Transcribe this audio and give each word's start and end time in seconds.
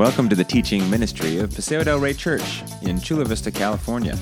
Welcome 0.00 0.30
to 0.30 0.34
the 0.34 0.44
teaching 0.44 0.88
ministry 0.88 1.36
of 1.40 1.54
Paseo 1.54 1.84
del 1.84 1.98
Rey 1.98 2.14
Church 2.14 2.62
in 2.80 2.98
Chula 3.02 3.26
Vista, 3.26 3.50
California. 3.50 4.16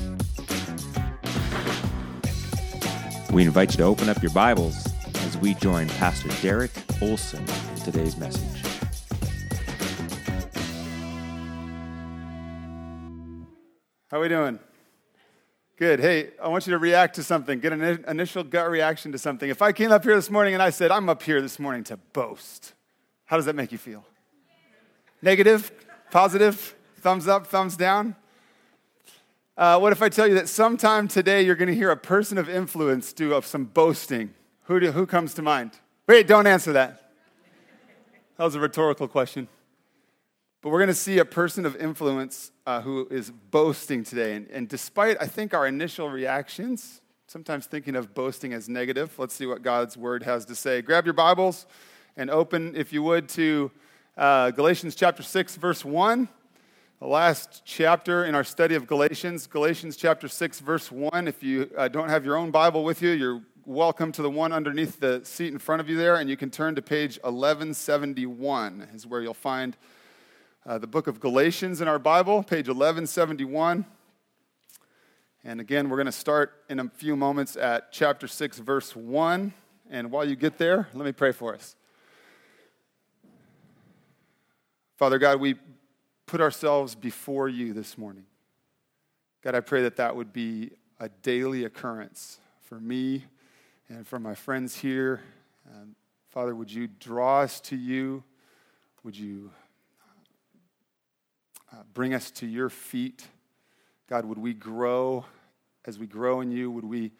We 3.32 3.44
invite 3.44 3.70
you 3.70 3.76
to 3.76 3.84
open 3.84 4.08
up 4.08 4.20
your 4.20 4.32
Bibles 4.32 4.74
as 5.18 5.38
we 5.38 5.54
join 5.54 5.88
Pastor 5.90 6.30
Derek 6.42 6.72
Olson 7.00 7.44
in 7.76 7.82
today's 7.84 8.16
message. 8.16 8.60
How 14.10 14.18
are 14.18 14.20
we 14.20 14.28
doing? 14.28 14.58
Good. 15.76 16.00
Hey, 16.00 16.30
I 16.42 16.48
want 16.48 16.66
you 16.66 16.72
to 16.72 16.78
react 16.78 17.14
to 17.14 17.22
something. 17.22 17.60
Get 17.60 17.72
an 17.72 18.04
initial 18.08 18.42
gut 18.42 18.68
reaction 18.68 19.12
to 19.12 19.18
something. 19.18 19.48
If 19.48 19.62
I 19.62 19.70
came 19.70 19.92
up 19.92 20.02
here 20.02 20.16
this 20.16 20.28
morning 20.28 20.54
and 20.54 20.62
I 20.62 20.70
said, 20.70 20.90
I'm 20.90 21.08
up 21.08 21.22
here 21.22 21.40
this 21.40 21.60
morning 21.60 21.84
to 21.84 21.96
boast, 21.96 22.74
how 23.26 23.36
does 23.36 23.44
that 23.44 23.54
make 23.54 23.70
you 23.70 23.78
feel? 23.78 24.04
Negative? 25.20 25.72
Positive? 26.10 26.76
Thumbs 27.00 27.26
up? 27.26 27.46
Thumbs 27.46 27.76
down? 27.76 28.14
Uh, 29.56 29.78
what 29.78 29.92
if 29.92 30.00
I 30.00 30.08
tell 30.08 30.28
you 30.28 30.34
that 30.34 30.48
sometime 30.48 31.08
today 31.08 31.42
you're 31.42 31.56
going 31.56 31.68
to 31.68 31.74
hear 31.74 31.90
a 31.90 31.96
person 31.96 32.38
of 32.38 32.48
influence 32.48 33.12
do 33.12 33.34
of 33.34 33.44
some 33.44 33.64
boasting? 33.64 34.32
Who, 34.64 34.78
do, 34.78 34.92
who 34.92 35.06
comes 35.06 35.34
to 35.34 35.42
mind? 35.42 35.72
Wait, 36.06 36.28
don't 36.28 36.46
answer 36.46 36.72
that. 36.74 37.10
That 38.36 38.44
was 38.44 38.54
a 38.54 38.60
rhetorical 38.60 39.08
question. 39.08 39.48
But 40.62 40.70
we're 40.70 40.78
going 40.78 40.88
to 40.88 40.94
see 40.94 41.18
a 41.18 41.24
person 41.24 41.66
of 41.66 41.74
influence 41.76 42.52
uh, 42.66 42.82
who 42.82 43.08
is 43.10 43.30
boasting 43.30 44.04
today. 44.04 44.36
And, 44.36 44.48
and 44.50 44.68
despite, 44.68 45.16
I 45.20 45.26
think, 45.26 45.52
our 45.52 45.66
initial 45.66 46.08
reactions, 46.08 47.00
sometimes 47.26 47.66
thinking 47.66 47.96
of 47.96 48.14
boasting 48.14 48.52
as 48.52 48.68
negative, 48.68 49.18
let's 49.18 49.34
see 49.34 49.46
what 49.46 49.62
God's 49.62 49.96
word 49.96 50.22
has 50.22 50.44
to 50.44 50.54
say. 50.54 50.80
Grab 50.82 51.04
your 51.04 51.14
Bibles 51.14 51.66
and 52.16 52.30
open, 52.30 52.76
if 52.76 52.92
you 52.92 53.02
would, 53.02 53.28
to 53.30 53.72
uh, 54.18 54.50
Galatians 54.50 54.96
chapter 54.96 55.22
6, 55.22 55.54
verse 55.56 55.84
1. 55.84 56.28
The 56.98 57.06
last 57.06 57.62
chapter 57.64 58.24
in 58.24 58.34
our 58.34 58.42
study 58.42 58.74
of 58.74 58.88
Galatians, 58.88 59.46
Galatians 59.46 59.96
chapter 59.96 60.26
6, 60.26 60.58
verse 60.58 60.90
1. 60.90 61.28
If 61.28 61.44
you 61.44 61.70
uh, 61.78 61.86
don't 61.86 62.08
have 62.08 62.24
your 62.24 62.36
own 62.36 62.50
Bible 62.50 62.82
with 62.82 63.00
you, 63.00 63.10
you're 63.10 63.42
welcome 63.64 64.10
to 64.10 64.22
the 64.22 64.30
one 64.30 64.52
underneath 64.52 64.98
the 64.98 65.20
seat 65.22 65.52
in 65.52 65.58
front 65.60 65.80
of 65.80 65.88
you 65.88 65.96
there, 65.96 66.16
and 66.16 66.28
you 66.28 66.36
can 66.36 66.50
turn 66.50 66.74
to 66.74 66.82
page 66.82 67.20
1171, 67.22 68.88
is 68.92 69.06
where 69.06 69.22
you'll 69.22 69.34
find 69.34 69.76
uh, 70.66 70.78
the 70.78 70.88
book 70.88 71.06
of 71.06 71.20
Galatians 71.20 71.80
in 71.80 71.86
our 71.86 72.00
Bible, 72.00 72.42
page 72.42 72.66
1171. 72.66 73.86
And 75.44 75.60
again, 75.60 75.88
we're 75.88 75.96
going 75.96 76.06
to 76.06 76.12
start 76.12 76.64
in 76.68 76.80
a 76.80 76.88
few 76.88 77.14
moments 77.14 77.56
at 77.56 77.92
chapter 77.92 78.26
6, 78.26 78.58
verse 78.58 78.96
1. 78.96 79.52
And 79.88 80.10
while 80.10 80.28
you 80.28 80.34
get 80.34 80.58
there, 80.58 80.88
let 80.92 81.06
me 81.06 81.12
pray 81.12 81.30
for 81.30 81.54
us. 81.54 81.76
Father 84.98 85.18
God, 85.18 85.40
we 85.40 85.54
put 86.26 86.40
ourselves 86.40 86.94
before 86.94 87.48
you 87.48 87.72
this 87.72 87.96
morning. 87.96 88.26
God, 89.42 89.54
I 89.54 89.60
pray 89.60 89.82
that 89.82 89.96
that 89.96 90.14
would 90.14 90.32
be 90.32 90.72
a 90.98 91.08
daily 91.08 91.64
occurrence 91.64 92.40
for 92.60 92.80
me 92.80 93.24
and 93.88 94.06
for 94.06 94.18
my 94.18 94.34
friends 94.34 94.74
here. 94.74 95.22
Father, 96.30 96.54
would 96.54 96.70
you 96.70 96.88
draw 96.88 97.42
us 97.42 97.60
to 97.60 97.76
you? 97.76 98.24
Would 99.04 99.16
you 99.16 99.50
uh, 101.72 101.82
bring 101.94 102.12
us 102.12 102.30
to 102.32 102.46
your 102.46 102.68
feet. 102.68 103.26
God, 104.08 104.24
would 104.24 104.38
we 104.38 104.54
grow 104.54 105.24
as 105.84 105.98
we 105.98 106.06
grow 106.06 106.40
in 106.40 106.50
you? 106.50 106.70
Would 106.70 106.84
we 106.84 107.12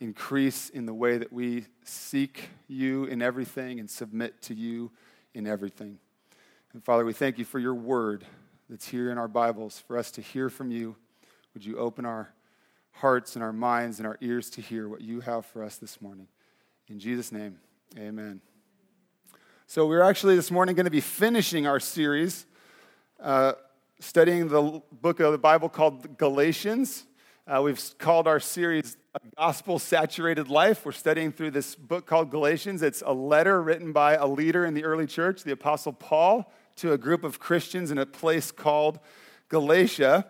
increase 0.00 0.70
in 0.70 0.86
the 0.86 0.94
way 0.94 1.18
that 1.18 1.32
we 1.32 1.66
seek 1.84 2.48
you 2.66 3.04
in 3.04 3.22
everything 3.22 3.78
and 3.78 3.88
submit 3.88 4.42
to 4.42 4.54
you 4.54 4.90
in 5.32 5.46
everything? 5.46 5.98
And 6.72 6.84
Father, 6.84 7.04
we 7.04 7.12
thank 7.12 7.36
you 7.36 7.44
for 7.44 7.58
your 7.58 7.74
word 7.74 8.24
that's 8.68 8.86
here 8.86 9.10
in 9.10 9.18
our 9.18 9.26
Bibles 9.26 9.82
for 9.88 9.98
us 9.98 10.12
to 10.12 10.20
hear 10.20 10.48
from 10.48 10.70
you. 10.70 10.94
Would 11.52 11.64
you 11.64 11.76
open 11.78 12.06
our 12.06 12.32
hearts 12.92 13.34
and 13.34 13.42
our 13.42 13.52
minds 13.52 13.98
and 13.98 14.06
our 14.06 14.16
ears 14.20 14.48
to 14.50 14.60
hear 14.60 14.88
what 14.88 15.00
you 15.00 15.18
have 15.18 15.44
for 15.46 15.64
us 15.64 15.78
this 15.78 16.00
morning? 16.00 16.28
In 16.86 17.00
Jesus' 17.00 17.32
name, 17.32 17.58
amen. 17.98 18.40
So, 19.66 19.84
we're 19.84 20.02
actually 20.02 20.36
this 20.36 20.52
morning 20.52 20.76
going 20.76 20.84
to 20.84 20.92
be 20.92 21.00
finishing 21.00 21.66
our 21.66 21.80
series. 21.80 22.46
Uh, 23.18 23.54
studying 23.98 24.46
the 24.46 24.80
book 24.92 25.18
of 25.18 25.32
the 25.32 25.38
Bible 25.38 25.68
called 25.68 26.16
Galatians. 26.18 27.04
Uh, 27.48 27.62
we've 27.62 27.80
called 27.98 28.28
our 28.28 28.38
series 28.38 28.96
A 29.12 29.20
Gospel 29.36 29.80
Saturated 29.80 30.48
Life. 30.48 30.86
We're 30.86 30.92
studying 30.92 31.32
through 31.32 31.50
this 31.50 31.74
book 31.74 32.06
called 32.06 32.30
Galatians. 32.30 32.80
It's 32.80 33.02
a 33.04 33.12
letter 33.12 33.60
written 33.60 33.90
by 33.90 34.14
a 34.14 34.24
leader 34.24 34.64
in 34.64 34.72
the 34.72 34.84
early 34.84 35.08
church, 35.08 35.42
the 35.42 35.50
Apostle 35.50 35.92
Paul, 35.92 36.48
to 36.76 36.92
a 36.92 36.98
group 36.98 37.24
of 37.24 37.40
Christians 37.40 37.90
in 37.90 37.98
a 37.98 38.06
place 38.06 38.52
called 38.52 39.00
Galatia. 39.48 40.28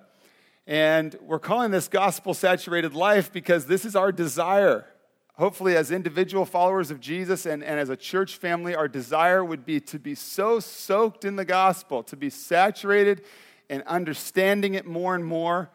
And 0.67 1.15
we're 1.21 1.39
calling 1.39 1.73
this 1.73 1.89
Gospel 1.89 2.33
Saturated 2.33 2.95
Life 2.95 3.31
because 3.31 3.67
this 3.67 3.85
is 3.85 3.95
our 3.95 4.13
desire. 4.13 4.87
Hopefully, 5.35 5.77
as 5.77 5.91
individual 5.91 6.47
followers 6.47 6.91
of 6.91 7.01
Jesus 7.01 7.45
and, 7.45 7.63
and 7.63 7.79
as 7.79 7.91
a 7.91 7.97
church 7.99 8.39
family, 8.39 8.75
our 8.75 8.89
desire 8.89 9.45
would 9.45 9.67
be 9.67 9.79
to 9.81 9.99
be 9.99 10.15
so 10.15 10.59
soaked 10.59 11.27
in 11.27 11.37
the 11.37 11.45
gospel, 11.45 12.03
to 12.05 12.17
be 12.17 12.31
saturated 12.31 13.25
and 13.69 13.83
understanding 13.83 14.73
it 14.73 14.87
more 14.87 15.15
and 15.15 15.27
more, 15.27 15.69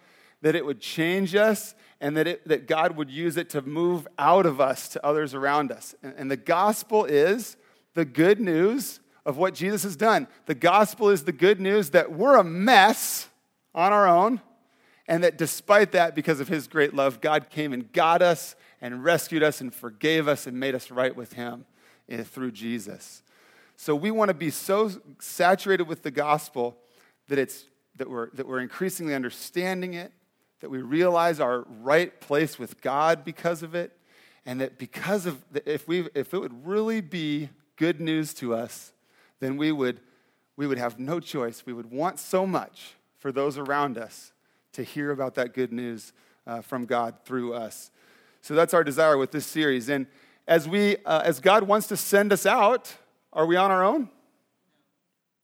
that 0.46 0.56
it 0.56 0.64
would 0.64 0.80
change 0.80 1.34
us 1.34 1.74
and 2.00 2.16
that, 2.16 2.28
it, 2.28 2.48
that 2.48 2.68
God 2.68 2.98
would 2.98 3.10
use 3.10 3.36
it 3.36 3.50
to 3.50 3.64
move 3.64 4.08
out 4.20 4.46
of 4.46 4.62
us 4.62 4.88
to 4.90 5.04
others 5.04 5.34
around 5.34 5.72
us. 5.72 5.96
And, 6.04 6.14
and 6.18 6.30
the 6.30 6.38
gospel 6.38 7.04
is 7.04 7.58
the 7.96 8.06
good 8.06 8.40
news 8.40 9.00
of 9.26 9.38
what 9.38 9.56
Jesus 9.56 9.82
has 9.82 9.96
done. 9.96 10.28
The 10.46 10.54
gospel 10.54 11.10
is 11.10 11.24
the 11.24 11.32
good 11.32 11.60
news 11.60 11.90
that 11.90 12.12
we're 12.12 12.38
a 12.38 12.44
mess 12.44 13.28
on 13.74 13.92
our 13.92 14.08
own, 14.08 14.40
and 15.08 15.24
that 15.24 15.40
despite 15.40 15.94
that, 15.94 16.14
because 16.14 16.40
of 16.40 16.48
his 16.48 16.68
great 16.68 16.94
love, 16.94 17.22
God 17.22 17.50
came 17.50 17.74
and 17.74 17.92
got 17.92 18.22
us 18.22 18.56
and 18.82 19.04
rescued 19.04 19.42
us 19.42 19.62
and 19.62 19.74
forgave 19.74 20.28
us 20.28 20.46
and 20.46 20.60
made 20.60 20.76
us 20.76 20.92
right 20.92 21.16
with 21.16 21.34
him 21.34 21.66
eh, 22.08 22.22
through 22.22 22.52
Jesus. 22.52 23.24
So 23.78 23.96
we 23.96 24.12
want 24.12 24.30
to 24.30 24.36
be 24.36 24.52
so 24.52 24.92
saturated 25.18 25.88
with 25.88 26.04
the 26.04 26.12
gospel 26.12 26.78
that 27.30 27.40
it's 27.40 27.66
that 27.96 28.10
we're, 28.10 28.30
that 28.32 28.48
we're 28.48 28.60
increasingly 28.60 29.16
understanding 29.16 29.94
it, 29.94 30.12
that 30.62 30.70
we 30.70 30.82
realize 30.82 31.40
our 31.40 31.66
right 31.82 32.20
place 32.22 32.58
with 32.58 32.82
God 32.82 33.24
because 33.24 33.64
of 33.64 33.76
it, 33.76 33.98
and 34.46 34.62
that 34.62 34.78
because 34.78 35.26
of, 35.26 35.44
if, 35.66 35.88
we, 35.88 36.08
if 36.14 36.34
it 36.34 36.40
would 36.40 36.66
really 36.66 37.02
be 37.02 37.50
good 37.76 38.00
news 38.00 38.34
to 38.36 38.54
us, 38.54 38.94
then 39.40 39.58
we 39.58 39.72
would, 39.72 40.00
we 40.56 40.68
would 40.68 40.78
have 40.78 41.00
no 41.00 41.20
choice. 41.20 41.66
We 41.66 41.74
would 41.74 41.92
want 41.92 42.20
so 42.20 42.46
much 42.46 42.94
for 43.18 43.32
those 43.32 43.58
around 43.58 43.98
us 43.98 44.32
to 44.74 44.84
hear 44.84 45.12
about 45.12 45.36
that 45.36 45.54
good 45.54 45.74
news 45.74 46.14
uh, 46.46 46.62
from 46.62 46.86
God 46.86 47.16
through 47.26 47.54
us. 47.54 47.92
So 48.42 48.54
that's 48.54 48.74
our 48.74 48.84
desire 48.84 49.18
with 49.18 49.32
this 49.32 49.46
series. 49.46 49.90
And 49.90 50.06
as, 50.48 50.70
we, 50.70 50.98
uh, 51.06 51.22
as 51.26 51.40
God 51.40 51.64
wants 51.64 51.88
to 51.88 51.98
send 51.98 52.32
us 52.32 52.46
out, 52.46 52.94
are 53.34 53.46
we 53.46 53.56
on 53.56 53.72
our 53.72 53.84
own? 53.84 54.10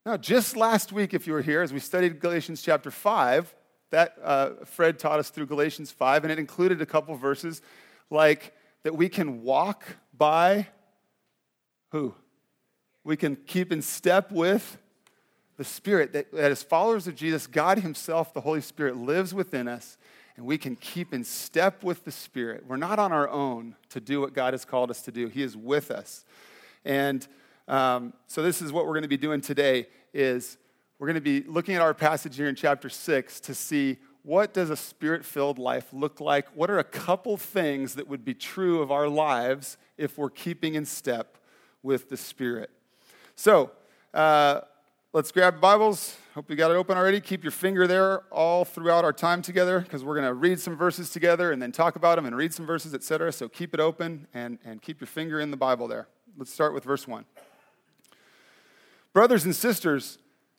Now, 0.05 0.17
just 0.17 0.55
last 0.55 0.91
week, 0.91 1.13
if 1.13 1.27
you 1.27 1.33
were 1.33 1.41
here, 1.41 1.61
as 1.61 1.73
we 1.73 1.79
studied 1.79 2.19
Galatians 2.19 2.61
chapter 2.61 2.91
5, 2.91 3.53
that 3.91 4.15
uh, 4.23 4.51
Fred 4.65 4.99
taught 4.99 5.19
us 5.19 5.29
through 5.29 5.45
Galatians 5.45 5.91
5, 5.91 6.23
and 6.23 6.31
it 6.31 6.39
included 6.39 6.81
a 6.81 6.85
couple 6.85 7.15
verses 7.15 7.61
like 8.09 8.53
that 8.83 8.95
we 8.95 9.07
can 9.07 9.43
walk 9.43 9.83
by 10.17 10.67
who? 11.89 12.15
We 13.03 13.17
can 13.17 13.35
keep 13.35 13.71
in 13.71 13.81
step 13.81 14.31
with 14.31 14.77
the 15.57 15.63
Spirit, 15.63 16.13
that, 16.13 16.31
that 16.31 16.51
as 16.51 16.63
followers 16.63 17.05
of 17.07 17.15
Jesus, 17.15 17.45
God 17.45 17.79
Himself, 17.79 18.33
the 18.33 18.41
Holy 18.41 18.61
Spirit, 18.61 18.97
lives 18.97 19.33
within 19.33 19.67
us, 19.67 19.97
and 20.35 20.45
we 20.45 20.57
can 20.57 20.75
keep 20.75 21.13
in 21.13 21.23
step 21.23 21.83
with 21.83 22.05
the 22.05 22.11
Spirit. 22.11 22.65
We're 22.65 22.77
not 22.77 22.97
on 22.97 23.11
our 23.11 23.29
own 23.29 23.75
to 23.89 23.99
do 23.99 24.21
what 24.21 24.33
God 24.33 24.53
has 24.53 24.65
called 24.65 24.89
us 24.89 25.01
to 25.03 25.11
do, 25.11 25.27
He 25.27 25.43
is 25.43 25.55
with 25.57 25.91
us. 25.91 26.25
And 26.85 27.27
um, 27.67 28.13
so 28.27 28.41
this 28.41 28.61
is 28.61 28.71
what 28.71 28.85
we're 28.85 28.93
going 28.93 29.03
to 29.03 29.09
be 29.09 29.17
doing 29.17 29.41
today 29.41 29.87
is 30.13 30.57
we're 31.01 31.07
going 31.07 31.15
to 31.15 31.19
be 31.19 31.41
looking 31.49 31.73
at 31.73 31.81
our 31.81 31.95
passage 31.95 32.35
here 32.35 32.47
in 32.47 32.53
chapter 32.53 32.87
6 32.87 33.39
to 33.39 33.55
see 33.55 33.97
what 34.21 34.53
does 34.53 34.69
a 34.69 34.77
spirit-filled 34.77 35.57
life 35.57 35.87
look 35.91 36.21
like? 36.21 36.47
What 36.55 36.69
are 36.69 36.77
a 36.77 36.83
couple 36.83 37.37
things 37.37 37.95
that 37.95 38.07
would 38.07 38.23
be 38.23 38.35
true 38.35 38.83
of 38.83 38.91
our 38.91 39.07
lives 39.07 39.77
if 39.97 40.19
we're 40.19 40.29
keeping 40.29 40.75
in 40.75 40.85
step 40.85 41.39
with 41.81 42.09
the 42.09 42.17
Spirit? 42.17 42.69
So, 43.35 43.71
uh, 44.13 44.59
let's 45.11 45.31
grab 45.31 45.59
Bibles. 45.59 46.17
Hope 46.35 46.51
you 46.51 46.55
got 46.55 46.69
it 46.69 46.75
open 46.75 46.99
already. 46.99 47.19
Keep 47.19 47.43
your 47.43 47.49
finger 47.49 47.87
there 47.87 48.19
all 48.29 48.63
throughout 48.63 49.03
our 49.03 49.11
time 49.11 49.41
together 49.41 49.79
because 49.79 50.03
we're 50.03 50.13
going 50.13 50.27
to 50.27 50.35
read 50.35 50.59
some 50.59 50.77
verses 50.77 51.09
together 51.09 51.51
and 51.51 51.59
then 51.59 51.71
talk 51.71 51.95
about 51.95 52.17
them 52.17 52.27
and 52.27 52.37
read 52.37 52.53
some 52.53 52.67
verses, 52.67 52.93
etc. 52.93 53.31
So 53.31 53.49
keep 53.49 53.73
it 53.73 53.79
open 53.79 54.27
and, 54.35 54.59
and 54.63 54.83
keep 54.83 55.01
your 55.01 55.07
finger 55.07 55.39
in 55.39 55.49
the 55.49 55.57
Bible 55.57 55.87
there. 55.87 56.07
Let's 56.37 56.53
start 56.53 56.75
with 56.75 56.83
verse 56.83 57.07
1. 57.07 57.25
Brothers 59.13 59.45
and 59.45 59.55
sisters, 59.55 60.19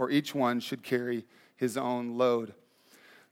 for 0.00 0.10
each 0.10 0.34
one 0.34 0.60
should 0.60 0.82
carry 0.82 1.26
his 1.56 1.76
own 1.76 2.16
load. 2.16 2.54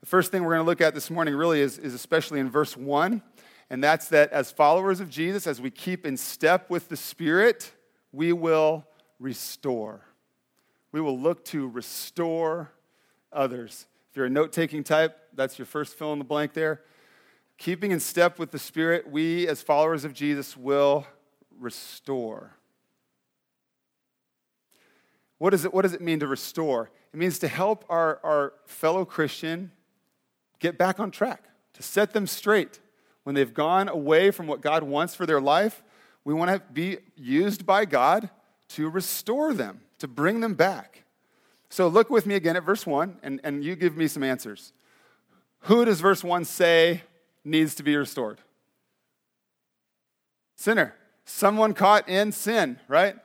The 0.01 0.05
first 0.05 0.31
thing 0.31 0.43
we're 0.43 0.53
going 0.53 0.63
to 0.63 0.69
look 0.69 0.81
at 0.81 0.93
this 0.93 1.09
morning 1.09 1.33
really 1.33 1.61
is, 1.61 1.79
is 1.79 1.95
especially 1.95 2.39
in 2.39 2.47
verse 2.47 2.77
1, 2.77 3.23
and 3.71 3.83
that's 3.83 4.07
that 4.09 4.31
as 4.31 4.51
followers 4.51 4.99
of 4.99 5.09
Jesus, 5.09 5.47
as 5.47 5.59
we 5.59 5.71
keep 5.71 6.05
in 6.05 6.15
step 6.15 6.69
with 6.69 6.87
the 6.87 6.95
Spirit, 6.95 7.71
we 8.11 8.33
will 8.33 8.85
restore. 9.19 10.01
We 10.91 11.01
will 11.01 11.17
look 11.17 11.43
to 11.45 11.67
restore 11.67 12.71
others. 13.33 13.87
If 14.11 14.17
you're 14.17 14.27
a 14.27 14.29
note 14.29 14.53
taking 14.53 14.83
type, 14.83 15.17
that's 15.33 15.57
your 15.57 15.65
first 15.65 15.97
fill 15.97 16.13
in 16.13 16.19
the 16.19 16.23
blank 16.23 16.53
there. 16.53 16.83
Keeping 17.57 17.89
in 17.89 17.99
step 17.99 18.37
with 18.37 18.51
the 18.51 18.59
Spirit, 18.59 19.09
we 19.09 19.47
as 19.47 19.63
followers 19.63 20.05
of 20.05 20.13
Jesus 20.13 20.55
will 20.55 21.07
restore. 21.59 22.58
What, 25.39 25.53
is 25.53 25.65
it, 25.65 25.73
what 25.73 25.81
does 25.81 25.93
it 25.93 26.01
mean 26.01 26.19
to 26.19 26.27
restore? 26.27 26.91
It 27.13 27.17
means 27.17 27.39
to 27.39 27.47
help 27.47 27.83
our, 27.89 28.19
our 28.23 28.53
fellow 28.65 29.03
Christian 29.05 29.71
get 30.59 30.77
back 30.77 30.99
on 30.99 31.09
track, 31.09 31.45
to 31.73 31.83
set 31.83 32.13
them 32.13 32.27
straight. 32.27 32.79
When 33.23 33.35
they've 33.35 33.53
gone 33.53 33.89
away 33.89 34.31
from 34.31 34.47
what 34.47 34.61
God 34.61 34.83
wants 34.83 35.15
for 35.15 35.25
their 35.25 35.41
life, 35.41 35.83
we 36.23 36.33
want 36.33 36.51
to 36.51 36.61
be 36.73 36.97
used 37.15 37.65
by 37.65 37.85
God 37.85 38.29
to 38.69 38.89
restore 38.89 39.53
them, 39.53 39.81
to 39.99 40.07
bring 40.07 40.41
them 40.41 40.53
back. 40.53 41.03
So 41.69 41.87
look 41.87 42.09
with 42.09 42.25
me 42.25 42.35
again 42.35 42.55
at 42.55 42.63
verse 42.63 42.85
1, 42.85 43.19
and, 43.23 43.39
and 43.43 43.63
you 43.63 43.75
give 43.75 43.95
me 43.95 44.07
some 44.07 44.23
answers. 44.23 44.73
Who 45.61 45.85
does 45.85 46.01
verse 46.01 46.23
1 46.23 46.45
say 46.45 47.03
needs 47.43 47.75
to 47.75 47.83
be 47.83 47.95
restored? 47.95 48.39
Sinner. 50.55 50.95
Someone 51.25 51.73
caught 51.73 52.09
in 52.09 52.31
sin, 52.31 52.79
right? 52.87 53.15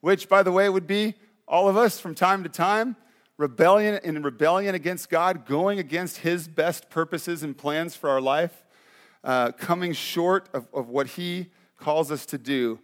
Which, 0.00 0.28
by 0.28 0.44
the 0.44 0.52
way, 0.52 0.68
would 0.68 0.86
be 0.86 1.14
all 1.48 1.68
of 1.68 1.76
us 1.76 1.98
from 1.98 2.14
time 2.14 2.42
to 2.42 2.48
time, 2.48 2.96
rebellion 3.38 3.98
in 4.04 4.22
rebellion 4.22 4.74
against 4.74 5.08
God, 5.08 5.46
going 5.46 5.78
against 5.78 6.18
His 6.18 6.46
best 6.46 6.90
purposes 6.90 7.42
and 7.42 7.56
plans 7.56 7.96
for 7.96 8.10
our 8.10 8.20
life, 8.20 8.64
uh, 9.24 9.52
coming 9.52 9.92
short 9.92 10.48
of, 10.52 10.68
of 10.74 10.88
what 10.88 11.08
He 11.08 11.50
calls 11.78 12.12
us 12.12 12.26
to 12.26 12.38
do. 12.38 12.78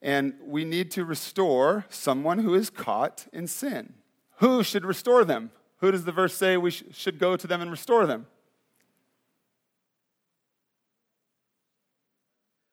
And 0.00 0.34
we 0.44 0.64
need 0.64 0.90
to 0.92 1.04
restore 1.04 1.86
someone 1.88 2.38
who 2.38 2.54
is 2.54 2.70
caught 2.70 3.26
in 3.32 3.46
sin. 3.46 3.94
Who 4.36 4.62
should 4.62 4.84
restore 4.84 5.24
them? 5.24 5.50
Who 5.78 5.90
does 5.90 6.04
the 6.04 6.12
verse 6.12 6.34
say 6.34 6.56
we 6.56 6.70
sh- 6.70 6.84
should 6.92 7.18
go 7.18 7.36
to 7.36 7.46
them 7.46 7.60
and 7.60 7.70
restore 7.70 8.06
them? 8.06 8.26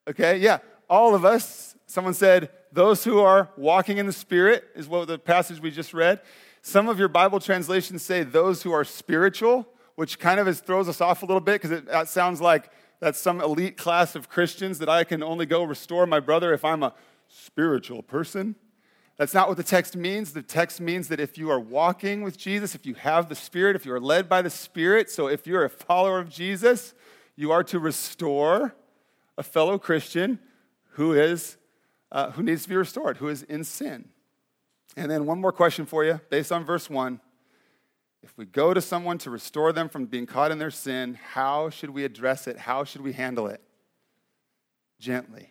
Okay, 0.09 0.37
yeah, 0.37 0.59
all 0.91 1.15
of 1.15 1.23
us. 1.23 1.75
Someone 1.87 2.13
said, 2.13 2.49
those 2.73 3.05
who 3.05 3.19
are 3.21 3.49
walking 3.55 3.97
in 3.97 4.05
the 4.05 4.13
Spirit 4.13 4.65
is 4.75 4.87
what 4.87 5.07
the 5.07 5.17
passage 5.17 5.61
we 5.61 5.71
just 5.71 5.93
read. 5.93 6.19
Some 6.61 6.89
of 6.89 6.99
your 6.99 7.07
Bible 7.07 7.39
translations 7.39 8.03
say 8.03 8.23
those 8.23 8.61
who 8.61 8.73
are 8.73 8.83
spiritual, 8.83 9.67
which 9.95 10.19
kind 10.19 10.39
of 10.39 10.47
is, 10.47 10.59
throws 10.59 10.89
us 10.89 10.99
off 10.99 11.23
a 11.23 11.25
little 11.25 11.41
bit 11.41 11.61
because 11.61 11.81
that 11.85 12.09
sounds 12.09 12.41
like 12.41 12.69
that's 12.99 13.19
some 13.19 13.41
elite 13.41 13.77
class 13.77 14.15
of 14.15 14.29
Christians 14.29 14.79
that 14.79 14.89
I 14.89 15.05
can 15.05 15.23
only 15.23 15.45
go 15.45 15.63
restore 15.63 16.05
my 16.05 16.19
brother 16.19 16.53
if 16.53 16.63
I'm 16.63 16.83
a 16.83 16.93
spiritual 17.29 18.03
person. 18.03 18.55
That's 19.17 19.33
not 19.33 19.47
what 19.47 19.57
the 19.57 19.63
text 19.63 19.95
means. 19.95 20.33
The 20.33 20.43
text 20.43 20.81
means 20.81 21.07
that 21.07 21.19
if 21.19 21.37
you 21.37 21.49
are 21.49 21.59
walking 21.59 22.21
with 22.21 22.37
Jesus, 22.37 22.75
if 22.75 22.85
you 22.85 22.95
have 22.95 23.29
the 23.29 23.35
Spirit, 23.35 23.75
if 23.75 23.85
you 23.85 23.93
are 23.93 23.99
led 23.99 24.27
by 24.27 24.41
the 24.41 24.49
Spirit, 24.49 25.09
so 25.09 25.27
if 25.27 25.47
you're 25.47 25.63
a 25.63 25.69
follower 25.69 26.19
of 26.19 26.29
Jesus, 26.29 26.93
you 27.35 27.51
are 27.51 27.63
to 27.63 27.79
restore 27.79 28.75
a 29.37 29.43
fellow 29.43 29.79
Christian 29.79 30.39
who 30.91 31.13
is 31.13 31.57
uh, 32.11 32.31
who 32.31 32.43
needs 32.43 32.63
to 32.63 32.69
be 32.69 32.75
restored, 32.75 33.17
who 33.17 33.29
is 33.29 33.43
in 33.43 33.63
sin. 33.63 34.09
And 34.97 35.09
then 35.09 35.25
one 35.25 35.39
more 35.39 35.53
question 35.53 35.85
for 35.85 36.03
you, 36.03 36.19
based 36.29 36.51
on 36.51 36.65
verse 36.65 36.89
one. 36.89 37.21
If 38.23 38.37
we 38.37 38.45
go 38.45 38.71
to 38.73 38.81
someone 38.81 39.17
to 39.19 39.31
restore 39.31 39.73
them 39.73 39.89
from 39.89 40.05
being 40.05 40.27
caught 40.27 40.51
in 40.51 40.59
their 40.59 40.69
sin, 40.69 41.17
how 41.33 41.71
should 41.71 41.89
we 41.89 42.05
address 42.05 42.45
it? 42.45 42.57
How 42.59 42.83
should 42.83 43.01
we 43.01 43.13
handle 43.13 43.47
it? 43.47 43.61
Gently. 44.99 45.49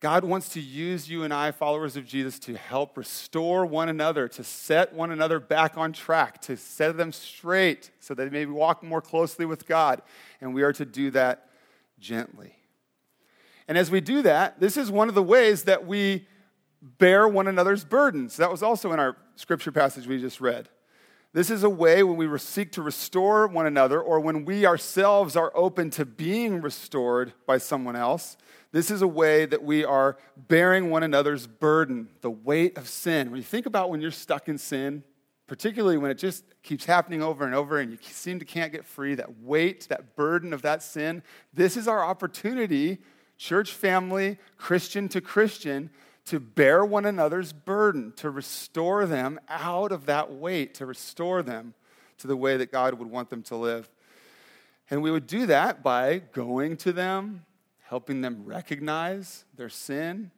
God 0.00 0.24
wants 0.24 0.48
to 0.50 0.60
use 0.60 1.10
you 1.10 1.24
and 1.24 1.32
I, 1.32 1.50
followers 1.50 1.96
of 1.96 2.06
Jesus, 2.06 2.38
to 2.40 2.56
help 2.56 2.96
restore 2.96 3.66
one 3.66 3.88
another, 3.88 4.28
to 4.28 4.44
set 4.44 4.92
one 4.92 5.10
another 5.10 5.40
back 5.40 5.76
on 5.76 5.92
track, 5.92 6.40
to 6.42 6.56
set 6.56 6.96
them 6.96 7.12
straight 7.12 7.90
so 8.00 8.14
that 8.14 8.30
they 8.30 8.30
may 8.30 8.46
walk 8.46 8.82
more 8.82 9.00
closely 9.00 9.44
with 9.44 9.66
God. 9.66 10.02
And 10.40 10.54
we 10.54 10.62
are 10.62 10.72
to 10.72 10.84
do 10.84 11.10
that 11.12 11.50
gently. 11.98 12.57
And 13.68 13.78
as 13.78 13.90
we 13.90 14.00
do 14.00 14.22
that, 14.22 14.58
this 14.58 14.76
is 14.76 14.90
one 14.90 15.08
of 15.08 15.14
the 15.14 15.22
ways 15.22 15.64
that 15.64 15.86
we 15.86 16.26
bear 16.82 17.28
one 17.28 17.46
another's 17.46 17.84
burdens. 17.84 18.36
That 18.38 18.50
was 18.50 18.62
also 18.62 18.92
in 18.92 18.98
our 18.98 19.16
scripture 19.36 19.70
passage 19.70 20.06
we 20.06 20.20
just 20.20 20.40
read. 20.40 20.68
This 21.34 21.50
is 21.50 21.62
a 21.62 21.70
way 21.70 22.02
when 22.02 22.16
we 22.16 22.38
seek 22.38 22.72
to 22.72 22.82
restore 22.82 23.46
one 23.46 23.66
another 23.66 24.00
or 24.00 24.18
when 24.18 24.44
we 24.44 24.64
ourselves 24.64 25.36
are 25.36 25.52
open 25.54 25.90
to 25.90 26.06
being 26.06 26.62
restored 26.62 27.34
by 27.46 27.58
someone 27.58 27.94
else 27.94 28.36
this 28.70 28.90
is 28.90 29.00
a 29.00 29.08
way 29.08 29.46
that 29.46 29.62
we 29.62 29.84
are 29.84 30.18
bearing 30.36 30.90
one 30.90 31.02
another's 31.02 31.46
burden, 31.46 32.08
the 32.20 32.30
weight 32.30 32.76
of 32.76 32.88
sin. 32.88 33.30
When 33.30 33.38
you 33.38 33.44
think 33.44 33.66
about 33.66 33.88
when 33.88 34.00
you're 34.00 34.10
stuck 34.10 34.48
in 34.48 34.58
sin, 34.58 35.04
particularly 35.46 35.96
when 35.96 36.10
it 36.10 36.18
just 36.18 36.44
keeps 36.62 36.84
happening 36.84 37.22
over 37.22 37.46
and 37.46 37.54
over 37.54 37.78
and 37.78 37.90
you 37.90 37.98
seem 38.02 38.38
to 38.38 38.44
can't 38.44 38.70
get 38.70 38.84
free, 38.84 39.14
that 39.14 39.40
weight, 39.40 39.88
that 39.88 40.16
burden 40.16 40.52
of 40.52 40.62
that 40.62 40.82
sin, 40.82 41.22
this 41.54 41.78
is 41.78 41.88
our 41.88 42.04
opportunity, 42.04 42.98
church 43.38 43.72
family, 43.72 44.38
Christian 44.56 45.08
to 45.08 45.20
Christian, 45.20 45.90
to 46.26 46.38
bear 46.38 46.84
one 46.84 47.06
another's 47.06 47.52
burden, 47.52 48.12
to 48.16 48.28
restore 48.28 49.06
them 49.06 49.40
out 49.48 49.92
of 49.92 50.06
that 50.06 50.30
weight, 50.30 50.74
to 50.74 50.84
restore 50.84 51.42
them 51.42 51.72
to 52.18 52.26
the 52.26 52.36
way 52.36 52.56
that 52.58 52.70
God 52.70 52.94
would 52.94 53.10
want 53.10 53.30
them 53.30 53.42
to 53.44 53.56
live. 53.56 53.88
And 54.90 55.02
we 55.02 55.10
would 55.10 55.26
do 55.26 55.46
that 55.46 55.82
by 55.82 56.18
going 56.32 56.76
to 56.78 56.92
them, 56.92 57.46
helping 57.84 58.20
them 58.20 58.42
recognize 58.44 59.44
their 59.56 59.68
sin, 59.68 60.30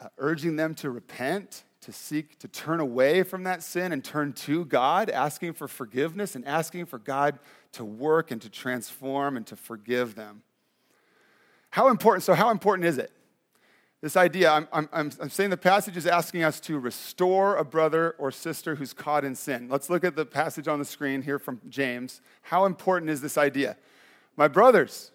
uh, 0.00 0.08
urging 0.16 0.56
them 0.56 0.74
to 0.76 0.90
repent, 0.90 1.64
to 1.82 1.92
seek 1.92 2.38
to 2.38 2.48
turn 2.48 2.80
away 2.80 3.22
from 3.22 3.44
that 3.44 3.62
sin 3.62 3.92
and 3.92 4.04
turn 4.04 4.32
to 4.34 4.64
God, 4.66 5.10
asking 5.10 5.54
for 5.54 5.66
forgiveness 5.66 6.34
and 6.34 6.46
asking 6.46 6.86
for 6.86 6.98
God 6.98 7.38
to 7.72 7.84
work 7.84 8.30
and 8.30 8.40
to 8.42 8.50
transform 8.50 9.36
and 9.36 9.46
to 9.46 9.56
forgive 9.56 10.14
them. 10.14 10.42
How 11.70 11.88
important, 11.88 12.24
so, 12.24 12.34
how 12.34 12.50
important 12.50 12.86
is 12.86 12.98
it? 12.98 13.12
This 14.02 14.16
idea, 14.16 14.50
I'm, 14.50 14.66
I'm, 14.72 14.88
I'm, 15.20 15.28
saying 15.28 15.50
the 15.50 15.58
passage 15.58 15.96
is 15.96 16.06
asking 16.06 16.42
us 16.42 16.58
to 16.60 16.78
restore 16.78 17.56
a 17.56 17.64
brother 17.64 18.14
or 18.18 18.30
sister 18.30 18.74
who's 18.74 18.94
caught 18.94 19.26
in 19.26 19.34
sin. 19.34 19.68
Let's 19.68 19.90
look 19.90 20.04
at 20.04 20.16
the 20.16 20.24
passage 20.24 20.68
on 20.68 20.78
the 20.78 20.86
screen 20.86 21.20
here 21.20 21.38
from 21.38 21.60
James. 21.68 22.22
How 22.42 22.64
important 22.64 23.10
is 23.10 23.20
this 23.20 23.36
idea? 23.36 23.76
My 24.36 24.48
brothers, 24.48 25.10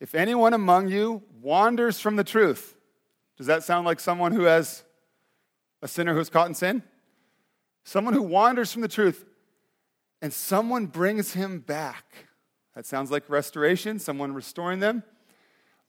if 0.00 0.14
anyone 0.14 0.54
among 0.54 0.88
you 0.88 1.22
wanders 1.42 2.00
from 2.00 2.16
the 2.16 2.24
truth, 2.24 2.74
does 3.36 3.46
that 3.46 3.62
sound 3.62 3.84
like 3.84 4.00
someone 4.00 4.32
who 4.32 4.44
has 4.44 4.84
a 5.82 5.88
sinner 5.88 6.14
who's 6.14 6.30
caught 6.30 6.48
in 6.48 6.54
sin? 6.54 6.82
Someone 7.84 8.14
who 8.14 8.22
wanders 8.22 8.72
from 8.72 8.80
the 8.80 8.88
truth 8.88 9.26
and 10.22 10.32
someone 10.32 10.86
brings 10.86 11.34
him 11.34 11.58
back. 11.58 12.26
That 12.74 12.86
sounds 12.86 13.10
like 13.10 13.28
restoration, 13.28 13.98
someone 13.98 14.32
restoring 14.32 14.80
them. 14.80 15.02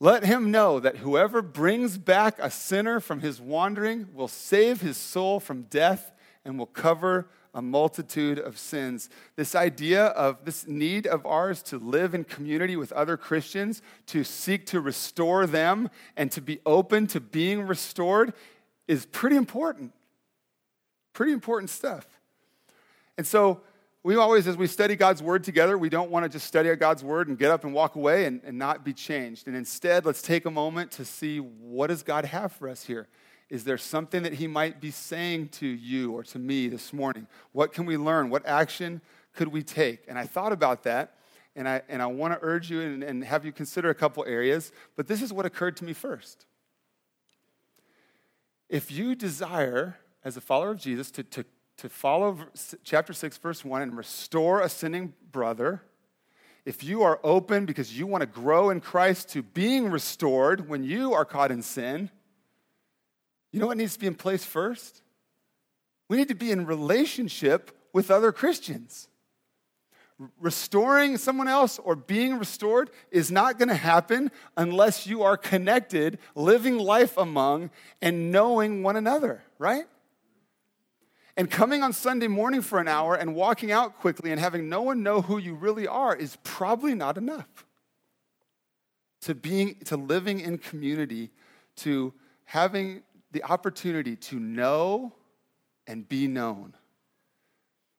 Let 0.06 0.24
him 0.24 0.52
know 0.52 0.80
that 0.80 0.98
whoever 0.98 1.42
brings 1.42 1.98
back 1.98 2.38
a 2.38 2.52
sinner 2.52 3.00
from 3.00 3.22
his 3.22 3.42
wandering 3.42 4.10
will 4.14 4.28
save 4.28 4.82
his 4.82 4.98
soul 4.98 5.40
from 5.40 5.64
death 5.64 6.12
and 6.46 6.60
will 6.60 6.68
cover 6.68 7.28
a 7.56 7.64
multitude 7.64 8.38
of 8.38 8.60
sins. 8.60 9.10
This 9.36 9.56
idea 9.56 10.06
of 10.06 10.46
this 10.46 10.68
need 10.68 11.08
of 11.08 11.26
ours 11.26 11.64
to 11.64 11.80
live 11.80 12.14
in 12.14 12.24
community 12.24 12.76
with 12.76 12.92
other 12.92 13.18
Christians, 13.18 13.82
to 14.06 14.24
seek 14.24 14.68
to 14.68 14.80
restore 14.80 15.48
them, 15.48 15.90
and 16.16 16.32
to 16.34 16.40
be 16.40 16.60
open 16.68 17.08
to 17.08 17.20
being 17.20 17.64
restored 17.64 18.32
is 18.88 19.08
pretty 19.08 19.38
important. 19.38 19.92
Pretty 21.14 21.32
important 21.32 21.72
stuff. 21.72 22.06
And 23.18 23.26
so, 23.26 23.62
we 24.06 24.18
always, 24.18 24.48
as 24.48 24.56
we 24.56 24.68
study 24.68 24.96
God's 24.96 25.24
word 25.24 25.44
together, 25.44 25.80
we 25.80 25.90
don't 25.90 26.12
want 26.12 26.26
to 26.26 26.30
just 26.30 26.46
study 26.46 26.74
God's 26.76 27.04
word 27.04 27.28
and 27.28 27.40
get 27.40 27.50
up 27.50 27.64
and 27.64 27.74
walk 27.74 27.96
away 27.96 28.26
and, 28.26 28.40
and 28.44 28.56
not 28.56 28.86
be 28.86 28.94
changed. 28.94 29.48
And 29.48 29.56
instead, 29.56 30.06
let's 30.06 30.22
take 30.22 30.46
a 30.46 30.52
moment 30.52 30.92
to 30.92 31.06
see 31.06 31.40
what 31.40 31.88
does 31.88 32.04
God 32.04 32.26
have 32.26 32.52
for 32.52 32.70
us 32.70 32.84
here? 32.84 33.08
Is 33.50 33.64
there 33.64 33.80
something 33.80 34.22
that 34.22 34.34
he 34.34 34.46
might 34.46 34.80
be 34.80 34.92
saying 34.92 35.48
to 35.54 35.66
you 35.66 36.12
or 36.12 36.22
to 36.22 36.38
me 36.38 36.68
this 36.68 36.94
morning? 36.94 37.26
What 37.52 37.74
can 37.74 37.88
we 37.88 37.98
learn? 37.98 38.30
What 38.30 38.46
action 38.46 39.02
could 39.34 39.48
we 39.48 39.64
take? 39.64 40.04
And 40.08 40.20
I 40.20 40.28
thought 40.28 40.52
about 40.52 40.84
that, 40.84 41.16
and 41.56 41.68
I, 41.68 41.82
and 41.90 42.00
I 42.00 42.06
want 42.06 42.32
to 42.36 42.40
urge 42.44 42.70
you 42.70 42.82
and, 42.82 43.02
and 43.02 43.24
have 43.24 43.44
you 43.44 43.52
consider 43.52 43.90
a 43.90 43.96
couple 43.96 44.24
areas, 44.28 44.72
but 44.96 45.08
this 45.08 45.24
is 45.24 45.34
what 45.34 45.48
occurred 45.48 45.78
to 45.78 45.84
me 45.84 45.94
first. 45.94 46.46
If 48.70 48.92
you 48.92 49.16
desire 49.16 49.98
as 50.24 50.38
a 50.38 50.42
follower 50.42 50.70
of 50.70 50.78
Jesus, 50.78 51.10
to, 51.10 51.24
to, 51.24 51.46
to 51.78 51.90
follow 51.90 52.38
chapter 52.84 53.14
6, 53.14 53.38
verse 53.38 53.66
1, 53.66 53.82
and 53.82 53.98
restore 53.98 54.62
a 54.62 54.70
sinning 54.70 55.14
brother, 55.32 55.82
if 56.66 56.84
you 56.84 57.04
are 57.04 57.20
open 57.24 57.66
because 57.66 57.98
you 57.98 58.08
want 58.08 58.22
to 58.22 58.28
grow 58.28 58.70
in 58.70 58.82
Christ 58.82 59.30
to 59.30 59.44
being 59.44 59.90
restored 59.90 60.68
when 60.68 60.84
you 60.84 61.14
are 61.14 61.26
caught 61.26 61.52
in 61.52 61.62
sin, 61.62 62.10
you 63.52 63.60
know 63.60 63.68
what 63.68 63.78
needs 63.78 63.94
to 63.94 64.00
be 64.00 64.08
in 64.08 64.16
place 64.16 64.44
first? 64.44 65.02
We 66.10 66.18
need 66.18 66.28
to 66.30 66.36
be 66.36 66.52
in 66.52 66.66
relationship 66.66 67.78
with 67.94 68.10
other 68.10 68.32
Christians. 68.32 69.08
Restoring 70.40 71.18
someone 71.18 71.48
else 71.48 71.78
or 71.78 71.96
being 71.96 72.40
restored 72.40 72.90
is 73.12 73.32
not 73.32 73.60
going 73.60 73.70
to 73.70 73.76
happen 73.76 74.32
unless 74.56 75.06
you 75.06 75.24
are 75.24 75.36
connected, 75.36 76.20
living 76.36 76.78
life 76.78 77.18
among, 77.18 77.70
and 78.02 78.32
knowing 78.32 78.82
one 78.82 78.96
another, 78.96 79.44
right? 79.60 79.86
And 81.38 81.52
coming 81.52 81.84
on 81.84 81.92
Sunday 81.92 82.28
morning 82.28 82.62
for 82.62 82.80
an 82.80 82.88
hour 82.88 83.16
and 83.16 83.36
walking 83.36 83.72
out 83.72 84.00
quickly 84.00 84.32
and 84.32 84.40
having 84.40 84.70
no 84.70 84.82
one 84.82 85.04
know 85.04 85.22
who 85.22 85.38
you 85.38 85.54
really 85.54 85.86
are 85.88 86.16
is 86.16 86.38
probably 86.44 86.96
not 86.96 87.18
enough. 87.18 87.66
To 89.22 89.36
being 89.36 89.76
to 89.86 89.98
living 89.98 90.40
in 90.40 90.58
community, 90.58 91.32
to 91.78 92.14
having 92.46 93.04
the 93.32 93.44
opportunity 93.44 94.16
to 94.16 94.40
know 94.40 95.14
and 95.88 96.08
be 96.08 96.28
known. 96.28 96.74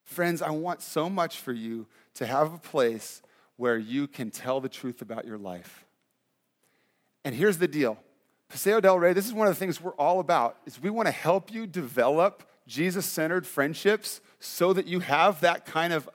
Friends, 0.04 0.40
I 0.40 0.50
want 0.50 0.80
so 0.80 1.10
much 1.10 1.40
for 1.40 1.52
you 1.52 1.86
to 2.14 2.26
have 2.26 2.54
a 2.54 2.58
place 2.58 3.20
where 3.56 3.76
you 3.76 4.06
can 4.06 4.30
tell 4.30 4.60
the 4.60 4.68
truth 4.68 5.02
about 5.02 5.26
your 5.26 5.36
life. 5.36 5.84
And 7.24 7.34
here's 7.34 7.58
the 7.58 7.68
deal. 7.68 7.98
Paseo 8.48 8.80
del 8.80 8.98
Rey, 8.98 9.12
this 9.12 9.26
is 9.26 9.32
one 9.32 9.48
of 9.48 9.54
the 9.54 9.58
things 9.58 9.80
we're 9.80 9.94
all 9.94 10.20
about, 10.20 10.58
is 10.64 10.80
we 10.80 10.90
want 10.90 11.06
to 11.06 11.12
help 11.12 11.52
you 11.52 11.66
develop 11.66 12.48
Jesus-centered 12.66 13.46
friendships 13.46 14.20
so 14.40 14.72
that 14.72 14.86
you 14.86 15.00
have 15.00 15.40
that 15.40 15.66
kind 15.66 15.92
of 15.92 16.08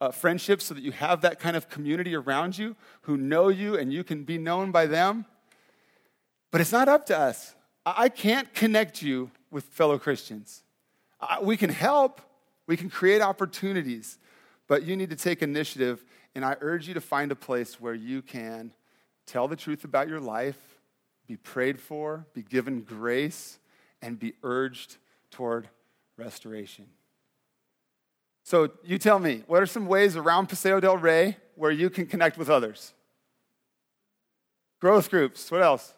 uh, 0.00 0.10
friendship, 0.10 0.62
so 0.62 0.72
that 0.74 0.82
you 0.82 0.92
have 0.92 1.20
that 1.20 1.38
kind 1.38 1.56
of 1.56 1.68
community 1.68 2.14
around 2.14 2.56
you 2.56 2.74
who 3.02 3.16
know 3.16 3.48
you 3.48 3.76
and 3.76 3.92
you 3.92 4.02
can 4.02 4.24
be 4.24 4.38
known 4.38 4.70
by 4.70 4.86
them. 4.86 5.26
But 6.50 6.60
it's 6.60 6.72
not 6.72 6.88
up 6.88 7.06
to 7.06 7.18
us. 7.18 7.54
I 7.84 8.08
can't 8.08 8.52
connect 8.54 9.02
you 9.02 9.30
with 9.50 9.64
fellow 9.64 9.98
Christians. 9.98 10.62
We 11.42 11.56
can 11.56 11.70
help, 11.70 12.20
we 12.66 12.76
can 12.76 12.88
create 12.88 13.20
opportunities, 13.20 14.18
but 14.68 14.84
you 14.84 14.96
need 14.96 15.10
to 15.10 15.16
take 15.16 15.42
initiative. 15.42 16.04
And 16.34 16.44
I 16.44 16.56
urge 16.60 16.88
you 16.88 16.94
to 16.94 17.00
find 17.00 17.30
a 17.30 17.36
place 17.36 17.80
where 17.80 17.94
you 17.94 18.22
can 18.22 18.72
tell 19.26 19.48
the 19.48 19.56
truth 19.56 19.84
about 19.84 20.08
your 20.08 20.20
life, 20.20 20.78
be 21.26 21.36
prayed 21.36 21.78
for, 21.78 22.26
be 22.32 22.42
given 22.42 22.80
grace, 22.82 23.58
and 24.00 24.18
be 24.18 24.32
urged 24.42 24.96
toward 25.30 25.68
restoration. 26.20 26.86
So 28.44 28.70
you 28.84 28.98
tell 28.98 29.18
me, 29.18 29.42
what 29.46 29.62
are 29.62 29.66
some 29.66 29.86
ways 29.86 30.16
around 30.16 30.48
Paseo 30.48 30.80
del 30.80 30.96
Rey 30.96 31.36
where 31.56 31.70
you 31.70 31.90
can 31.90 32.06
connect 32.06 32.38
with 32.38 32.48
others? 32.48 32.92
Growth 34.80 35.10
groups. 35.10 35.50
What 35.50 35.62
else? 35.62 35.92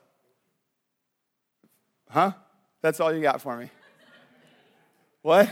Huh? 2.08 2.32
That's 2.80 3.00
all 3.00 3.12
you 3.12 3.22
got 3.22 3.40
for 3.40 3.56
me. 3.56 3.70
What? 5.22 5.48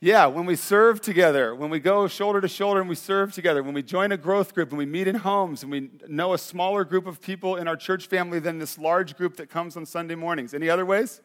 Yeah, 0.00 0.26
when 0.26 0.46
we 0.46 0.54
serve 0.54 1.00
together, 1.00 1.54
when 1.54 1.70
we 1.70 1.80
go 1.80 2.06
shoulder 2.06 2.40
to 2.40 2.48
shoulder 2.48 2.80
and 2.80 2.88
we 2.88 2.94
serve 2.94 3.32
together, 3.32 3.62
when 3.62 3.74
we 3.74 3.82
join 3.82 4.12
a 4.12 4.16
growth 4.16 4.54
group 4.54 4.70
and 4.70 4.78
we 4.78 4.86
meet 4.86 5.08
in 5.08 5.16
homes 5.16 5.62
and 5.62 5.72
we 5.72 5.90
know 6.06 6.32
a 6.34 6.38
smaller 6.38 6.84
group 6.84 7.06
of 7.06 7.20
people 7.20 7.56
in 7.56 7.66
our 7.66 7.76
church 7.76 8.06
family 8.06 8.38
than 8.38 8.58
this 8.58 8.78
large 8.78 9.16
group 9.16 9.36
that 9.36 9.50
comes 9.50 9.76
on 9.76 9.84
Sunday 9.84 10.14
mornings. 10.14 10.54
Any 10.54 10.70
other 10.70 10.86
ways? 10.86 11.20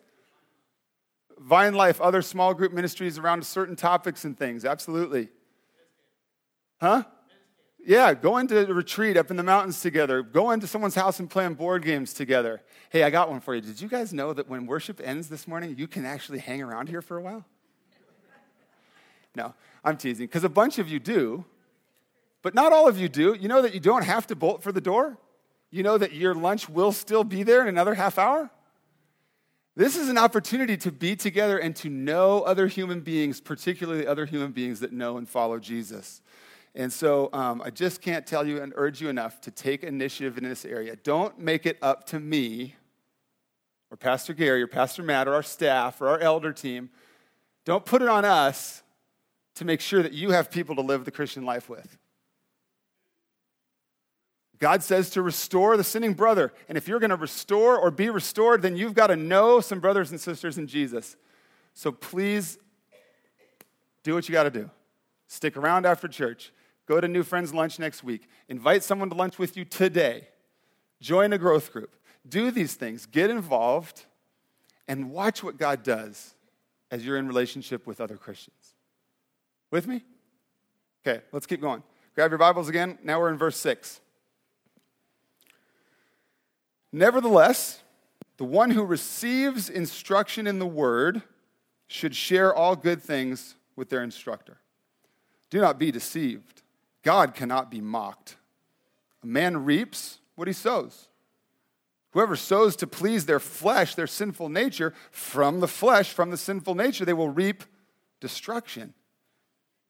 Vine 1.39 1.73
Life, 1.73 1.99
other 2.01 2.21
small 2.21 2.53
group 2.53 2.71
ministries 2.71 3.17
around 3.17 3.45
certain 3.45 3.75
topics 3.75 4.25
and 4.25 4.37
things. 4.37 4.65
Absolutely. 4.65 5.29
Huh? 6.79 7.03
Yeah, 7.85 8.13
go 8.13 8.37
into 8.37 8.69
a 8.69 8.73
retreat 8.73 9.17
up 9.17 9.29
in 9.29 9.35
the 9.35 9.43
mountains 9.43 9.81
together. 9.81 10.21
Go 10.21 10.51
into 10.51 10.67
someone's 10.67 10.95
house 10.95 11.19
and 11.19 11.29
play 11.29 11.47
board 11.49 11.83
games 11.83 12.13
together. 12.13 12.61
Hey, 12.89 13.03
I 13.03 13.09
got 13.09 13.29
one 13.29 13.41
for 13.41 13.55
you. 13.55 13.61
Did 13.61 13.81
you 13.81 13.89
guys 13.89 14.13
know 14.13 14.31
that 14.31 14.47
when 14.47 14.65
worship 14.65 15.01
ends 15.03 15.27
this 15.27 15.47
morning, 15.47 15.75
you 15.77 15.87
can 15.87 16.05
actually 16.05 16.39
hang 16.39 16.61
around 16.61 16.87
here 16.87 17.01
for 17.01 17.17
a 17.17 17.21
while? 17.21 17.45
No, 19.35 19.53
I'm 19.83 19.97
teasing, 19.97 20.27
because 20.27 20.43
a 20.43 20.49
bunch 20.49 20.77
of 20.77 20.87
you 20.87 20.99
do, 20.99 21.43
but 22.41 22.53
not 22.53 22.71
all 22.71 22.87
of 22.87 22.97
you 22.97 23.09
do. 23.09 23.33
You 23.33 23.47
know 23.47 23.61
that 23.61 23.73
you 23.73 23.79
don't 23.79 24.05
have 24.05 24.27
to 24.27 24.35
bolt 24.35 24.61
for 24.63 24.71
the 24.71 24.81
door? 24.81 25.17
You 25.71 25.83
know 25.83 25.97
that 25.97 26.13
your 26.13 26.35
lunch 26.35 26.69
will 26.69 26.91
still 26.91 27.23
be 27.23 27.43
there 27.43 27.63
in 27.63 27.67
another 27.67 27.95
half 27.95 28.17
hour? 28.17 28.51
This 29.75 29.97
is 29.97 30.07
an 30.07 30.19
opportunity 30.19 30.77
to 30.77 30.91
be 30.91 31.15
together 31.15 31.57
and 31.57 31.75
to 31.77 31.89
know 31.89 32.41
other 32.41 32.67
human 32.67 33.01
beings, 33.01 33.41
particularly 33.41 34.05
other 34.05 34.25
human 34.25 34.51
beings 34.51 34.79
that 34.81 34.91
know 34.91 35.17
and 35.17 35.27
follow 35.27 35.57
Jesus. 35.57 36.21
And 36.75 36.93
so 36.93 37.29
um, 37.33 37.61
I 37.63 37.71
just 37.71 38.01
can't 38.01 38.25
tell 38.25 38.45
you 38.45 38.61
and 38.61 38.73
urge 38.75 39.01
you 39.01 39.09
enough 39.09 39.41
to 39.41 39.51
take 39.51 39.83
initiative 39.83 40.37
in 40.37 40.43
this 40.43 40.63
area. 40.63 40.95
Don't 40.95 41.39
make 41.39 41.65
it 41.65 41.77
up 41.81 42.05
to 42.07 42.19
me 42.19 42.75
or 43.89 43.97
Pastor 43.97 44.33
Gary 44.33 44.61
or 44.61 44.67
Pastor 44.67 45.03
Matt 45.03 45.27
or 45.27 45.33
our 45.33 45.43
staff 45.43 46.01
or 46.01 46.07
our 46.07 46.19
elder 46.19 46.51
team. 46.51 46.89
Don't 47.65 47.85
put 47.85 48.01
it 48.01 48.09
on 48.09 48.25
us 48.25 48.83
to 49.55 49.65
make 49.65 49.81
sure 49.81 50.03
that 50.03 50.13
you 50.13 50.31
have 50.31 50.49
people 50.49 50.75
to 50.75 50.81
live 50.81 51.05
the 51.05 51.11
Christian 51.11 51.45
life 51.45 51.69
with. 51.69 51.97
God 54.59 54.83
says 54.83 55.09
to 55.11 55.21
restore 55.21 55.75
the 55.77 55.83
sinning 55.83 56.13
brother. 56.13 56.53
And 56.69 56.77
if 56.77 56.87
you're 56.87 56.99
going 56.99 57.09
to 57.09 57.15
restore 57.15 57.77
or 57.77 57.91
be 57.91 58.09
restored, 58.09 58.61
then 58.61 58.77
you've 58.77 58.93
got 58.93 59.07
to 59.07 59.15
know 59.15 59.59
some 59.59 59.79
brothers 59.79 60.11
and 60.11 60.19
sisters 60.19 60.57
in 60.57 60.67
Jesus. 60.67 61.15
So 61.73 61.91
please 61.91 62.57
do 64.03 64.13
what 64.13 64.29
you 64.29 64.33
got 64.33 64.43
to 64.43 64.51
do. 64.51 64.69
Stick 65.27 65.57
around 65.57 65.85
after 65.85 66.07
church. 66.07 66.51
Go 66.85 67.01
to 67.01 67.07
New 67.07 67.23
Friends 67.23 67.53
Lunch 67.53 67.79
next 67.79 68.03
week. 68.03 68.27
Invite 68.49 68.83
someone 68.83 69.09
to 69.09 69.15
lunch 69.15 69.39
with 69.39 69.57
you 69.57 69.65
today. 69.65 70.27
Join 71.01 71.33
a 71.33 71.37
growth 71.37 71.71
group. 71.71 71.95
Do 72.27 72.51
these 72.51 72.75
things. 72.75 73.05
Get 73.05 73.29
involved 73.29 74.05
and 74.87 75.11
watch 75.11 75.43
what 75.43 75.57
God 75.57 75.83
does 75.83 76.35
as 76.91 77.05
you're 77.05 77.17
in 77.17 77.27
relationship 77.27 77.87
with 77.87 77.99
other 77.99 78.17
Christians. 78.17 78.75
With 79.71 79.87
me? 79.87 80.03
Okay, 81.05 81.21
let's 81.31 81.47
keep 81.47 81.59
going. 81.59 81.83
Grab 82.15 82.31
your 82.31 82.37
Bibles 82.37 82.69
again. 82.69 82.99
Now 83.03 83.19
we're 83.19 83.31
in 83.31 83.37
verse 83.37 83.57
6. 83.57 83.99
Nevertheless, 86.95 87.81
the 88.37 88.45
one 88.45 88.69
who 88.69 88.83
receives 88.85 89.67
instruction 89.67 90.45
in 90.45 90.59
the 90.59 90.67
word 90.67 91.23
should 91.87 92.15
share 92.15 92.53
all 92.53 92.75
good 92.75 93.01
things 93.01 93.55
with 93.75 93.89
their 93.89 94.03
instructor. 94.03 94.59
Do 95.49 95.59
not 95.59 95.79
be 95.79 95.91
deceived. 95.91 96.61
God 97.01 97.33
cannot 97.33 97.71
be 97.71 97.81
mocked. 97.81 98.37
A 99.23 99.27
man 99.27 99.65
reaps 99.65 100.19
what 100.35 100.47
he 100.47 100.53
sows. 100.53 101.07
Whoever 102.11 102.35
sows 102.35 102.75
to 102.75 102.87
please 102.87 103.25
their 103.25 103.39
flesh, 103.39 103.95
their 103.95 104.05
sinful 104.05 104.49
nature, 104.49 104.93
from 105.09 105.61
the 105.61 105.67
flesh, 105.67 106.11
from 106.11 106.29
the 106.29 106.37
sinful 106.37 106.75
nature, 106.75 107.05
they 107.05 107.13
will 107.13 107.29
reap 107.29 107.63
destruction. 108.19 108.93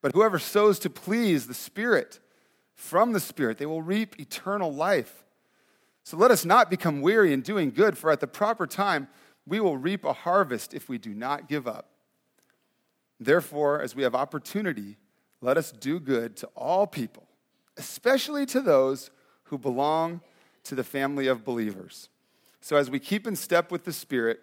But 0.00 0.12
whoever 0.12 0.38
sows 0.38 0.78
to 0.80 0.90
please 0.90 1.46
the 1.46 1.54
Spirit, 1.54 2.18
from 2.74 3.12
the 3.12 3.20
Spirit, 3.20 3.58
they 3.58 3.66
will 3.66 3.82
reap 3.82 4.18
eternal 4.18 4.72
life. 4.72 5.24
So 6.04 6.18
let 6.18 6.30
us 6.30 6.44
not 6.44 6.70
become 6.70 7.00
weary 7.00 7.32
in 7.32 7.40
doing 7.40 7.70
good, 7.70 7.96
for 7.96 8.10
at 8.10 8.20
the 8.20 8.26
proper 8.26 8.66
time 8.66 9.08
we 9.46 9.58
will 9.58 9.78
reap 9.78 10.04
a 10.04 10.12
harvest 10.12 10.74
if 10.74 10.88
we 10.88 10.98
do 10.98 11.14
not 11.14 11.48
give 11.48 11.66
up. 11.66 11.88
Therefore, 13.18 13.80
as 13.80 13.96
we 13.96 14.02
have 14.02 14.14
opportunity, 14.14 14.98
let 15.40 15.56
us 15.56 15.72
do 15.72 15.98
good 15.98 16.36
to 16.36 16.46
all 16.54 16.86
people, 16.86 17.26
especially 17.76 18.44
to 18.46 18.60
those 18.60 19.10
who 19.44 19.58
belong 19.58 20.20
to 20.64 20.74
the 20.74 20.84
family 20.84 21.26
of 21.26 21.44
believers. 21.44 22.08
So, 22.60 22.76
as 22.76 22.90
we 22.90 22.98
keep 22.98 23.26
in 23.26 23.36
step 23.36 23.70
with 23.70 23.84
the 23.84 23.92
Spirit, 23.92 24.40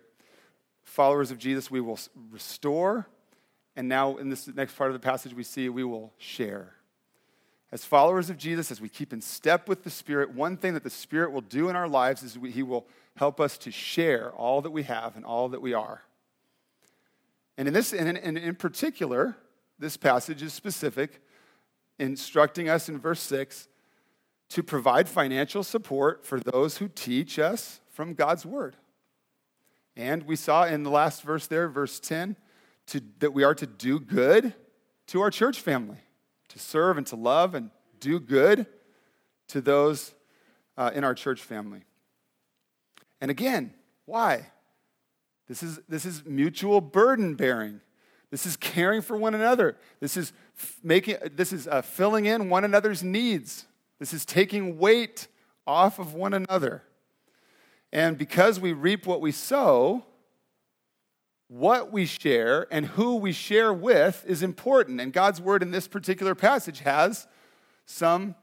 followers 0.84 1.32
of 1.32 1.38
Jesus, 1.38 1.72
we 1.72 1.82
will 1.82 2.00
restore. 2.32 3.08
And 3.76 3.88
now, 3.88 4.18
in 4.18 4.30
this 4.30 4.48
next 4.48 4.76
part 4.76 4.90
of 4.90 4.94
the 4.94 5.00
passage, 5.00 5.34
we 5.34 5.44
see 5.44 5.70
we 5.70 5.84
will 5.84 6.14
share. 6.18 6.76
As 7.72 7.86
followers 7.86 8.30
of 8.30 8.38
Jesus, 8.38 8.72
as 8.72 8.82
we 8.82 8.90
keep 8.90 9.14
in 9.14 9.22
step 9.22 9.70
with 9.70 9.84
the 9.84 9.90
Spirit, 9.90 10.34
one 10.34 10.58
thing 10.58 10.74
that 10.74 10.84
the 10.84 10.90
Spirit 10.90 11.32
will 11.32 11.42
do 11.42 11.70
in 11.70 11.76
our 11.76 11.88
lives 11.88 12.22
is 12.22 12.38
we, 12.38 12.52
He 12.52 12.64
will 12.64 12.86
help 13.16 13.40
us 13.40 13.58
to 13.60 13.72
share 13.72 14.32
all 14.32 14.62
that 14.62 14.72
we 14.72 14.84
have 14.84 15.16
and 15.16 15.26
all 15.26 15.50
that 15.50 15.62
we 15.62 15.74
are. 15.74 16.02
And 17.58 17.68
in 17.68 17.74
this, 17.74 17.94
and 17.94 18.10
in, 18.10 18.18
and 18.18 18.38
in 18.38 18.56
particular, 18.56 19.38
this 19.80 19.96
passage 19.96 20.44
is 20.44 20.54
specific, 20.54 21.22
instructing 21.98 22.70
us 22.70 22.90
in 22.90 23.00
verse 23.00 23.22
6 23.22 23.68
to 24.50 24.64
provide 24.64 25.08
financial 25.08 25.64
support 25.64 26.26
for 26.26 26.40
those 26.40 26.78
who 26.78 26.90
teach 26.90 27.40
us 27.40 27.80
from 27.90 28.14
God's 28.14 28.46
word. 28.46 28.76
And 29.96 30.24
we 30.24 30.36
saw 30.36 30.66
in 30.66 30.84
the 30.84 30.90
last 30.90 31.22
verse 31.22 31.48
there, 31.48 31.68
verse 31.70 32.00
10, 32.00 32.36
to, 32.88 33.02
that 33.20 33.34
we 33.34 33.44
are 33.44 33.56
to 33.56 33.66
do 33.66 34.00
good 34.00 34.54
to 35.08 35.22
our 35.22 35.32
church 35.32 35.60
family, 35.60 36.00
to 36.52 36.60
serve 36.60 36.98
and 36.98 37.08
to 37.08 37.16
love 37.16 37.56
and 37.56 37.72
do 38.00 38.20
good 38.20 38.66
to 39.48 39.62
those 39.62 40.14
uh, 40.78 40.92
in 40.94 41.04
our 41.04 41.14
church 41.14 41.42
family. 41.42 41.84
And 43.20 43.30
again, 43.30 43.74
why? 44.06 44.48
This 45.48 45.64
is, 45.64 45.80
this 45.88 46.06
is 46.06 46.26
mutual 46.26 46.82
burden 46.82 47.36
bearing. 47.36 47.82
This 48.32 48.46
is 48.46 48.56
caring 48.56 49.02
for 49.02 49.18
one 49.18 49.36
another. 49.36 49.78
This 50.00 50.16
is 50.16 50.32
making 50.82 51.18
this 51.36 51.52
is 51.52 51.68
uh, 51.68 51.82
filling 51.82 52.26
in 52.26 52.50
one 52.50 52.64
another's 52.64 53.04
needs. 53.04 53.66
This 54.00 54.14
is 54.14 54.26
taking 54.26 54.78
weight 54.78 55.28
off 55.68 56.00
of 56.00 56.14
one 56.14 56.34
another. 56.34 56.84
And 57.92 58.18
because 58.18 58.60
we 58.60 58.72
reap 58.72 59.06
what 59.06 59.20
we 59.20 59.34
sow, 59.34 60.06
what 61.52 61.92
we 61.92 62.06
share 62.06 62.66
and 62.72 62.86
who 62.86 63.18
we 63.18 63.34
share 63.34 63.74
with 63.74 64.24
is 64.26 64.42
important. 64.42 65.02
And 65.02 65.12
God's 65.12 65.42
word 65.42 65.62
in 65.62 65.72
this 65.72 65.86
particular 65.86 66.34
passage 66.34 66.80
has 66.80 67.28
some 67.86 68.36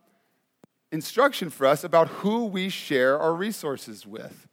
instruction 0.93 1.49
for 1.49 1.67
us 1.67 1.85
about 1.85 2.09
who 2.09 2.45
we 2.45 2.69
share 2.69 3.19
our 3.19 3.33
resources 3.33 4.07
with. 4.07 4.47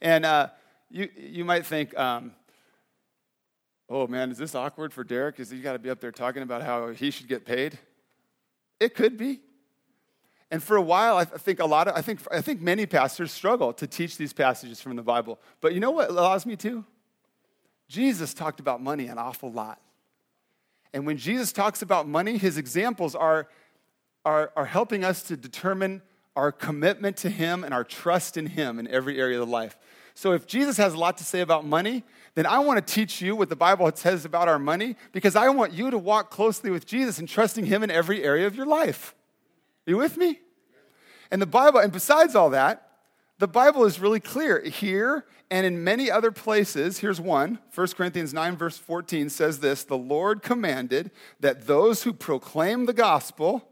And 0.00 0.26
uh, 0.26 0.48
you, 0.90 1.08
you 1.16 1.44
might 1.44 1.64
think, 1.64 1.96
um, 1.96 2.32
oh 3.88 4.08
man, 4.08 4.32
is 4.32 4.38
this 4.38 4.56
awkward 4.56 4.92
for 4.92 5.04
Derek? 5.04 5.38
Is 5.38 5.48
he 5.48 5.60
got 5.60 5.74
to 5.74 5.78
be 5.78 5.88
up 5.88 6.00
there 6.00 6.10
talking 6.10 6.42
about 6.42 6.62
how 6.62 6.88
he 6.88 7.12
should 7.12 7.28
get 7.28 7.44
paid? 7.44 7.78
It 8.80 8.96
could 8.96 9.16
be. 9.18 9.38
And 10.50 10.60
for 10.60 10.76
a 10.76 10.82
while, 10.82 11.16
I 11.16 11.26
think 11.26 11.60
a 11.60 11.64
lot 11.64 11.86
of, 11.86 11.94
I 11.94 12.02
think, 12.02 12.18
I 12.32 12.40
think 12.40 12.60
many 12.60 12.86
pastors 12.86 13.30
struggle 13.30 13.72
to 13.74 13.86
teach 13.86 14.16
these 14.16 14.32
passages 14.32 14.80
from 14.80 14.96
the 14.96 15.02
Bible. 15.04 15.38
But 15.60 15.74
you 15.74 15.78
know 15.78 15.92
what 15.92 16.10
allows 16.10 16.44
me 16.44 16.56
to? 16.56 16.84
Jesus 17.90 18.32
talked 18.32 18.60
about 18.60 18.80
money 18.80 19.08
an 19.08 19.18
awful 19.18 19.50
lot. 19.50 19.80
And 20.92 21.06
when 21.06 21.16
Jesus 21.16 21.52
talks 21.52 21.82
about 21.82 22.06
money, 22.06 22.38
his 22.38 22.56
examples 22.56 23.16
are, 23.16 23.48
are, 24.24 24.52
are 24.54 24.64
helping 24.64 25.02
us 25.02 25.24
to 25.24 25.36
determine 25.36 26.00
our 26.36 26.52
commitment 26.52 27.16
to 27.18 27.30
him 27.30 27.64
and 27.64 27.74
our 27.74 27.82
trust 27.82 28.36
in 28.36 28.46
him 28.46 28.78
in 28.78 28.86
every 28.86 29.20
area 29.20 29.42
of 29.42 29.48
life. 29.48 29.76
So 30.14 30.32
if 30.32 30.46
Jesus 30.46 30.76
has 30.76 30.94
a 30.94 30.98
lot 30.98 31.18
to 31.18 31.24
say 31.24 31.40
about 31.40 31.66
money, 31.66 32.04
then 32.36 32.46
I 32.46 32.60
want 32.60 32.84
to 32.84 32.94
teach 32.94 33.20
you 33.20 33.34
what 33.34 33.48
the 33.48 33.56
Bible 33.56 33.90
says 33.92 34.24
about 34.24 34.46
our 34.46 34.60
money 34.60 34.94
because 35.10 35.34
I 35.34 35.48
want 35.48 35.72
you 35.72 35.90
to 35.90 35.98
walk 35.98 36.30
closely 36.30 36.70
with 36.70 36.86
Jesus 36.86 37.18
and 37.18 37.28
trusting 37.28 37.66
him 37.66 37.82
in 37.82 37.90
every 37.90 38.22
area 38.22 38.46
of 38.46 38.54
your 38.54 38.66
life. 38.66 39.16
Are 39.88 39.90
you 39.90 39.96
with 39.96 40.16
me? 40.16 40.38
And 41.32 41.42
the 41.42 41.46
Bible, 41.46 41.80
and 41.80 41.92
besides 41.92 42.36
all 42.36 42.50
that, 42.50 42.89
the 43.40 43.48
Bible 43.48 43.86
is 43.86 43.98
really 43.98 44.20
clear 44.20 44.60
here 44.60 45.24
and 45.50 45.64
in 45.66 45.82
many 45.82 46.10
other 46.10 46.30
places. 46.30 46.98
Here's 46.98 47.20
one 47.20 47.58
1 47.74 47.88
Corinthians 47.88 48.34
9, 48.34 48.56
verse 48.56 48.76
14 48.76 49.30
says 49.30 49.60
this 49.60 49.82
The 49.82 49.96
Lord 49.96 50.42
commanded 50.42 51.10
that 51.40 51.66
those 51.66 52.02
who 52.02 52.12
proclaim 52.12 52.84
the 52.84 52.92
gospel 52.92 53.66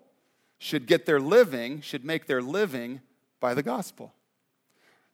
should 0.56 0.86
get 0.86 1.04
their 1.04 1.20
living, 1.20 1.82
should 1.82 2.02
make 2.02 2.26
their 2.26 2.40
living 2.40 3.02
by 3.40 3.52
the 3.52 3.62
gospel. 3.62 4.14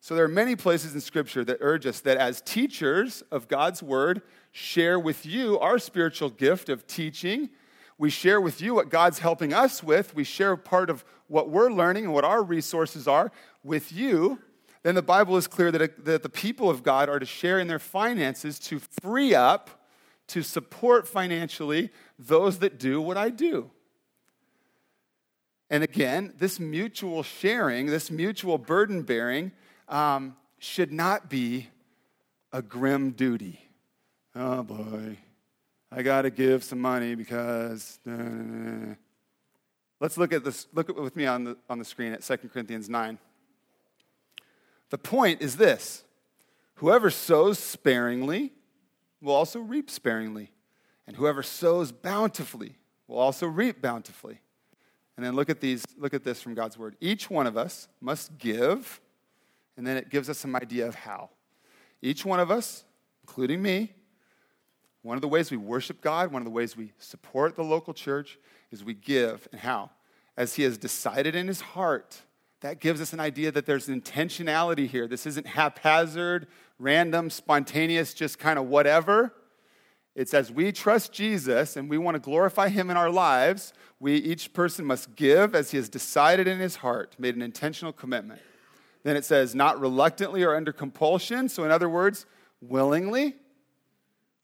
So 0.00 0.14
there 0.14 0.24
are 0.24 0.28
many 0.28 0.54
places 0.54 0.94
in 0.94 1.00
Scripture 1.00 1.44
that 1.44 1.58
urge 1.60 1.84
us 1.84 2.00
that 2.00 2.16
as 2.16 2.40
teachers 2.40 3.22
of 3.32 3.48
God's 3.48 3.82
Word, 3.82 4.22
share 4.52 5.00
with 5.00 5.26
you 5.26 5.58
our 5.58 5.80
spiritual 5.80 6.30
gift 6.30 6.68
of 6.68 6.86
teaching. 6.86 7.50
We 7.98 8.10
share 8.10 8.40
with 8.40 8.60
you 8.60 8.74
what 8.74 8.88
God's 8.88 9.20
helping 9.20 9.52
us 9.52 9.82
with. 9.82 10.14
We 10.14 10.24
share 10.24 10.56
part 10.56 10.90
of 10.90 11.04
what 11.28 11.48
we're 11.48 11.70
learning 11.70 12.04
and 12.04 12.12
what 12.12 12.24
our 12.24 12.42
resources 12.42 13.06
are 13.06 13.30
with 13.62 13.92
you. 13.92 14.40
Then 14.82 14.94
the 14.94 15.02
Bible 15.02 15.36
is 15.36 15.46
clear 15.46 15.70
that, 15.70 16.04
that 16.04 16.22
the 16.22 16.28
people 16.28 16.68
of 16.68 16.82
God 16.82 17.08
are 17.08 17.18
to 17.18 17.26
share 17.26 17.58
in 17.58 17.68
their 17.68 17.78
finances 17.78 18.58
to 18.60 18.78
free 18.78 19.34
up, 19.34 19.86
to 20.28 20.42
support 20.42 21.08
financially 21.08 21.90
those 22.18 22.58
that 22.58 22.78
do 22.78 23.00
what 23.00 23.16
I 23.16 23.30
do. 23.30 23.70
And 25.70 25.82
again, 25.82 26.34
this 26.38 26.60
mutual 26.60 27.22
sharing, 27.22 27.86
this 27.86 28.10
mutual 28.10 28.58
burden 28.58 29.02
bearing, 29.02 29.52
um, 29.88 30.36
should 30.58 30.92
not 30.92 31.28
be 31.30 31.68
a 32.52 32.62
grim 32.62 33.12
duty. 33.12 33.60
Oh 34.36 34.62
boy, 34.62 35.16
I 35.96 36.02
got 36.02 36.22
to 36.22 36.30
give 36.30 36.64
some 36.64 36.80
money 36.80 37.14
because. 37.14 37.98
Let's 40.00 40.18
look 40.18 40.32
at 40.32 40.44
this. 40.44 40.66
Look 40.74 40.88
with 40.98 41.14
me 41.16 41.26
on 41.26 41.44
the, 41.44 41.56
on 41.70 41.78
the 41.78 41.84
screen 41.84 42.12
at 42.12 42.22
2 42.22 42.36
Corinthians 42.52 42.88
9. 42.90 43.18
The 44.90 44.98
point 44.98 45.40
is 45.40 45.56
this 45.56 46.04
whoever 46.74 47.10
sows 47.10 47.58
sparingly 47.58 48.52
will 49.22 49.34
also 49.34 49.60
reap 49.60 49.88
sparingly, 49.88 50.50
and 51.06 51.16
whoever 51.16 51.42
sows 51.42 51.92
bountifully 51.92 52.76
will 53.06 53.18
also 53.18 53.46
reap 53.46 53.80
bountifully. 53.80 54.40
And 55.16 55.24
then 55.24 55.36
look 55.36 55.48
at 55.48 55.60
these, 55.60 55.84
look 55.96 56.12
at 56.12 56.24
this 56.24 56.42
from 56.42 56.54
God's 56.54 56.76
word. 56.76 56.96
Each 57.00 57.30
one 57.30 57.46
of 57.46 57.56
us 57.56 57.88
must 58.00 58.36
give 58.36 59.00
and 59.76 59.86
then 59.86 59.96
it 59.96 60.10
gives 60.10 60.28
us 60.28 60.38
some 60.38 60.54
idea 60.56 60.86
of 60.86 60.94
how. 60.94 61.30
Each 62.02 62.24
one 62.24 62.40
of 62.40 62.50
us, 62.50 62.84
including 63.22 63.62
me, 63.62 63.94
one 65.04 65.18
of 65.18 65.20
the 65.20 65.28
ways 65.28 65.50
we 65.50 65.58
worship 65.58 66.00
God, 66.00 66.32
one 66.32 66.40
of 66.40 66.46
the 66.46 66.50
ways 66.50 66.78
we 66.78 66.92
support 66.98 67.56
the 67.56 67.62
local 67.62 67.92
church 67.92 68.38
is 68.72 68.82
we 68.82 68.94
give. 68.94 69.46
And 69.52 69.60
how? 69.60 69.90
As 70.34 70.54
He 70.54 70.62
has 70.62 70.78
decided 70.78 71.34
in 71.34 71.46
His 71.46 71.60
heart, 71.60 72.22
that 72.62 72.80
gives 72.80 73.02
us 73.02 73.12
an 73.12 73.20
idea 73.20 73.52
that 73.52 73.66
there's 73.66 73.88
intentionality 73.88 74.88
here. 74.88 75.06
This 75.06 75.26
isn't 75.26 75.46
haphazard, 75.46 76.46
random, 76.78 77.28
spontaneous, 77.28 78.14
just 78.14 78.38
kind 78.38 78.58
of 78.58 78.66
whatever. 78.66 79.34
It's 80.14 80.32
as 80.32 80.50
we 80.50 80.72
trust 80.72 81.12
Jesus 81.12 81.76
and 81.76 81.90
we 81.90 81.98
want 81.98 82.14
to 82.14 82.18
glorify 82.18 82.70
Him 82.70 82.88
in 82.88 82.96
our 82.96 83.10
lives, 83.10 83.74
we, 84.00 84.14
each 84.14 84.54
person 84.54 84.86
must 84.86 85.14
give 85.16 85.54
as 85.54 85.70
He 85.70 85.76
has 85.76 85.90
decided 85.90 86.48
in 86.48 86.60
His 86.60 86.76
heart, 86.76 87.14
made 87.18 87.36
an 87.36 87.42
intentional 87.42 87.92
commitment. 87.92 88.40
Then 89.02 89.16
it 89.16 89.26
says, 89.26 89.54
not 89.54 89.78
reluctantly 89.78 90.42
or 90.42 90.56
under 90.56 90.72
compulsion. 90.72 91.50
So, 91.50 91.62
in 91.62 91.70
other 91.70 91.90
words, 91.90 92.24
willingly. 92.62 93.34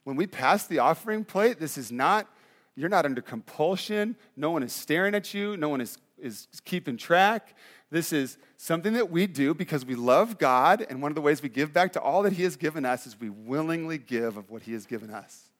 When 0.04 0.16
we 0.16 0.26
pass 0.26 0.66
the 0.66 0.78
offering 0.78 1.24
plate, 1.24 1.60
this 1.60 1.76
is 1.76 1.92
not, 1.92 2.26
you're 2.74 2.88
not 2.88 3.04
under 3.04 3.20
compulsion. 3.20 4.16
No 4.36 4.50
one 4.50 4.62
is 4.62 4.72
staring 4.72 5.14
at 5.14 5.34
you, 5.34 5.56
no 5.56 5.68
one 5.68 5.80
is, 5.80 5.98
is 6.18 6.48
keeping 6.64 6.96
track. 6.96 7.56
This 7.90 8.12
is 8.12 8.38
something 8.56 8.92
that 8.94 9.10
we 9.10 9.26
do 9.26 9.52
because 9.52 9.84
we 9.84 9.94
love 9.94 10.38
God, 10.38 10.86
and 10.88 11.02
one 11.02 11.10
of 11.10 11.16
the 11.16 11.20
ways 11.20 11.42
we 11.42 11.48
give 11.48 11.72
back 11.72 11.92
to 11.94 12.00
all 12.00 12.22
that 12.22 12.34
He 12.34 12.44
has 12.44 12.56
given 12.56 12.84
us 12.84 13.06
is 13.06 13.18
we 13.18 13.28
willingly 13.28 13.98
give 13.98 14.36
of 14.36 14.50
what 14.50 14.62
He 14.62 14.72
has 14.72 14.86
given 14.86 15.10
us. 15.10 15.50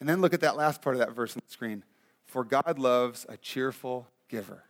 And 0.00 0.08
then 0.08 0.20
look 0.20 0.34
at 0.34 0.40
that 0.40 0.56
last 0.56 0.82
part 0.82 0.96
of 0.96 1.00
that 1.00 1.12
verse 1.12 1.36
on 1.36 1.42
the 1.46 1.52
screen. 1.52 1.84
For 2.24 2.44
God 2.44 2.78
loves 2.78 3.24
a 3.28 3.36
cheerful 3.36 4.08
giver. 4.28 4.64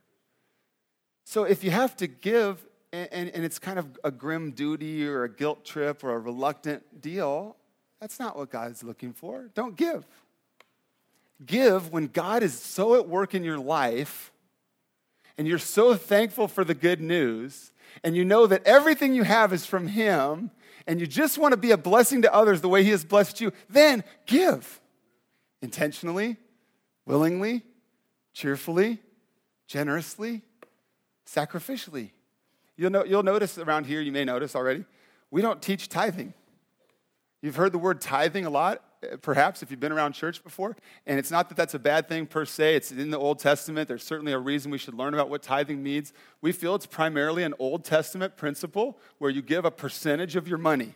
So 1.25 1.45
if 1.45 1.65
you 1.65 1.71
have 1.71 1.97
to 1.97 2.07
give 2.07 2.65
and, 2.93 3.09
and, 3.11 3.29
and 3.31 3.45
it's 3.45 3.59
kind 3.59 3.79
of 3.79 3.99
a 4.05 4.11
grim 4.11 4.53
duty 4.53 5.07
or 5.07 5.25
a 5.25 5.29
guilt 5.29 5.65
trip 5.65 6.05
or 6.05 6.13
a 6.13 6.19
reluctant 6.19 7.01
deal, 7.01 7.57
that's 8.05 8.21
not 8.21 8.37
what 8.37 8.51
God's 8.51 8.85
looking 8.85 9.15
for. 9.15 9.49
Don't 9.55 9.77
give. 9.77 10.07
Give 11.47 11.91
when 11.91 12.09
God 12.09 12.43
is 12.43 12.53
so 12.53 12.97
at 12.97 13.09
work 13.09 13.35
in 13.35 13.45
your 13.45 13.57
life 13.57 14.31
and 15.39 15.49
you're 15.49 15.59
so 15.59 15.95
thankful 15.95 16.47
for 16.47 16.65
the 16.65 16.75
good 16.75 17.01
news 17.01 17.73
and 18.03 18.15
you 18.15 18.23
know 18.23 18.47
that 18.47 18.63
everything 18.67 19.15
you 19.15 19.23
have 19.23 19.55
is 19.55 19.65
from 19.65 19.87
Him 19.87 20.51
and 20.87 21.01
you 21.01 21.07
just 21.07 21.39
want 21.39 21.53
to 21.53 21.57
be 21.57 21.71
a 21.71 21.79
blessing 21.79 22.21
to 22.21 22.35
others 22.35 22.61
the 22.61 22.69
way 22.69 22.85
He 22.85 22.91
has 22.91 23.07
blessed 23.07 23.41
you, 23.41 23.53
then 23.71 24.05
give 24.27 24.83
intentionally, 25.63 26.37
willingly, 27.07 27.63
cheerfully, 28.35 28.99
generously, 29.67 30.43
sacrificially. 31.27 32.11
You'll, 32.77 32.91
know, 32.91 33.05
you'll 33.07 33.23
notice 33.23 33.57
around 33.57 33.87
here, 33.87 34.03
you 34.03 34.13
may 34.13 34.27
notice 34.27 34.55
already, 34.55 34.85
we 35.31 35.41
don't 35.41 35.63
teach 35.63 35.89
tithing. 35.89 36.35
You've 37.45 37.57
heard 37.57 37.73
the 37.73 37.79
word 37.79 38.01
tithing 38.01 38.47
a 38.47 38.51
lot, 38.51 38.83
eh, 39.03 39.17
perhaps, 39.21 39.63
if 39.63 39.71
you've 39.71 39.79
been 39.79 39.93
around 39.93 40.15
church 40.15 40.43
before. 40.43 40.79
And 41.07 41.19
it's 41.19 41.31
not 41.31 41.51
that 41.51 41.57
that's 41.57 41.75
a 41.75 41.79
bad 41.79 42.09
thing 42.09 42.25
per 42.25 42.47
se. 42.47 42.77
It's 42.77 42.91
in 42.91 43.11
the 43.11 43.19
Old 43.19 43.39
Testament. 43.39 43.87
There's 43.87 44.03
certainly 44.03 44.33
a 44.33 44.39
reason 44.39 44.71
we 44.71 44.79
should 44.79 44.95
learn 44.95 45.13
about 45.13 45.29
what 45.29 45.43
tithing 45.43 45.83
means. 45.83 46.15
We 46.41 46.53
feel 46.53 46.75
it's 46.75 46.87
primarily 46.87 47.43
an 47.43 47.53
Old 47.59 47.85
Testament 47.85 48.39
principle 48.39 48.99
where 49.19 49.31
you 49.31 49.43
give 49.43 49.67
a 49.67 49.71
percentage 49.71 50.37
of 50.37 50.49
your 50.49 50.57
money, 50.57 50.95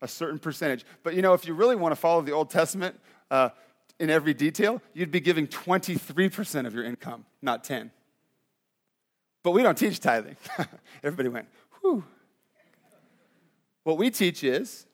a 0.00 0.06
certain 0.06 0.38
percentage. 0.38 0.86
But 1.02 1.16
you 1.16 1.22
know, 1.22 1.34
if 1.34 1.48
you 1.48 1.54
really 1.54 1.74
want 1.74 1.90
to 1.90 1.96
follow 1.96 2.22
the 2.22 2.30
Old 2.30 2.48
Testament 2.48 3.00
uh, 3.32 3.48
in 3.98 4.08
every 4.08 4.34
detail, 4.34 4.80
you'd 4.94 5.10
be 5.10 5.18
giving 5.18 5.48
23% 5.48 6.66
of 6.68 6.74
your 6.74 6.84
income, 6.84 7.24
not 7.42 7.64
10. 7.64 7.90
But 9.42 9.50
we 9.50 9.64
don't 9.64 9.76
teach 9.76 9.98
tithing. 9.98 10.36
Everybody 11.02 11.28
went, 11.28 11.48
whew. 11.80 12.04
What 13.82 13.98
we 13.98 14.10
teach 14.10 14.44
is 14.44 14.86